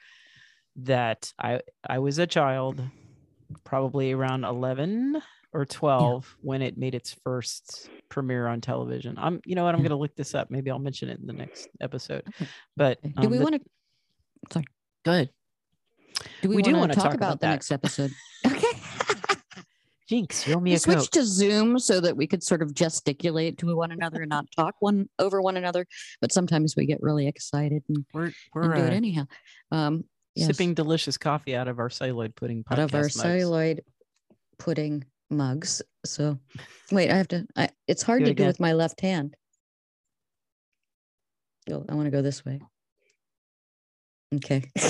that 0.77 1.31
I 1.39 1.61
I 1.87 1.99
was 1.99 2.17
a 2.17 2.25
child, 2.27 2.81
probably 3.63 4.11
around 4.13 4.43
11 4.45 5.21
or 5.53 5.65
12 5.65 6.37
when 6.41 6.61
it 6.61 6.77
made 6.77 6.95
its 6.95 7.13
first 7.25 7.89
premiere 8.09 8.47
on 8.47 8.61
television. 8.61 9.15
I'm, 9.17 9.41
you 9.45 9.53
know 9.55 9.65
what, 9.65 9.75
I'm 9.75 9.81
Yeah. 9.81 9.89
gonna 9.89 9.99
look 9.99 10.15
this 10.15 10.33
up. 10.33 10.49
Maybe 10.49 10.71
I'll 10.71 10.79
mention 10.79 11.09
it 11.09 11.19
in 11.19 11.27
the 11.27 11.33
next 11.33 11.67
episode. 11.81 12.23
Okay. 12.29 12.47
But 12.77 12.99
Okay. 12.99 13.13
Do 13.19 13.27
um, 13.27 13.31
we 13.31 13.39
want 13.39 13.55
to? 13.55 13.61
Sorry. 14.51 14.65
go 15.05 15.11
ahead. 15.11 15.29
Do 16.41 16.49
we, 16.49 16.55
we 16.57 16.61
do 16.61 16.71
want 16.71 16.81
wanna 16.81 16.95
talk, 16.95 17.03
talk 17.03 17.13
about, 17.15 17.27
about 17.27 17.39
the 17.41 17.47
next 17.47 17.71
episode? 17.71 18.11
Okay. 20.11 20.17
Jinx, 20.17 20.47
roll 20.47 20.61
me 20.61 20.71
we 20.71 20.75
a 20.75 20.79
coke. 20.79 20.83
switched 20.83 21.13
to 21.13 21.23
Zoom 21.23 21.79
so 21.79 22.01
that 22.01 22.15
we 22.17 22.27
could 22.27 22.43
sort 22.43 22.61
of 22.61 22.73
gesticulate 22.73 23.57
to 23.59 23.75
one 23.75 23.91
another 23.91 24.21
and 24.21 24.29
not 24.29 24.45
talk 24.55 24.75
one 24.79 25.09
over 25.19 25.41
one 25.41 25.57
another. 25.57 25.85
But 26.19 26.31
sometimes 26.31 26.75
we 26.75 26.85
get 26.85 27.01
really 27.01 27.27
excited 27.27 27.83
and, 27.87 28.05
We're 28.13 28.25
and 28.25 28.33
we're 28.53 28.75
do 28.75 28.81
it 28.81 28.91
uh, 28.91 28.95
anyhow. 28.95 29.23
Um, 29.71 30.03
yes, 30.35 30.47
sipping 30.47 30.73
delicious 30.73 31.17
coffee 31.17 31.55
out 31.55 31.67
of 31.67 31.79
our 31.79 31.89
celluloid 31.89 32.35
pudding 32.35 32.63
out 32.69 32.79
of 32.79 32.93
our 32.93 33.03
mugs. 33.03 33.13
celluloid 33.13 33.81
pudding 34.59 35.05
mugs. 35.29 35.81
So 36.05 36.37
wait, 36.91 37.09
I 37.09 37.15
have 37.15 37.29
to. 37.29 37.45
I, 37.55 37.69
it's 37.87 38.03
hard 38.03 38.19
Do 38.19 38.25
it 38.25 38.29
to 38.29 38.33
do 38.33 38.43
again. 38.43 38.47
with 38.47 38.59
my 38.59 38.73
left 38.73 39.01
hand. 39.01 39.35
Oh, 41.69 41.85
I 41.87 41.93
want 41.93 42.07
to 42.07 42.11
go 42.11 42.21
this 42.21 42.43
way. 42.45 42.59
Okay. 44.35 44.69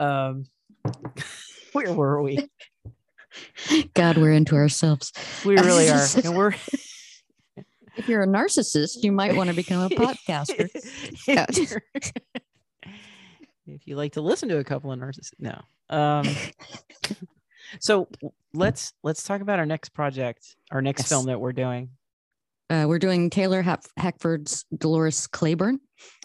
Um, 0.00 0.46
where 1.72 1.92
were 1.92 2.20
we? 2.20 2.48
God, 3.94 4.16
we're 4.18 4.32
into 4.32 4.54
ourselves. 4.56 5.12
We 5.44 5.56
really 5.56 5.88
are, 5.90 6.04
and 6.24 6.36
we're 6.36 6.54
If 7.96 8.08
you're 8.08 8.22
a 8.22 8.26
narcissist, 8.26 9.02
you 9.02 9.12
might 9.12 9.36
want 9.36 9.50
to 9.50 9.56
become 9.56 9.82
a 9.82 9.88
podcaster. 9.88 10.68
If, 13.66 13.86
you 13.86 13.96
like 13.96 14.12
to 14.12 14.20
listen 14.20 14.50
to 14.50 14.58
a 14.58 14.64
couple 14.64 14.92
of 14.92 14.98
nurses, 14.98 15.30
no. 15.38 15.58
Um, 15.88 16.28
so 17.80 18.08
let's 18.52 18.92
let's 19.02 19.22
talk 19.22 19.40
about 19.40 19.58
our 19.58 19.64
next 19.64 19.90
project, 19.90 20.54
our 20.70 20.82
next 20.82 21.02
Yes. 21.02 21.08
film 21.08 21.26
that 21.26 21.40
we're 21.40 21.52
doing. 21.54 21.88
Uh, 22.68 22.84
we're 22.86 22.98
doing 22.98 23.30
Taylor 23.30 23.62
Hack- 23.62 23.86
Hackford's 23.98 24.66
Dolores 24.76 25.26
Claiborne, 25.26 25.80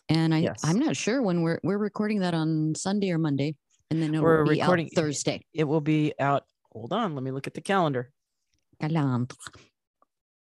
and 0.09 0.33
I 0.33 0.39
Yes. 0.39 0.59
I'm 0.65 0.79
not 0.79 0.97
sure 0.97 1.21
when 1.21 1.41
we're 1.41 1.59
we're 1.63 1.77
recording 1.77 2.19
that 2.19 2.33
on 2.33 2.75
Sunday 2.75 3.09
or 3.11 3.17
Monday, 3.17 3.55
and 3.89 4.01
then 4.03 4.13
it 4.15 4.21
We're 4.21 4.43
will 4.43 4.51
be 4.51 4.59
recording- 4.59 4.87
out 4.87 4.91
Thursday. 5.01 5.41
It 5.53 5.63
will 5.63 5.81
be 5.81 6.13
out. 6.19 6.43
Hold 6.71 6.93
on, 6.93 7.15
let 7.15 7.23
me 7.23 7.31
look 7.31 7.47
at 7.47 7.53
the 7.53 7.61
calendar. 7.61 8.11
Calendar. 8.79 9.35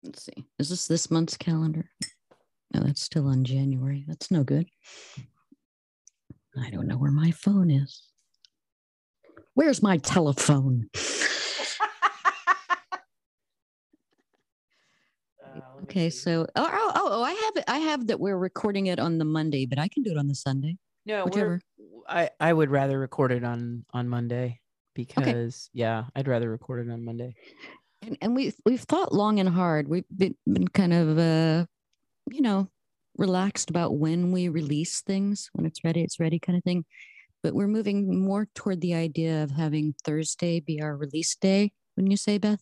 Let's 0.04 0.24
see. 0.26 0.46
Is 0.60 0.70
this 0.70 0.88
this 0.88 1.12
month's 1.12 1.38
calendar? 1.38 1.90
No, 2.74 2.82
that's 2.82 3.02
still 3.02 3.28
on 3.28 3.44
January. 3.44 4.04
That's 4.08 4.32
no 4.32 4.44
good. 4.44 4.68
I 6.60 6.70
don't 6.70 6.88
know 6.88 6.98
where 6.98 7.12
my 7.12 7.32
phone 7.32 7.70
is. 7.72 8.04
Where's 9.54 9.82
my 9.84 9.98
telephone? 9.98 10.90
Uh, 15.56 15.84
okay, 15.84 16.10
so 16.10 16.48
oh, 16.56 16.68
oh 16.72 16.92
oh 16.96 17.10
oh 17.12 17.24
I 17.24 17.32
have 17.32 17.58
it. 17.58 17.64
I 17.68 17.78
have 17.78 18.08
that 18.08 18.20
we're 18.20 18.38
recording 18.38 18.88
it 18.88 18.98
on 18.98 19.20
the 19.20 19.26
Monday, 19.26 19.68
but 19.68 19.78
I 19.78 19.88
can 19.88 20.02
do 20.02 20.10
it 20.10 20.18
on 20.18 20.26
the 20.26 20.34
Sunday. 20.34 20.78
No, 21.06 21.26
Whichever. 21.26 21.62
I 22.10 22.32
I 22.40 22.52
would 22.52 22.72
rather 22.72 22.98
record 22.98 23.32
it 23.32 23.44
on 23.44 23.86
on 23.94 24.10
Monday 24.10 24.62
because 24.94 25.70
yeah, 25.74 26.06
I'd 26.16 26.28
rather 26.28 26.50
record 26.50 26.88
it 26.88 26.92
on 26.92 27.04
Monday. 27.06 27.36
And 28.02 28.18
and 28.22 28.36
we 28.36 28.54
we've 28.66 28.82
thought 28.82 29.14
long 29.14 29.40
and 29.40 29.50
hard. 29.50 29.88
We've 29.88 30.06
been, 30.16 30.36
been 30.46 30.68
kind 30.68 30.94
of 30.94 31.18
uh, 31.18 31.66
you 32.32 32.42
know, 32.42 32.70
relaxed 33.18 33.70
about 33.70 33.96
when 33.98 34.32
we 34.32 34.50
release 34.50 35.02
things. 35.02 35.50
When 35.54 35.66
it's 35.66 35.84
ready, 35.84 36.02
it's 36.02 36.20
ready, 36.20 36.40
kind 36.40 36.58
of 36.58 36.64
thing. 36.64 36.86
But 37.42 37.54
we're 37.54 37.68
moving 37.68 38.24
more 38.24 38.48
toward 38.56 38.82
the 38.82 38.94
idea 38.94 39.44
of 39.44 39.52
having 39.52 39.96
Thursday 40.06 40.60
be 40.62 40.82
our 40.82 40.96
release 40.96 41.36
day. 41.36 41.74
Wouldn't 41.96 42.12
you 42.12 42.18
say, 42.18 42.38
Beth? 42.38 42.62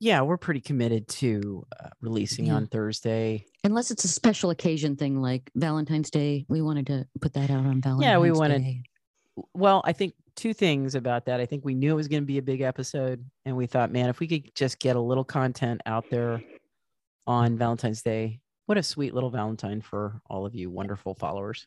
Yeah, 0.00 0.22
we're 0.22 0.36
pretty 0.36 0.60
committed 0.60 1.08
to 1.08 1.66
uh, 1.80 1.88
releasing 2.00 2.46
Yeah. 2.46 2.54
on 2.56 2.66
Thursday. 2.66 3.46
Unless 3.62 3.90
it's 3.90 4.04
a 4.04 4.08
special 4.08 4.50
occasion 4.50 4.96
thing 4.96 5.20
like 5.22 5.50
Valentine's 5.54 6.10
Day. 6.10 6.44
We 6.48 6.62
wanted 6.62 6.86
to 6.88 7.06
put 7.20 7.32
that 7.34 7.50
out 7.50 7.64
on 7.64 7.80
Valentine's 7.80 8.00
Day. 8.00 8.06
Yeah, 8.06 8.18
we 8.18 8.30
wanted- 8.32 8.62
Day. 8.62 8.82
Well, 9.54 9.82
I 9.84 9.92
think 9.92 10.14
two 10.36 10.54
things 10.54 10.94
about 10.94 11.26
that. 11.26 11.40
I 11.40 11.46
think 11.46 11.64
we 11.64 11.74
knew 11.74 11.92
it 11.92 11.96
was 11.96 12.08
going 12.08 12.22
to 12.22 12.26
be 12.26 12.38
a 12.38 12.42
big 12.42 12.60
episode, 12.60 13.24
and 13.44 13.56
we 13.56 13.66
thought, 13.66 13.90
man, 13.90 14.08
if 14.08 14.20
we 14.20 14.26
could 14.26 14.54
just 14.54 14.78
get 14.78 14.96
a 14.96 15.00
little 15.00 15.24
content 15.24 15.80
out 15.86 16.10
there 16.10 16.42
on 17.26 17.56
Valentine's 17.56 18.02
Day, 18.02 18.40
what 18.66 18.78
a 18.78 18.82
sweet 18.82 19.14
little 19.14 19.30
Valentine 19.30 19.80
for 19.80 20.20
all 20.28 20.46
of 20.46 20.54
you 20.54 20.70
wonderful 20.70 21.14
followers. 21.14 21.66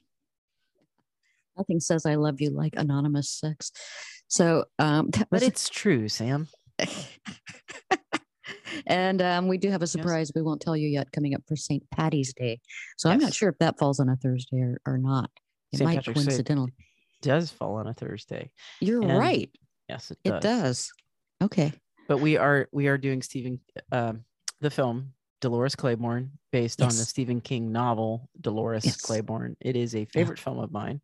Nothing 1.57 1.79
says 1.79 2.05
I 2.05 2.15
love 2.15 2.39
you 2.39 2.51
like 2.51 2.73
anonymous 2.77 3.29
sex. 3.29 3.71
So 4.27 4.65
um 4.79 5.09
that 5.11 5.27
But 5.29 5.43
it's 5.43 5.69
true, 5.69 6.09
Sam. 6.09 6.47
and 8.87 9.21
um, 9.21 9.47
we 9.47 9.57
do 9.57 9.69
have 9.69 9.81
a 9.81 9.87
surprise 9.87 10.31
we 10.35 10.41
won't 10.41 10.61
tell 10.61 10.77
you 10.77 10.87
yet 10.87 11.11
coming 11.11 11.33
up 11.33 11.41
for 11.47 11.55
St. 11.55 11.83
Patty's 11.91 12.33
Day. 12.33 12.59
So 12.97 13.09
I'm 13.09 13.19
not 13.19 13.33
sure 13.33 13.49
if 13.49 13.57
that 13.59 13.79
falls 13.79 13.99
on 13.99 14.09
a 14.09 14.15
Thursday 14.15 14.59
or, 14.59 14.79
or 14.85 14.97
not. 14.97 15.31
It 15.71 15.77
St. 15.77 15.87
might 15.87 15.95
Patrick's 15.97 16.25
Day. 16.25 16.65
Does 17.21 17.49
fall 17.51 17.75
on 17.75 17.87
a 17.87 17.93
Thursday. 17.93 18.51
You're 18.79 19.01
And 19.03 19.17
right. 19.17 19.49
Yes, 19.89 20.11
it 20.11 20.17
It 20.23 20.29
does. 20.31 20.41
does. 20.41 20.93
Okay. 21.43 21.73
But 22.07 22.17
we 22.19 22.37
are 22.37 22.67
we 22.71 22.87
are 22.87 22.97
doing 22.97 23.21
Stephen 23.21 23.59
um, 23.91 24.23
the 24.61 24.69
film 24.69 25.13
Dolores 25.41 25.75
Claiborne 25.75 26.31
based 26.51 26.81
on 26.81 26.87
the 26.89 26.93
Stephen 26.93 27.41
King 27.41 27.71
novel 27.71 28.29
Dolores 28.39 28.85
Yes. 28.85 29.01
Claiborne. 29.01 29.55
It 29.61 29.75
is 29.75 29.93
a 29.95 30.05
favorite 30.05 30.39
film 30.39 30.59
of 30.59 30.71
mine. 30.71 31.01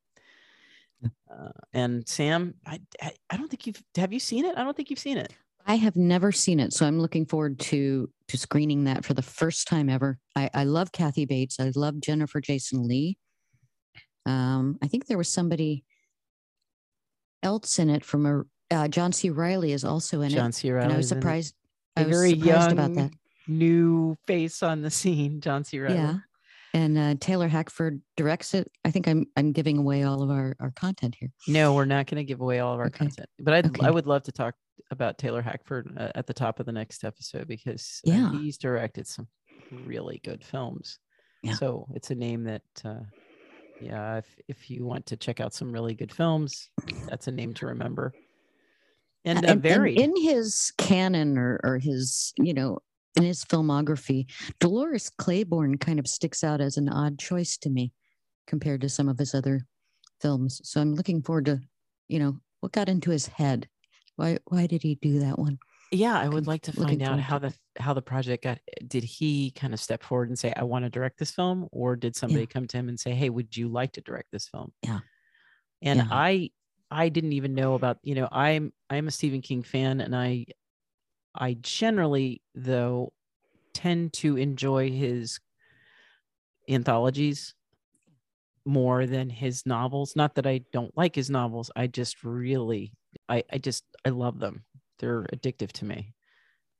Uh, 1.29 1.49
and 1.73 2.07
Sam, 2.07 2.53
I, 2.65 2.79
I 3.01 3.11
I 3.29 3.37
don't 3.37 3.49
think 3.49 3.67
you've 3.67 3.83
have 3.97 4.13
you 4.13 4.19
seen 4.19 4.45
it? 4.45 4.57
I 4.57 4.63
don't 4.63 4.75
think 4.77 4.89
you've 4.89 4.99
seen 4.99 5.17
it. 5.17 5.33
I 5.65 5.75
have 5.75 5.95
never 5.95 6.31
seen 6.31 6.59
it, 6.59 6.73
so 6.73 6.85
I'm 6.85 6.99
looking 6.99 7.25
forward 7.25 7.59
to 7.59 8.09
to 8.29 8.37
screening 8.37 8.85
that 8.85 9.03
for 9.03 9.13
the 9.13 9.21
first 9.21 9.67
time 9.67 9.89
ever. 9.89 10.17
I, 10.35 10.49
I 10.53 10.63
love 10.63 10.91
Kathy 10.93 11.25
Bates. 11.25 11.59
I 11.59 11.71
love 11.75 11.99
Jennifer 11.99 12.39
Jason 12.41 12.87
Lee. 12.87 13.17
Um, 14.25 14.77
I 14.81 14.87
think 14.87 15.07
there 15.07 15.17
was 15.17 15.27
somebody 15.29 15.83
else 17.43 17.79
in 17.79 17.89
it 17.89 18.03
from 18.05 18.25
a 18.25 18.75
uh, 18.75 18.87
John 18.87 19.11
C. 19.11 19.29
Reilly 19.29 19.71
is 19.71 19.83
also 19.83 20.21
in 20.21 20.29
John 20.29 20.37
it, 20.37 20.41
John 20.41 20.51
C. 20.53 20.69
and 20.69 20.91
I 20.91 20.97
was 20.97 21.07
surprised. 21.07 21.53
I 21.95 22.03
was 22.03 22.17
very 22.17 22.31
surprised 22.31 22.45
young, 22.47 22.71
about 22.71 22.93
that. 22.95 23.11
new 23.47 24.15
face 24.25 24.63
on 24.63 24.81
the 24.81 24.89
scene, 24.89 25.41
John 25.41 25.63
C. 25.63 25.79
Reilly. 25.79 25.95
Yeah, 25.95 26.17
and 26.73 26.97
uh, 26.97 27.15
Taylor 27.19 27.47
Hackford 27.47 28.01
directs 28.17 28.53
it. 28.53 28.71
I 28.83 28.89
think 28.91 29.07
I'm 29.07 29.25
I'm 29.35 29.51
giving 29.51 29.77
away 29.77 30.03
all 30.03 30.23
of 30.23 30.29
our 30.31 30.55
our 30.59 30.71
content 30.71 31.15
here. 31.19 31.29
No, 31.47 31.73
we're 31.75 31.85
not 31.85 32.07
going 32.07 32.17
to 32.17 32.23
give 32.23 32.41
away 32.41 32.59
all 32.59 32.73
of 32.73 32.79
our 32.79 32.87
Okay. 32.87 32.99
content, 33.05 33.29
but 33.39 33.53
I'd, 33.53 33.81
I 33.81 33.91
would 33.91 34.07
love 34.07 34.23
to 34.23 34.31
talk 34.31 34.55
about 34.89 35.17
Taylor 35.19 35.41
Hackford 35.41 35.93
uh, 35.97 36.09
at 36.15 36.25
the 36.25 36.33
top 36.33 36.59
of 36.59 36.65
the 36.65 36.71
next 36.71 37.03
episode 37.03 37.47
because 37.47 38.01
uh, 38.07 38.11
Yeah. 38.11 38.31
he's 38.31 38.57
directed 38.57 39.07
some 39.07 39.27
really 39.71 40.19
good 40.23 40.43
films. 40.43 40.99
Yeah. 41.43 41.53
So 41.53 41.87
it's 41.93 42.09
a 42.11 42.15
name 42.15 42.43
that, 42.45 42.61
uh, 42.85 43.01
yeah, 43.83 44.17
if, 44.17 44.25
if 44.47 44.69
you 44.69 44.85
want 44.85 45.05
to 45.07 45.17
check 45.17 45.39
out 45.39 45.53
some 45.53 45.71
really 45.71 45.93
good 45.93 46.13
films, 46.13 46.69
that's 47.07 47.27
a 47.27 47.31
name 47.31 47.53
to 47.55 47.67
remember. 47.67 48.13
And, 49.25 49.45
uh, 49.45 49.55
very, 49.55 49.95
in 49.95 50.13
his 50.21 50.73
canon 50.77 51.37
or 51.37 51.59
or 51.63 51.77
his 51.77 52.33
you 52.37 52.53
know 52.53 52.79
in 53.15 53.23
his 53.23 53.45
filmography, 53.45 54.25
Dolores 54.59 55.09
Claiborne 55.09 55.77
kind 55.77 55.99
of 55.99 56.07
sticks 56.07 56.43
out 56.43 56.59
as 56.59 56.77
an 56.77 56.89
odd 56.89 57.19
choice 57.19 57.57
to 57.57 57.69
me 57.69 57.93
compared 58.47 58.81
to 58.81 58.89
some 58.89 59.07
of 59.07 59.17
his 59.17 59.33
other 59.33 59.61
films. 60.21 60.59
So 60.63 60.81
I'm 60.81 60.95
looking 60.95 61.21
forward 61.21 61.45
to 61.45 61.61
you 62.09 62.19
know 62.19 62.37
what 62.59 62.73
got 62.73 62.89
into 62.89 63.11
his 63.11 63.27
head. 63.27 63.67
Why 64.17 64.39
why 64.45 64.67
did 64.67 64.83
he 64.83 64.95
do 64.95 65.19
that 65.19 65.39
one? 65.39 65.57
Yeah, 65.93 66.19
I 66.19 66.29
would 66.29 66.47
like 66.47 66.63
to 66.63 66.73
find 66.73 67.01
out 67.01 67.19
how 67.19 67.39
the 67.39 67.53
how 67.77 67.93
the 67.93 68.01
project 68.01 68.43
got. 68.43 68.59
Did 68.87 69.03
he 69.03 69.51
kind 69.51 69.73
of 69.73 69.79
step 69.79 70.03
forward 70.03 70.29
and 70.29 70.39
say, 70.39 70.53
"I 70.55 70.63
want 70.63 70.83
to 70.85 70.89
direct 70.89 71.19
this 71.19 71.31
film," 71.31 71.69
or 71.71 71.95
did 71.95 72.15
somebody 72.15 72.47
come 72.47 72.67
to 72.67 72.77
him 72.77 72.89
and 72.89 72.99
say, 72.99 73.13
"Hey, 73.15 73.29
would 73.29 73.55
you 73.57 73.69
like 73.69 73.93
to 73.93 74.01
direct 74.01 74.31
this 74.31 74.47
film?" 74.47 74.73
Yeah. 74.83 75.01
And 75.81 76.01
Yeah. 76.01 76.07
I 76.09 76.51
I 76.91 77.09
didn't 77.09 77.33
even 77.33 77.53
know 77.55 77.73
about 77.75 77.99
you 78.03 78.15
know 78.15 78.27
I'm 78.31 78.73
I'm 78.89 79.07
a 79.07 79.11
Stephen 79.11 79.41
King 79.41 79.63
fan, 79.63 80.01
and 80.01 80.15
I 80.15 80.45
I 81.35 81.55
generally 81.55 82.43
though 82.55 83.13
tend 83.73 84.13
to 84.15 84.37
enjoy 84.37 84.91
his 84.91 85.39
anthologies 86.67 87.55
more 88.65 89.05
than 89.05 89.29
his 89.29 89.65
novels. 89.65 90.15
Not 90.15 90.35
that 90.35 90.47
I 90.47 90.59
don't 90.71 90.95
like 90.95 91.15
his 91.15 91.29
novels. 91.29 91.69
I 91.75 91.87
just 91.87 92.23
really 92.23 92.93
I 93.27 93.43
I 93.51 93.57
just 93.57 93.83
I 94.05 94.09
love 94.09 94.39
them. 94.39 94.65
They're 95.03 95.23
addictive 95.33 95.73
to 95.73 95.85
me 95.85 96.13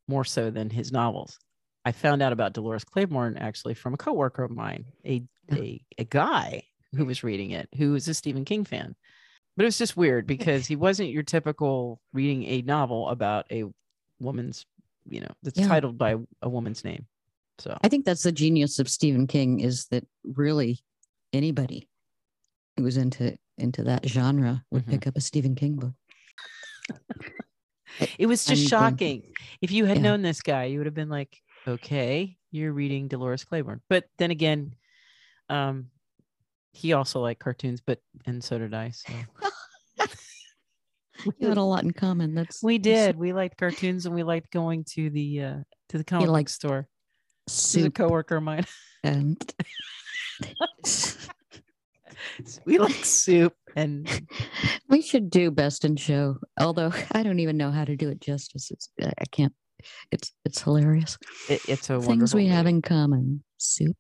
more 0.08 0.24
so 0.24 0.50
than 0.50 0.70
his 0.70 0.94
novels. 0.94 1.38
I 1.84 1.92
found 1.92 2.22
out 2.22 2.32
about 2.32 2.54
Dolores 2.54 2.86
Claiborne 2.86 3.36
actually 3.36 3.74
from 3.74 3.94
a 3.94 3.98
coworker 3.98 4.46
of 4.46 4.52
mine, 4.52 4.86
a 5.06 5.24
a, 5.52 5.84
a 5.98 6.06
guy 6.06 6.64
who 6.96 7.04
was 7.04 7.22
reading 7.22 7.52
it, 7.52 7.68
who 7.76 7.92
was 7.92 8.08
a 8.08 8.14
Stephen 8.14 8.46
King 8.46 8.64
fan. 8.64 8.96
But 9.58 9.64
it 9.64 9.66
was 9.68 9.78
just 9.78 9.98
weird 9.98 10.26
because 10.26 10.66
he 10.66 10.78
wasn't 10.78 11.10
your 11.10 11.24
typical 11.24 12.00
reading 12.14 12.46
a 12.46 12.62
novel 12.62 13.10
about 13.10 13.46
a 13.52 13.66
woman's, 14.22 14.66
you 15.06 15.20
know, 15.20 15.34
that's 15.44 15.60
Yeah. 15.60 15.68
titled 15.68 15.98
by 15.98 16.16
a 16.42 16.48
woman's 16.48 16.86
name. 16.86 17.06
So 17.60 17.78
I 17.84 17.90
think 17.90 18.06
that's 18.06 18.24
the 18.24 18.32
genius 18.32 18.80
of 18.80 18.88
Stephen 18.88 19.28
King 19.28 19.60
is 19.60 19.88
that 19.88 20.08
really 20.24 20.80
anybody 21.34 21.90
who 22.78 22.84
was 22.84 22.96
into 22.96 23.36
into 23.58 23.84
that 23.84 24.08
genre 24.08 24.64
would 24.72 24.86
Mhm. 24.86 24.92
pick 24.92 25.08
up 25.08 25.18
a 25.18 25.22
Stephen 25.22 25.56
King 25.56 25.76
book. 25.76 25.94
it 28.20 28.26
was 28.26 28.46
just 28.46 28.68
shocking. 28.68 29.24
If 29.62 29.72
you 29.72 29.86
had 29.86 29.98
Yeah. 29.98 30.04
known 30.04 30.22
this 30.22 30.42
guy, 30.42 30.66
you 30.66 30.80
would 30.80 30.88
have 30.88 30.94
been 30.94 31.10
like, 31.10 31.36
okay, 31.68 32.38
you're 32.52 32.74
reading 32.74 33.08
Dolores 33.08 33.44
Claiborne. 33.44 33.82
But 33.90 34.06
then 34.18 34.32
again, 34.32 34.76
um, 35.50 35.88
he 36.72 36.94
also 36.94 37.22
liked 37.22 37.40
cartoons, 37.40 37.82
but 37.82 38.00
and 38.26 38.44
so 38.44 38.58
did 38.58 38.74
I. 38.74 38.90
So 38.92 39.14
we 41.26 41.48
had 41.48 41.58
a 41.58 41.64
lot 41.64 41.84
in 41.84 41.92
common. 41.92 42.34
That's 42.34 42.62
we 42.64 42.78
did. 42.78 43.16
We 43.18 43.34
liked 43.34 43.58
cartoons 43.58 44.06
and 44.06 44.16
we 44.16 44.24
liked 44.24 44.52
going 44.52 44.84
to 44.96 45.10
the 45.10 45.42
uh 45.42 45.58
to 45.90 45.98
the 45.98 46.04
comic 46.04 46.28
book 46.30 46.50
store. 46.50 46.88
Is 47.48 47.76
a 47.76 47.92
coworker 47.92 48.38
of 48.38 48.44
mine. 48.44 48.66
and 49.04 49.38
we 52.66 52.78
like 52.78 53.04
soup 53.06 53.54
and 53.76 54.28
we 54.94 55.02
should 55.02 55.32
do 55.32 55.50
best 55.50 55.86
in 55.86 55.96
show. 55.96 56.38
Although 56.60 56.94
I 57.12 57.24
don't 57.24 57.40
even 57.40 57.58
know 57.58 57.72
how 57.72 57.84
to 57.84 57.96
do 57.96 58.10
it 58.10 58.22
justice. 58.22 58.70
It's 58.72 58.90
I 59.02 59.26
can't. 59.32 59.54
It's 60.12 60.32
it's 60.46 60.62
hilarious. 60.62 61.18
it, 61.50 61.62
it's 61.68 61.90
a 61.90 62.00
Things 62.00 62.34
we 62.34 62.48
have 62.48 62.68
in 62.68 62.82
common. 62.82 63.44
Soup. 63.58 63.98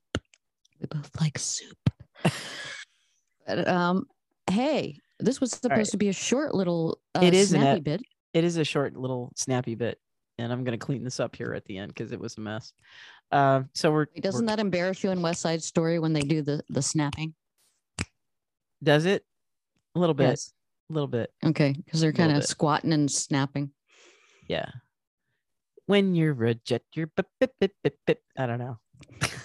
We 0.79 0.87
both 0.87 1.09
like 1.19 1.37
soup. 1.39 1.89
but 3.47 3.67
um, 3.67 4.05
hey, 4.49 4.97
this 5.19 5.41
was 5.41 5.51
supposed 5.51 5.71
right. 5.77 5.85
to 5.87 5.97
be 5.97 6.09
a 6.09 6.13
short 6.13 6.53
little 6.53 6.99
uh, 7.15 7.21
It 7.23 7.33
is, 7.33 7.49
snappy 7.49 7.81
bit. 7.81 8.01
It 8.33 8.43
is 8.43 8.57
a 8.57 8.63
short 8.63 8.95
little 8.95 9.33
snappy 9.35 9.75
bit, 9.75 9.99
and 10.37 10.53
I'm 10.53 10.63
gonna 10.63 10.77
clean 10.77 11.03
this 11.03 11.19
up 11.19 11.35
here 11.35 11.53
at 11.53 11.65
the 11.65 11.77
end 11.79 11.89
because 11.89 12.11
it 12.11 12.19
was 12.19 12.37
a 12.37 12.41
mess. 12.41 12.71
Uh, 13.31 13.63
so 13.73 13.91
we're 13.91 14.05
Doesn't 14.21 14.45
we're- 14.45 14.55
that 14.55 14.61
embarrass 14.61 15.03
you 15.03 15.09
in 15.09 15.21
West 15.21 15.41
Side 15.41 15.63
Story 15.63 15.97
when 15.99 16.13
they 16.13 16.21
do 16.21 16.43
the 16.43 16.61
the 16.69 16.81
snapping? 16.81 17.33
does 18.81 19.05
it 19.05 19.25
a 19.95 19.99
little 19.99 20.13
bit, 20.13 20.29
Yes. 20.29 20.53
A 20.89 20.93
little 20.93 21.07
bit, 21.07 21.31
Okay, 21.45 21.73
because 21.73 22.01
they're 22.01 22.13
kind 22.13 22.35
of 22.35 22.43
squatting 22.45 22.93
and 22.93 23.09
snapping. 23.11 23.71
yeah. 24.47 24.65
When 25.85 26.15
you're 26.15 26.41
a 26.45 26.53
jet, 26.53 26.81
you're 26.95 27.07
bip, 27.07 27.27
bip, 27.41 27.51
bip, 27.59 27.73
bip, 27.83 27.95
bip. 28.07 28.19
I 28.37 28.45
don't 28.45 28.59
know. 28.59 28.77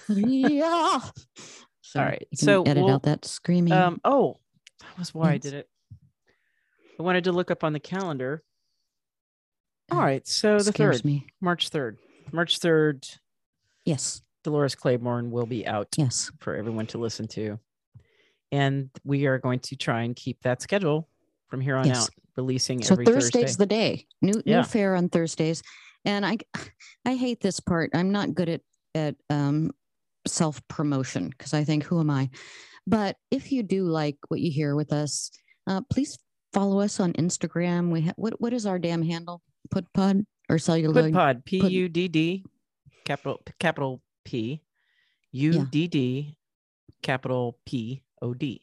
yeah. 0.09 0.99
So 1.81 2.01
right, 2.01 2.21
you 2.29 2.37
can 2.37 2.45
so 2.45 2.61
edit 2.63 2.83
we'll- 2.83 2.93
out 2.93 3.03
that 3.03 3.25
screaming. 3.25 3.73
Um, 3.73 3.99
oh, 4.05 4.35
that 4.81 4.95
was 4.99 5.11
why 5.11 5.31
I 5.31 5.37
did 5.39 5.55
it. 5.55 5.67
I 6.99 7.01
wanted 7.03 7.23
to 7.23 7.31
look 7.31 7.49
up 7.49 7.63
on 7.63 7.73
the 7.73 7.79
calendar. 7.79 8.43
All 9.91 9.97
Uh, 9.97 10.03
right, 10.03 10.27
so 10.27 10.59
the 10.59 10.71
third, 10.71 11.03
me. 11.03 11.25
March 11.41 11.69
third, 11.69 11.97
March 12.31 12.59
third, 12.59 13.07
Yes. 13.85 14.21
Dolores 14.43 14.75
Claiborne 14.75 15.31
will 15.31 15.47
be 15.47 15.65
out 15.65 15.87
Yes. 15.97 16.31
for 16.39 16.55
everyone 16.55 16.85
to 16.87 16.99
listen 16.99 17.27
to, 17.29 17.57
and 18.51 18.91
we 19.03 19.25
are 19.25 19.39
going 19.39 19.59
to 19.61 19.75
try 19.75 20.03
and 20.03 20.15
keep 20.15 20.39
that 20.43 20.61
schedule 20.61 21.09
from 21.49 21.61
here 21.61 21.75
on 21.75 21.85
Yes. 21.87 22.03
out, 22.03 22.09
releasing 22.37 22.81
So 22.81 22.93
every 22.93 23.05
Thursday's 23.05 23.55
Thursday. 23.57 23.57
the 23.57 23.65
day. 23.65 24.07
New 24.21 24.41
Yeah. 24.45 24.57
new 24.57 24.63
fair 24.63 24.95
on 24.95 25.09
Thursdays. 25.09 25.61
And 26.05 26.25
I 26.25 26.37
I 27.05 27.15
hate 27.15 27.41
this 27.41 27.59
part. 27.59 27.91
I'm 27.93 28.11
not 28.11 28.33
good 28.33 28.49
at 28.49 28.61
at 28.95 29.15
um 29.29 29.71
self 30.27 30.65
promotion 30.67 31.29
because 31.29 31.53
I 31.53 31.63
think 31.63 31.83
who 31.83 31.99
am 31.99 32.09
I? 32.09 32.29
But 32.87 33.17
if 33.31 33.51
you 33.51 33.63
do 33.63 33.83
like 33.85 34.17
what 34.29 34.39
you 34.39 34.51
hear 34.51 34.75
with 34.75 34.93
us, 34.93 35.31
uh, 35.67 35.81
please 35.91 36.17
follow 36.53 36.79
us 36.79 36.99
on 36.99 37.13
Instagram. 37.13 37.91
We 37.91 38.01
ha- 38.01 38.13
what 38.15 38.39
what 38.39 38.53
is 38.53 38.65
our 38.65 38.79
damn 38.79 39.01
handle? 39.03 39.41
Put 39.71 39.91
pod 39.93 40.25
or 40.49 40.57
celluloid? 40.57 41.13
Puddpod, 41.13 41.45
P 41.45 41.65
U 41.67 41.89
D 41.89 42.07
D, 42.07 42.45
capital 43.05 43.41
capital 43.59 44.01
P, 44.25 44.61
U 45.31 45.65
D 45.65 45.87
D, 45.87 46.37
capital 47.03 47.59
P 47.65 48.01
O 48.21 48.33
D. 48.33 48.61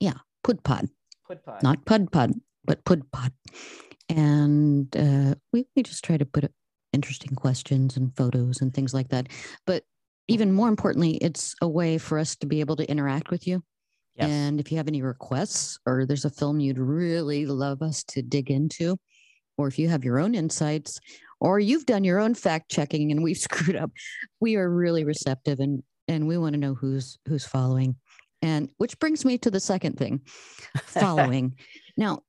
Yeah, 0.00 0.18
put 0.44 0.62
pod. 0.62 0.88
Puddpod. 1.30 1.62
not 1.62 1.84
Pud 1.84 2.10
Pod, 2.12 2.32
but 2.64 2.84
Pud 2.84 3.10
Pod. 3.10 3.32
And 4.08 4.94
uh, 4.96 5.34
we, 5.52 5.66
we 5.74 5.82
just 5.82 6.04
try 6.04 6.16
to 6.16 6.24
put 6.24 6.50
interesting 6.92 7.34
questions 7.34 7.96
and 7.96 8.16
photos 8.16 8.60
and 8.60 8.72
things 8.72 8.94
like 8.94 9.08
that. 9.08 9.28
But 9.66 9.84
even 10.28 10.52
more 10.52 10.68
importantly, 10.68 11.16
it's 11.16 11.54
a 11.60 11.68
way 11.68 11.98
for 11.98 12.18
us 12.18 12.36
to 12.36 12.46
be 12.46 12.60
able 12.60 12.76
to 12.76 12.90
interact 12.90 13.30
with 13.30 13.46
you. 13.46 13.62
Yes. 14.16 14.30
And 14.30 14.60
if 14.60 14.70
you 14.70 14.78
have 14.78 14.88
any 14.88 15.02
requests 15.02 15.78
or 15.86 16.06
there's 16.06 16.24
a 16.24 16.30
film 16.30 16.58
you'd 16.58 16.78
really 16.78 17.46
love 17.46 17.82
us 17.82 18.02
to 18.04 18.22
dig 18.22 18.50
into, 18.50 18.96
or 19.58 19.68
if 19.68 19.78
you 19.78 19.88
have 19.88 20.04
your 20.04 20.18
own 20.18 20.34
insights, 20.34 20.98
or 21.40 21.60
you've 21.60 21.86
done 21.86 22.02
your 22.04 22.18
own 22.18 22.34
fact 22.34 22.70
checking 22.70 23.10
and 23.10 23.22
we've 23.22 23.36
screwed 23.48 23.76
up, 23.76 23.90
we 24.40 24.56
are 24.56 24.70
really 24.70 25.04
receptive 25.04 25.60
and 25.60 25.82
and 26.08 26.28
we 26.28 26.38
want 26.38 26.52
to 26.54 26.60
know 26.60 26.74
who's 26.74 27.18
who's 27.26 27.44
following. 27.44 27.96
And 28.42 28.70
which 28.76 28.98
brings 28.98 29.24
me 29.24 29.38
to 29.38 29.50
the 29.50 29.60
second 29.60 29.96
thing, 29.98 30.20
following. 30.84 31.56
now, 31.96 32.22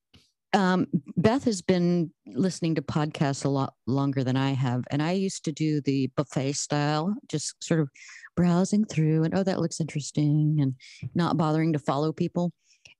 um, 0.54 0.88
Beth 1.18 1.44
has 1.44 1.62
been 1.62 2.12
listening 2.26 2.76
to 2.76 2.82
podcasts 2.82 3.44
a 3.44 3.50
lot 3.50 3.74
longer 3.86 4.24
than 4.24 4.38
I 4.38 4.52
have, 4.52 4.86
and 4.90 5.04
I 5.04 5.12
used 5.12 5.44
to 5.46 5.52
do 5.52 5.82
the 5.82 6.10
buffet 6.16 6.54
style, 6.54 7.14
just 7.28 7.62
sort 7.62 7.82
of 7.82 7.90
browsing 8.36 8.86
through 8.86 9.24
and 9.24 9.36
oh, 9.36 9.44
that 9.44 9.60
looks 9.60 9.82
interesting, 9.82 10.58
and 10.62 10.76
not 11.14 11.38
bothering 11.38 11.74
to 11.74 11.80
follow 11.80 12.14
people. 12.14 12.54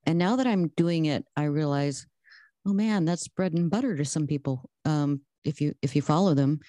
And 0.04 0.18
now 0.18 0.36
that 0.36 0.46
I'm 0.46 0.68
doing 0.76 1.06
it, 1.06 1.24
I 1.36 1.44
realize, 1.44 2.06
oh 2.66 2.72
man, 2.72 3.04
that's 3.04 3.28
bread 3.28 3.54
and 3.54 3.70
butter 3.70 3.96
to 3.96 4.04
some 4.04 4.26
people. 4.26 4.68
Um, 4.84 5.22
if 5.44 5.60
you 5.60 5.74
if 5.80 5.96
you 5.96 6.02
follow 6.02 6.34
them, 6.34 6.60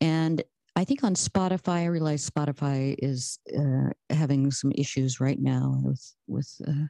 and 0.00 0.42
I 0.76 0.84
think 0.84 1.04
on 1.04 1.14
Spotify, 1.14 1.80
I 1.82 1.84
realize 1.86 2.28
Spotify 2.28 2.94
is 2.98 3.38
uh, 3.56 3.90
having 4.08 4.50
some 4.50 4.72
issues 4.74 5.20
right 5.20 5.38
now 5.38 5.80
with 5.84 6.14
with 6.26 6.50
uh, 6.66 6.86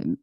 um, 0.00 0.18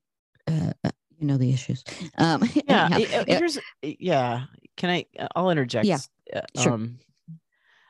uh, 0.48 0.72
uh, 0.84 0.90
you 1.20 1.28
know 1.28 1.38
the 1.38 1.52
issues. 1.54 1.84
Um, 2.18 2.44
Yeah. 2.68 2.86
anyhow, 2.86 3.20
uh, 3.20 3.24
here's 3.28 3.60
yeah. 3.82 4.46
Can 4.78 4.90
I? 4.90 5.06
uh, 5.20 5.28
I'll 5.36 5.50
interject. 5.50 5.86
Yeah, 5.88 6.00
sure. 6.58 6.74
Um, 6.74 7.00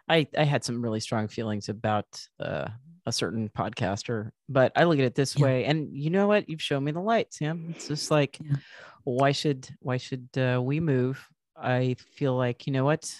I 0.09 0.28
I 0.38 0.43
had 0.43 0.63
some 0.63 0.82
really 0.84 0.99
strong 0.99 1.28
feelings 1.28 1.69
about 1.69 2.05
uh, 2.39 2.67
a 3.05 3.11
certain 3.11 3.49
podcaster, 3.49 4.32
but 4.49 4.71
I 4.76 4.84
look 4.86 4.99
at 4.99 5.05
it 5.05 5.15
this 5.15 5.38
Yeah. 5.38 5.43
way, 5.45 5.65
and 5.65 5.95
you 5.95 6.09
know 6.09 6.28
what? 6.28 6.49
You've 6.49 6.61
shown 6.61 6.84
me 6.84 6.91
the 6.91 6.99
light, 6.99 7.34
Sam. 7.34 7.69
It's 7.71 7.88
just 7.88 8.11
like, 8.11 8.39
Yeah. 8.43 8.57
why 9.05 9.32
should 9.32 9.69
why 9.80 9.97
should 9.97 10.28
uh, 10.38 10.59
we 10.61 10.80
move? 10.80 11.26
I 11.55 11.95
feel 12.15 12.36
like 12.36 12.65
you 12.67 12.74
know 12.74 12.84
what, 12.86 13.13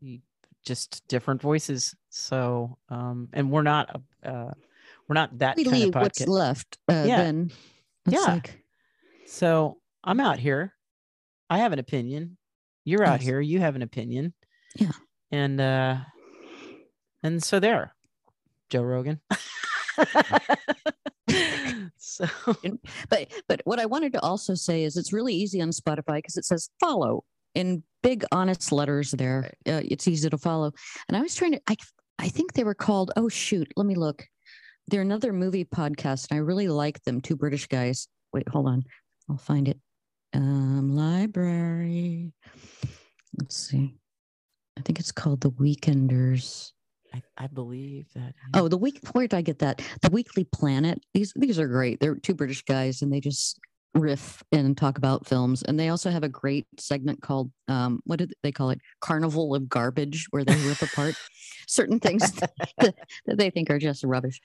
You- 0.00 0.20
just 0.64 1.06
different 1.08 1.40
voices. 1.42 1.94
So, 2.10 2.76
um, 2.88 3.28
and 3.32 3.50
we're 3.50 3.62
not 3.62 4.02
a- 4.24 4.28
uh, 4.30 4.52
we're 5.08 5.14
not 5.14 5.38
that 5.38 5.56
we 5.56 5.64
kind 5.64 5.76
leave 5.76 5.96
of 5.96 6.02
what's 6.02 6.26
left. 6.26 6.78
Uh, 6.88 7.04
Yeah. 7.06 7.16
Then 7.16 7.50
Yeah. 8.08 8.20
like, 8.20 8.64
So 9.26 9.80
I'm 10.04 10.20
out 10.20 10.38
here. 10.38 10.74
I 11.48 11.58
have 11.58 11.72
an 11.72 11.78
opinion. 11.78 12.36
You're 12.84 13.04
out 13.04 13.20
Yes. 13.20 13.28
here. 13.28 13.40
You 13.40 13.58
have 13.60 13.76
an 13.76 13.82
opinion. 13.82 14.34
Yeah. 14.76 14.92
And 15.30 15.60
uh 15.60 15.98
and 17.22 17.42
so 17.42 17.60
there, 17.60 17.94
Joe 18.70 18.82
Rogan. 18.82 19.20
so 21.98 22.26
but 23.10 23.28
but 23.48 23.60
what 23.64 23.78
I 23.78 23.86
wanted 23.86 24.12
to 24.14 24.20
also 24.20 24.54
say 24.54 24.84
is 24.84 24.96
it's 24.96 25.12
really 25.12 25.34
easy 25.34 25.60
on 25.60 25.70
Spotify 25.70 26.16
because 26.16 26.36
it 26.36 26.44
says 26.44 26.70
follow 26.80 27.24
in 27.54 27.82
big 28.02 28.24
honest 28.32 28.72
letters 28.72 29.10
there. 29.12 29.52
Uh, 29.66 29.82
it's 29.84 30.08
easy 30.08 30.30
to 30.30 30.38
follow. 30.38 30.72
And 31.08 31.16
I 31.16 31.20
was 31.20 31.34
trying 31.34 31.52
to 31.52 31.60
I 31.68 31.76
I 32.18 32.28
think 32.28 32.52
they 32.52 32.64
were 32.64 32.74
called 32.74 33.12
oh 33.16 33.28
shoot, 33.28 33.70
let 33.76 33.86
me 33.86 33.94
look. 33.94 34.26
They're 34.88 35.02
another 35.02 35.32
movie 35.32 35.64
podcast 35.64 36.30
and 36.30 36.38
I 36.38 36.40
really 36.40 36.68
like 36.68 37.02
them, 37.04 37.20
two 37.20 37.36
British 37.36 37.66
guys. 37.66 38.08
Wait, 38.32 38.48
hold 38.48 38.66
on. 38.68 38.82
I'll 39.28 39.38
find 39.38 39.68
it. 39.68 39.78
Um 40.34 40.94
library. 40.94 42.32
Let's 43.38 43.56
see. 43.56 43.94
I 44.78 44.82
think 44.82 44.98
it's 44.98 45.12
called 45.12 45.40
The 45.40 45.50
Weekenders. 45.50 46.72
I, 47.12 47.22
I 47.36 47.46
believe 47.48 48.06
that 48.14 48.34
Oh, 48.54 48.68
the 48.68 48.76
week. 48.76 49.00
Where 49.12 49.26
did 49.26 49.36
I 49.36 49.42
get 49.42 49.58
that? 49.60 49.82
The 50.02 50.10
Weekly 50.10 50.44
Planet. 50.44 51.02
These 51.12 51.32
these 51.36 51.58
are 51.58 51.66
great. 51.66 52.00
They're 52.00 52.14
two 52.14 52.34
British 52.34 52.62
guys, 52.62 53.02
and 53.02 53.12
they 53.12 53.20
just 53.20 53.58
riff 53.94 54.42
and 54.52 54.76
talk 54.76 54.98
about 54.98 55.26
films. 55.26 55.62
And 55.62 55.78
they 55.78 55.88
also 55.88 56.10
have 56.10 56.22
a 56.22 56.28
great 56.28 56.66
segment 56.78 57.22
called 57.22 57.50
um, 57.68 58.00
what 58.04 58.18
did 58.18 58.34
they 58.42 58.52
call 58.52 58.70
it? 58.70 58.80
Carnival 59.00 59.54
of 59.54 59.68
Garbage, 59.68 60.26
where 60.30 60.44
they 60.44 60.54
rip 60.66 60.80
apart 60.82 61.14
certain 61.66 61.98
things 61.98 62.30
that, 62.78 62.94
that 63.26 63.38
they 63.38 63.50
think 63.50 63.70
are 63.70 63.78
just 63.78 64.04
rubbish. 64.04 64.40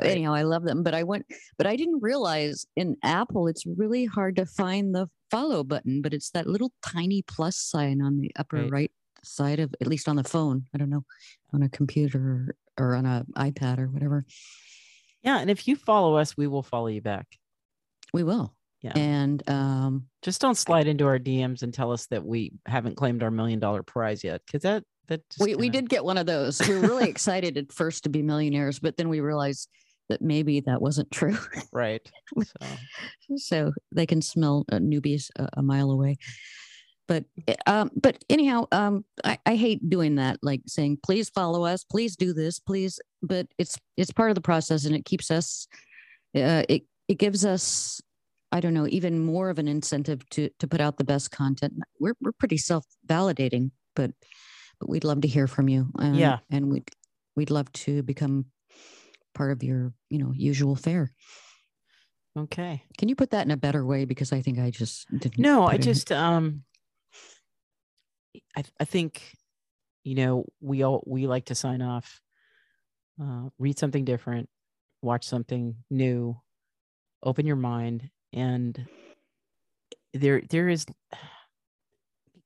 Right. 0.00 0.10
Anyhow, 0.10 0.34
I 0.34 0.42
love 0.42 0.64
them. 0.64 0.82
But 0.82 0.94
I 0.94 1.02
went, 1.02 1.26
but 1.58 1.66
I 1.66 1.76
didn't 1.76 2.02
realize 2.02 2.66
in 2.76 2.96
Apple 3.02 3.48
it's 3.48 3.66
really 3.66 4.04
hard 4.04 4.36
to 4.36 4.46
find 4.46 4.94
the 4.94 5.08
follow 5.30 5.64
button. 5.64 6.00
But 6.02 6.14
it's 6.14 6.30
that 6.30 6.46
little 6.46 6.72
tiny 6.82 7.22
plus 7.22 7.56
sign 7.56 8.00
on 8.00 8.20
the 8.20 8.30
upper 8.36 8.56
Right. 8.62 8.70
right 8.70 8.90
side 9.24 9.58
of, 9.58 9.74
at 9.80 9.86
least 9.86 10.08
on 10.08 10.16
the 10.16 10.24
phone. 10.24 10.66
I 10.74 10.78
don't 10.78 10.90
know, 10.90 11.04
on 11.52 11.62
a 11.62 11.68
computer 11.68 12.54
or 12.78 12.94
on 12.94 13.06
a 13.06 13.24
iPad 13.36 13.78
or 13.78 13.86
whatever. 13.88 14.24
Yeah, 15.22 15.38
and 15.38 15.50
if 15.50 15.66
you 15.66 15.74
follow 15.74 16.16
us, 16.16 16.36
we 16.36 16.46
will 16.46 16.62
follow 16.62 16.88
you 16.88 17.00
back. 17.00 17.26
We 18.12 18.22
will. 18.22 18.54
Yeah. 18.84 18.92
And 18.96 19.48
um, 19.48 20.06
Just 20.20 20.42
don't 20.42 20.56
slide 20.56 20.86
into 20.86 21.06
our 21.06 21.18
DMs 21.18 21.62
and 21.62 21.72
tell 21.72 21.90
us 21.90 22.06
that 22.08 22.22
we 22.22 22.52
haven't 22.66 22.96
claimed 22.96 23.22
our 23.22 23.30
million 23.30 23.58
dollar 23.58 23.82
prize 23.82 24.22
yet. 24.22 24.42
Cause 24.52 24.60
that 24.60 24.84
that 25.08 25.26
just 25.30 25.40
we, 25.40 25.54
we 25.54 25.66
kinda- 25.66 25.80
did 25.80 25.88
get 25.88 26.04
one 26.04 26.18
of 26.18 26.26
those. 26.26 26.60
We 26.68 26.74
were 26.74 26.80
really 26.80 27.08
excited 27.08 27.56
at 27.56 27.72
first 27.72 28.04
to 28.04 28.10
be 28.10 28.20
millionaires, 28.22 28.78
but 28.78 28.96
then 28.98 29.08
we 29.08 29.20
realized 29.20 29.70
that 30.10 30.20
maybe 30.20 30.60
that 30.60 30.82
wasn't 30.82 31.10
true. 31.10 31.38
right. 31.72 32.06
So 32.36 32.66
so 33.36 33.72
they 33.90 34.04
can 34.04 34.20
smell 34.20 34.66
uh, 34.70 34.76
newbies 34.76 35.30
a, 35.38 35.48
a 35.54 35.62
mile 35.62 35.90
away. 35.90 36.18
But 37.08 37.24
eh, 37.48 37.54
um, 37.66 37.90
but 37.96 38.22
anyhow, 38.28 38.66
um, 38.70 39.04
I, 39.24 39.38
I 39.46 39.56
hate 39.56 39.88
doing 39.88 40.16
that, 40.16 40.38
like 40.42 40.60
saying, 40.66 40.98
"Please 41.02 41.30
follow 41.30 41.64
us, 41.64 41.84
please 41.84 42.16
do 42.16 42.34
this, 42.34 42.60
please." 42.60 42.98
But 43.22 43.46
it's 43.58 43.78
it's 43.96 44.12
part 44.12 44.30
of 44.30 44.34
the 44.34 44.40
process, 44.42 44.84
and 44.84 44.94
it 44.94 45.04
keeps 45.06 45.30
us. 45.30 45.68
Uh, 46.34 46.64
it 46.68 46.82
it 47.08 47.18
gives 47.18 47.44
us, 47.44 48.00
I 48.54 48.60
don't 48.60 48.72
know, 48.72 48.86
even 48.86 49.18
more 49.18 49.50
of 49.50 49.58
an 49.58 49.66
incentive 49.66 50.28
to 50.30 50.48
to 50.60 50.68
put 50.68 50.80
out 50.80 50.96
the 50.96 51.04
best 51.04 51.32
content. 51.32 51.74
We're 51.98 52.14
we're 52.20 52.32
pretty 52.32 52.56
self 52.56 52.86
validating, 53.06 53.72
but 53.96 54.12
but 54.78 54.88
we'd 54.88 55.04
love 55.04 55.22
to 55.22 55.28
hear 55.28 55.46
from 55.48 55.68
you. 55.68 55.90
Um, 55.98 56.14
Yeah. 56.14 56.38
and 56.50 56.70
we'd 56.70 56.88
we'd 57.34 57.50
love 57.50 57.70
to 57.84 58.02
become 58.04 58.46
part 59.34 59.50
of 59.50 59.64
your 59.64 59.92
you 60.08 60.18
know 60.18 60.32
usual 60.32 60.76
fare. 60.76 61.10
okay. 62.38 62.84
Can 62.96 63.08
you 63.08 63.16
put 63.16 63.30
that 63.30 63.44
in 63.44 63.50
a 63.50 63.56
better 63.56 63.84
way? 63.84 64.04
Because 64.04 64.32
I 64.32 64.40
think 64.40 64.60
I 64.60 64.70
just 64.70 65.08
didn't. 65.10 65.38
No, 65.38 65.66
I 65.66 65.76
just 65.76 66.12
um 66.12 66.62
I 68.56 68.64
I 68.80 68.84
think 68.84 69.34
you 70.04 70.14
know, 70.14 70.44
we 70.60 70.82
all 70.84 71.02
we 71.06 71.26
like 71.26 71.46
to 71.46 71.54
sign 71.54 71.80
off, 71.82 72.20
uh, 73.20 73.48
read 73.58 73.78
something 73.78 74.04
different, 74.04 74.48
watch 75.02 75.24
something 75.26 75.76
new, 75.90 76.36
open 77.22 77.46
your 77.46 77.56
mind, 77.56 78.10
and 78.34 78.86
there 80.12 80.42
there 80.50 80.68
is 80.68 80.84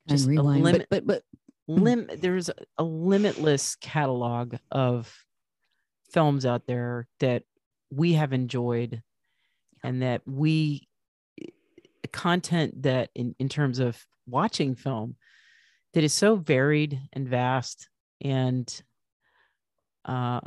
just 0.07 0.27
a 0.27 0.41
limit 0.41 0.87
But 0.89 1.05
but 1.05 1.23
but 1.67 1.75
lim 1.75 2.09
there's 2.17 2.49
a 2.77 2.83
limitless 2.83 3.75
catalog 3.75 4.55
of 4.71 5.13
films 6.11 6.45
out 6.45 6.65
there 6.65 7.07
that 7.19 7.43
we 7.91 8.13
have 8.13 8.33
enjoyed 8.33 9.01
and 9.83 10.01
that 10.01 10.21
we 10.25 10.87
content 12.11 12.81
that 12.83 13.09
in, 13.13 13.35
in 13.39 13.49
terms 13.49 13.79
of 13.79 14.03
watching 14.27 14.75
film 14.75 15.15
that 15.93 16.03
is 16.03 16.13
so 16.13 16.35
varied 16.35 16.99
and 17.13 17.27
vast 17.27 17.89
and 18.21 18.81
uh 20.05 20.39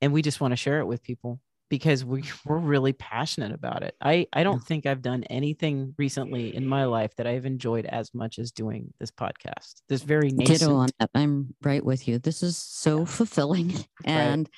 and 0.00 0.12
we 0.12 0.22
just 0.22 0.40
want 0.40 0.52
to 0.52 0.56
share 0.56 0.80
it 0.80 0.86
with 0.86 1.02
people 1.02 1.38
because 1.70 2.04
we 2.04 2.22
we're 2.44 2.58
really 2.58 2.92
passionate 2.92 3.52
about 3.52 3.82
it. 3.82 3.94
I 4.02 4.26
I 4.34 4.42
don't 4.42 4.62
think 4.62 4.84
I've 4.84 5.00
done 5.00 5.24
anything 5.24 5.94
recently 5.96 6.54
in 6.54 6.66
my 6.66 6.84
life 6.84 7.14
that 7.16 7.26
I've 7.26 7.46
enjoyed 7.46 7.86
as 7.86 8.12
much 8.12 8.38
as 8.38 8.52
doing 8.52 8.92
this 9.00 9.10
podcast. 9.10 9.76
This 9.88 10.02
very 10.02 10.28
ditto 10.30 10.74
on 10.74 10.90
that. 10.98 11.08
I'm 11.14 11.54
right 11.62 11.82
with 11.84 12.06
you. 12.06 12.18
This 12.18 12.42
is 12.42 12.58
so 12.58 13.06
fulfilling. 13.06 13.72
And 14.04 14.50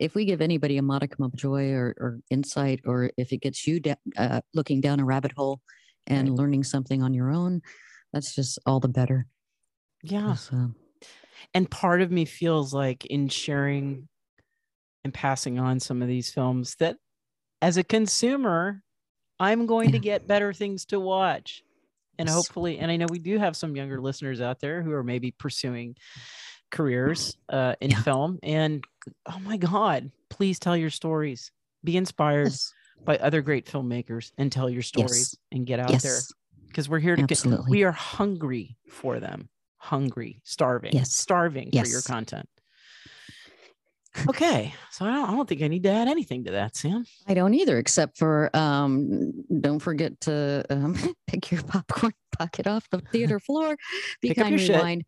if 0.00 0.16
we 0.16 0.24
give 0.24 0.40
anybody 0.40 0.76
a 0.78 0.82
modicum 0.82 1.24
of 1.24 1.36
joy 1.36 1.70
or, 1.70 1.94
or 2.00 2.18
insight, 2.28 2.80
or 2.84 3.10
if 3.16 3.32
it 3.32 3.36
gets 3.42 3.64
you 3.64 3.78
da- 3.78 3.94
uh, 4.16 4.40
looking 4.52 4.80
down 4.80 4.98
a 4.98 5.04
rabbit 5.04 5.30
hole 5.36 5.60
and 6.08 6.30
Right. 6.30 6.38
learning 6.38 6.64
something 6.64 7.00
on 7.02 7.14
your 7.14 7.30
own, 7.30 7.62
that's 8.12 8.34
just 8.34 8.58
all 8.66 8.80
the 8.80 8.88
better. 8.88 9.26
Yeah. 10.02 10.34
uh, 10.52 10.68
and 11.54 11.70
part 11.70 12.02
of 12.02 12.10
me 12.10 12.24
feels 12.24 12.74
like 12.74 13.06
in 13.06 13.28
sharing 13.28 14.08
and 15.04 15.12
passing 15.14 15.58
on 15.58 15.78
some 15.78 16.02
of 16.02 16.08
these 16.08 16.30
films 16.30 16.74
that 16.76 16.96
as 17.62 17.76
a 17.76 17.84
consumer 17.84 18.82
i'm 19.38 19.66
going 19.66 19.92
to 19.92 19.98
get 19.98 20.26
better 20.26 20.52
things 20.52 20.86
to 20.86 20.98
watch. 20.98 21.62
And 22.18 22.28
hopefully 22.28 22.78
and 22.78 22.90
i 22.90 22.96
know 22.96 23.06
we 23.10 23.18
do 23.18 23.38
have 23.38 23.56
some 23.56 23.76
younger 23.76 24.00
listeners 24.00 24.40
out 24.40 24.60
there 24.60 24.82
who 24.82 24.92
are 24.92 25.04
maybe 25.04 25.30
pursuing 25.32 25.96
careers 26.70 27.36
uh, 27.48 27.74
in 27.80 27.90
Yeah. 27.90 28.02
film. 28.02 28.38
And 28.42 28.82
oh 29.26 29.38
my 29.40 29.56
god 29.58 30.10
please 30.30 30.58
tell 30.58 30.76
your 30.76 30.90
stories. 30.90 31.52
Be 31.84 31.96
inspired 31.96 32.50
yes. 32.50 32.72
by 33.04 33.18
other 33.18 33.40
great 33.42 33.66
filmmakers 33.66 34.32
and 34.38 34.50
tell 34.50 34.68
your 34.70 34.82
stories 34.82 35.12
Yes. 35.34 35.36
and 35.52 35.66
get 35.66 35.78
out 35.78 36.00
there. 36.02 36.18
Because 36.68 36.88
we're 36.88 36.98
here 36.98 37.14
to 37.14 37.22
get 37.22 37.44
we 37.68 37.84
are 37.84 37.92
hungry 37.92 38.76
for 38.88 39.20
them. 39.20 39.48
Hungry 39.76 40.40
starving 40.44 40.92
Yes. 40.94 41.12
starving 41.12 41.70
for 41.72 41.86
your 41.86 42.00
content 42.00 42.48
okay 44.28 44.74
so 44.90 45.04
I 45.04 45.10
don't, 45.14 45.28
I 45.28 45.32
don't 45.32 45.48
think 45.48 45.62
i 45.62 45.68
need 45.68 45.82
to 45.84 45.90
add 45.90 46.08
anything 46.08 46.44
to 46.44 46.52
that 46.52 46.76
sam 46.76 47.04
I 47.26 47.34
don't 47.34 47.54
either, 47.54 47.78
except 47.78 48.16
for 48.18 48.50
um, 48.54 49.32
don't 49.60 49.78
forget 49.80 50.20
to 50.22 50.64
um, 50.70 50.96
pick 51.26 51.50
your 51.50 51.62
popcorn 51.62 52.12
bucket 52.38 52.66
off 52.66 52.88
the 52.90 53.00
theater 53.00 53.40
floor. 53.40 53.76
Be 54.22 54.34
kind, 54.34 54.60
shit. 54.60 54.76
rewind. 54.76 55.04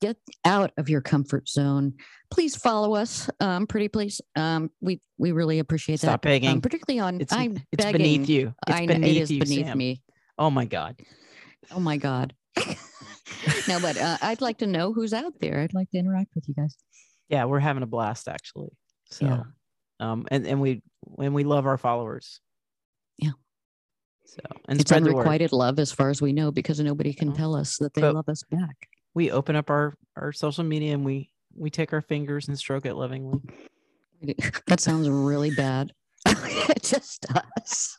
Get 0.00 0.16
out 0.44 0.72
of 0.76 0.88
your 0.90 1.00
comfort 1.00 1.48
zone. 1.48 1.94
Please 2.30 2.54
follow 2.56 2.94
us, 2.94 3.30
um, 3.40 3.66
pretty 3.66 3.88
please. 3.88 4.20
Um, 4.36 4.70
we 4.80 5.00
we 5.18 5.32
really 5.32 5.58
appreciate 5.58 6.00
stop 6.00 6.20
that. 6.22 6.28
begging 6.28 6.50
Um, 6.50 6.60
particularly 6.60 7.00
on 7.00 7.20
it's 7.20 7.32
I'm 7.32 7.56
it's 7.72 7.84
begging. 7.84 7.92
beneath 8.02 8.28
you 8.28 8.54
it's 8.68 8.76
I 8.76 8.86
beneath 8.86 9.16
it 9.16 9.20
is 9.22 9.30
you 9.30 9.40
beneath 9.40 9.66
Sam. 9.66 9.78
me. 9.78 10.02
oh 10.38 10.50
my 10.50 10.64
god 10.66 10.96
Oh 11.72 11.80
my 11.80 11.96
god. 11.96 12.34
no, 13.68 13.80
but 13.80 13.96
uh, 13.96 14.18
I'd 14.20 14.42
like 14.42 14.58
to 14.58 14.66
know 14.66 14.92
who's 14.92 15.14
out 15.14 15.32
there. 15.40 15.60
I'd 15.60 15.72
like 15.74 15.90
to 15.90 15.98
interact 15.98 16.34
with 16.34 16.44
you 16.48 16.54
guys. 16.54 16.76
Yeah 17.28 17.44
we're 17.44 17.58
having 17.60 17.82
a 17.82 17.86
blast 17.86 18.28
actually 18.28 18.70
so 19.10 19.26
Yeah. 19.26 19.42
um 20.00 20.26
and 20.30 20.46
and 20.46 20.60
we 20.60 20.82
when 21.00 21.32
we 21.34 21.44
love 21.44 21.66
our 21.66 21.78
followers 21.78 22.40
Yeah. 23.18 23.32
so 24.26 24.40
and 24.68 24.80
it's 24.80 24.88
spread 24.90 25.04
the 25.04 25.08
word 25.12 25.20
unrequited 25.20 25.52
love, 25.52 25.78
as 25.78 25.92
far 25.92 26.10
as 26.10 26.20
we 26.22 26.32
know, 26.32 26.50
because 26.50 26.80
nobody 26.80 27.12
can 27.12 27.30
Oh. 27.30 27.34
tell 27.34 27.54
us 27.54 27.76
that 27.78 27.94
they 27.94 28.00
But- 28.02 28.14
love 28.14 28.28
us 28.28 28.42
back. 28.50 28.88
we 29.14 29.30
open 29.30 29.56
up 29.56 29.70
our 29.70 29.94
our 30.16 30.32
social 30.32 30.64
media 30.64 30.94
and 30.94 31.04
we 31.04 31.30
we 31.56 31.70
take 31.70 31.92
our 31.92 32.00
fingers 32.02 32.48
and 32.48 32.58
stroke 32.58 32.84
it 32.86 32.94
lovingly 32.94 33.40
That 34.66 34.80
sounds 34.80 35.08
really 35.08 35.50
bad. 35.54 35.92
it 36.26 36.82
just 36.82 37.22
does. 37.28 37.98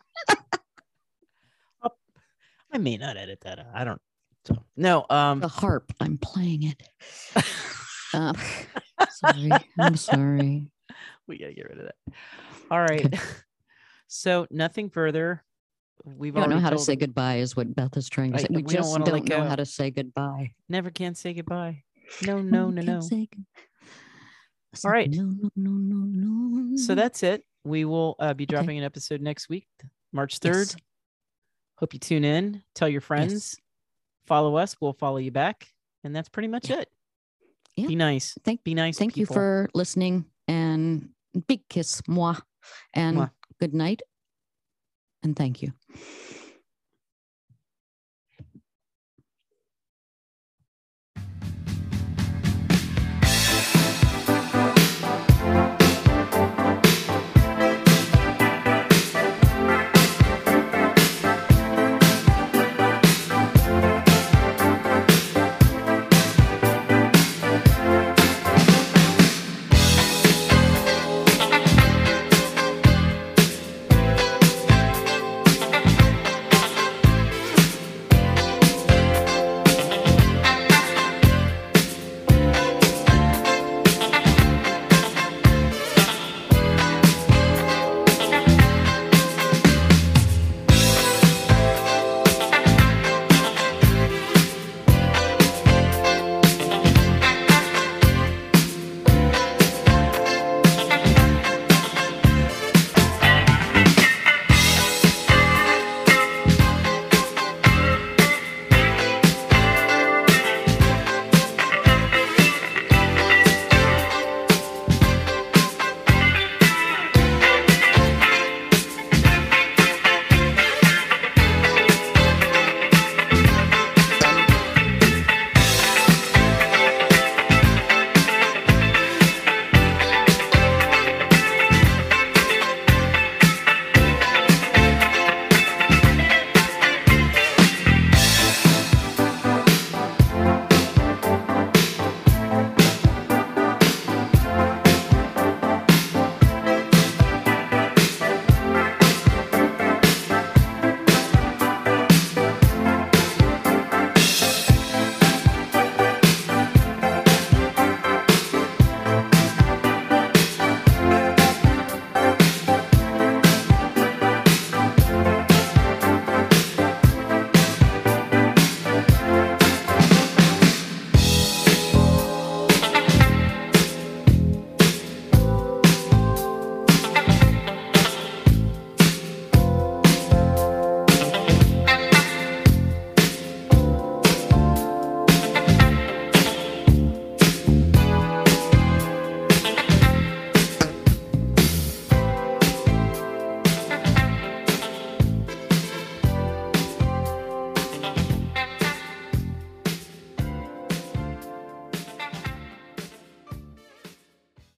I 2.73 2.77
may 2.77 2.97
not 2.97 3.15
edit 3.17 3.39
that. 3.41 3.59
out. 3.59 3.67
I 3.73 3.83
don't. 3.83 4.01
So, 4.45 4.57
no. 4.75 5.05
Um. 5.09 5.39
The 5.39 5.47
harp. 5.47 5.93
I'm 5.99 6.17
playing 6.17 6.63
it. 6.63 6.83
um, 8.13 8.35
sorry. 9.15 9.51
I'm 9.79 9.95
sorry. 9.95 10.67
we 11.27 11.37
gotta 11.37 11.53
get 11.53 11.69
rid 11.69 11.79
of 11.79 11.85
that. 11.85 12.13
All 12.71 12.79
right. 12.79 13.05
Okay. 13.05 13.19
so 14.07 14.47
nothing 14.51 14.89
further. 14.89 15.43
We've 16.03 16.35
I 16.37 16.41
don't 16.41 16.49
know 16.49 16.59
how 16.59 16.69
to 16.69 16.77
say 16.77 16.95
goodbye, 16.95 17.37
is 17.37 17.55
what 17.55 17.73
Beth 17.73 17.97
is 17.97 18.09
trying 18.09 18.33
to 18.33 18.39
say. 18.39 18.47
We, 18.49 18.57
we 18.57 18.61
don't 18.63 18.83
just 18.83 19.05
don't, 19.05 19.27
know 19.27 19.37
go. 19.37 19.43
how 19.43 19.55
to 19.55 19.65
say 19.65 19.89
goodbye. 19.89 20.51
Never 20.69 20.91
can 20.91 21.15
say 21.15 21.33
goodbye. 21.33 21.83
No, 22.21 22.41
no, 22.41 22.69
no, 22.69 22.81
no. 22.81 22.99
say 23.01 23.27
good- 23.33 23.45
It's 24.73 24.85
All 24.85 24.91
right. 24.91 25.09
No, 25.09 25.23
no, 25.23 25.49
no, 25.55 25.71
no, 25.71 26.61
no. 26.61 26.77
So 26.77 26.93
that's 26.93 27.23
it. 27.23 27.43
We 27.63 27.85
will 27.85 28.15
uh, 28.19 28.33
be 28.35 28.43
Okay. 28.43 28.53
dropping 28.53 28.77
an 28.77 28.83
episode 28.83 29.21
next 29.21 29.49
week, 29.49 29.67
March 30.13 30.39
3rd. 30.39 30.73
Yes. 30.73 30.75
Hope 31.77 31.93
you 31.93 31.99
tune 31.99 32.23
in. 32.23 32.61
Tell 32.75 32.87
your 32.87 33.01
friends. 33.01 33.57
Follow 34.27 34.57
us. 34.57 34.75
We'll 34.79 34.93
follow 34.93 35.17
you 35.17 35.31
back. 35.31 35.67
And 36.03 36.15
that's 36.15 36.29
pretty 36.29 36.47
much 36.49 36.69
Yeah. 36.69 36.81
it. 36.81 36.89
Yeah. 37.75 37.87
Be 37.87 37.95
nice. 37.95 38.37
Thank- 38.43 38.63
Be 38.63 38.73
nice. 38.73 38.97
Thank 38.97 39.17
you 39.17 39.25
for 39.25 39.69
listening 39.73 40.25
and 40.47 41.09
big 41.47 41.67
kiss, 41.69 42.01
moi, 42.07 42.35
and 42.93 43.17
Mwah. 43.17 43.31
good 43.59 43.73
night. 43.73 44.01
And 45.23 45.35
thank 45.35 45.61
you. 45.61 45.73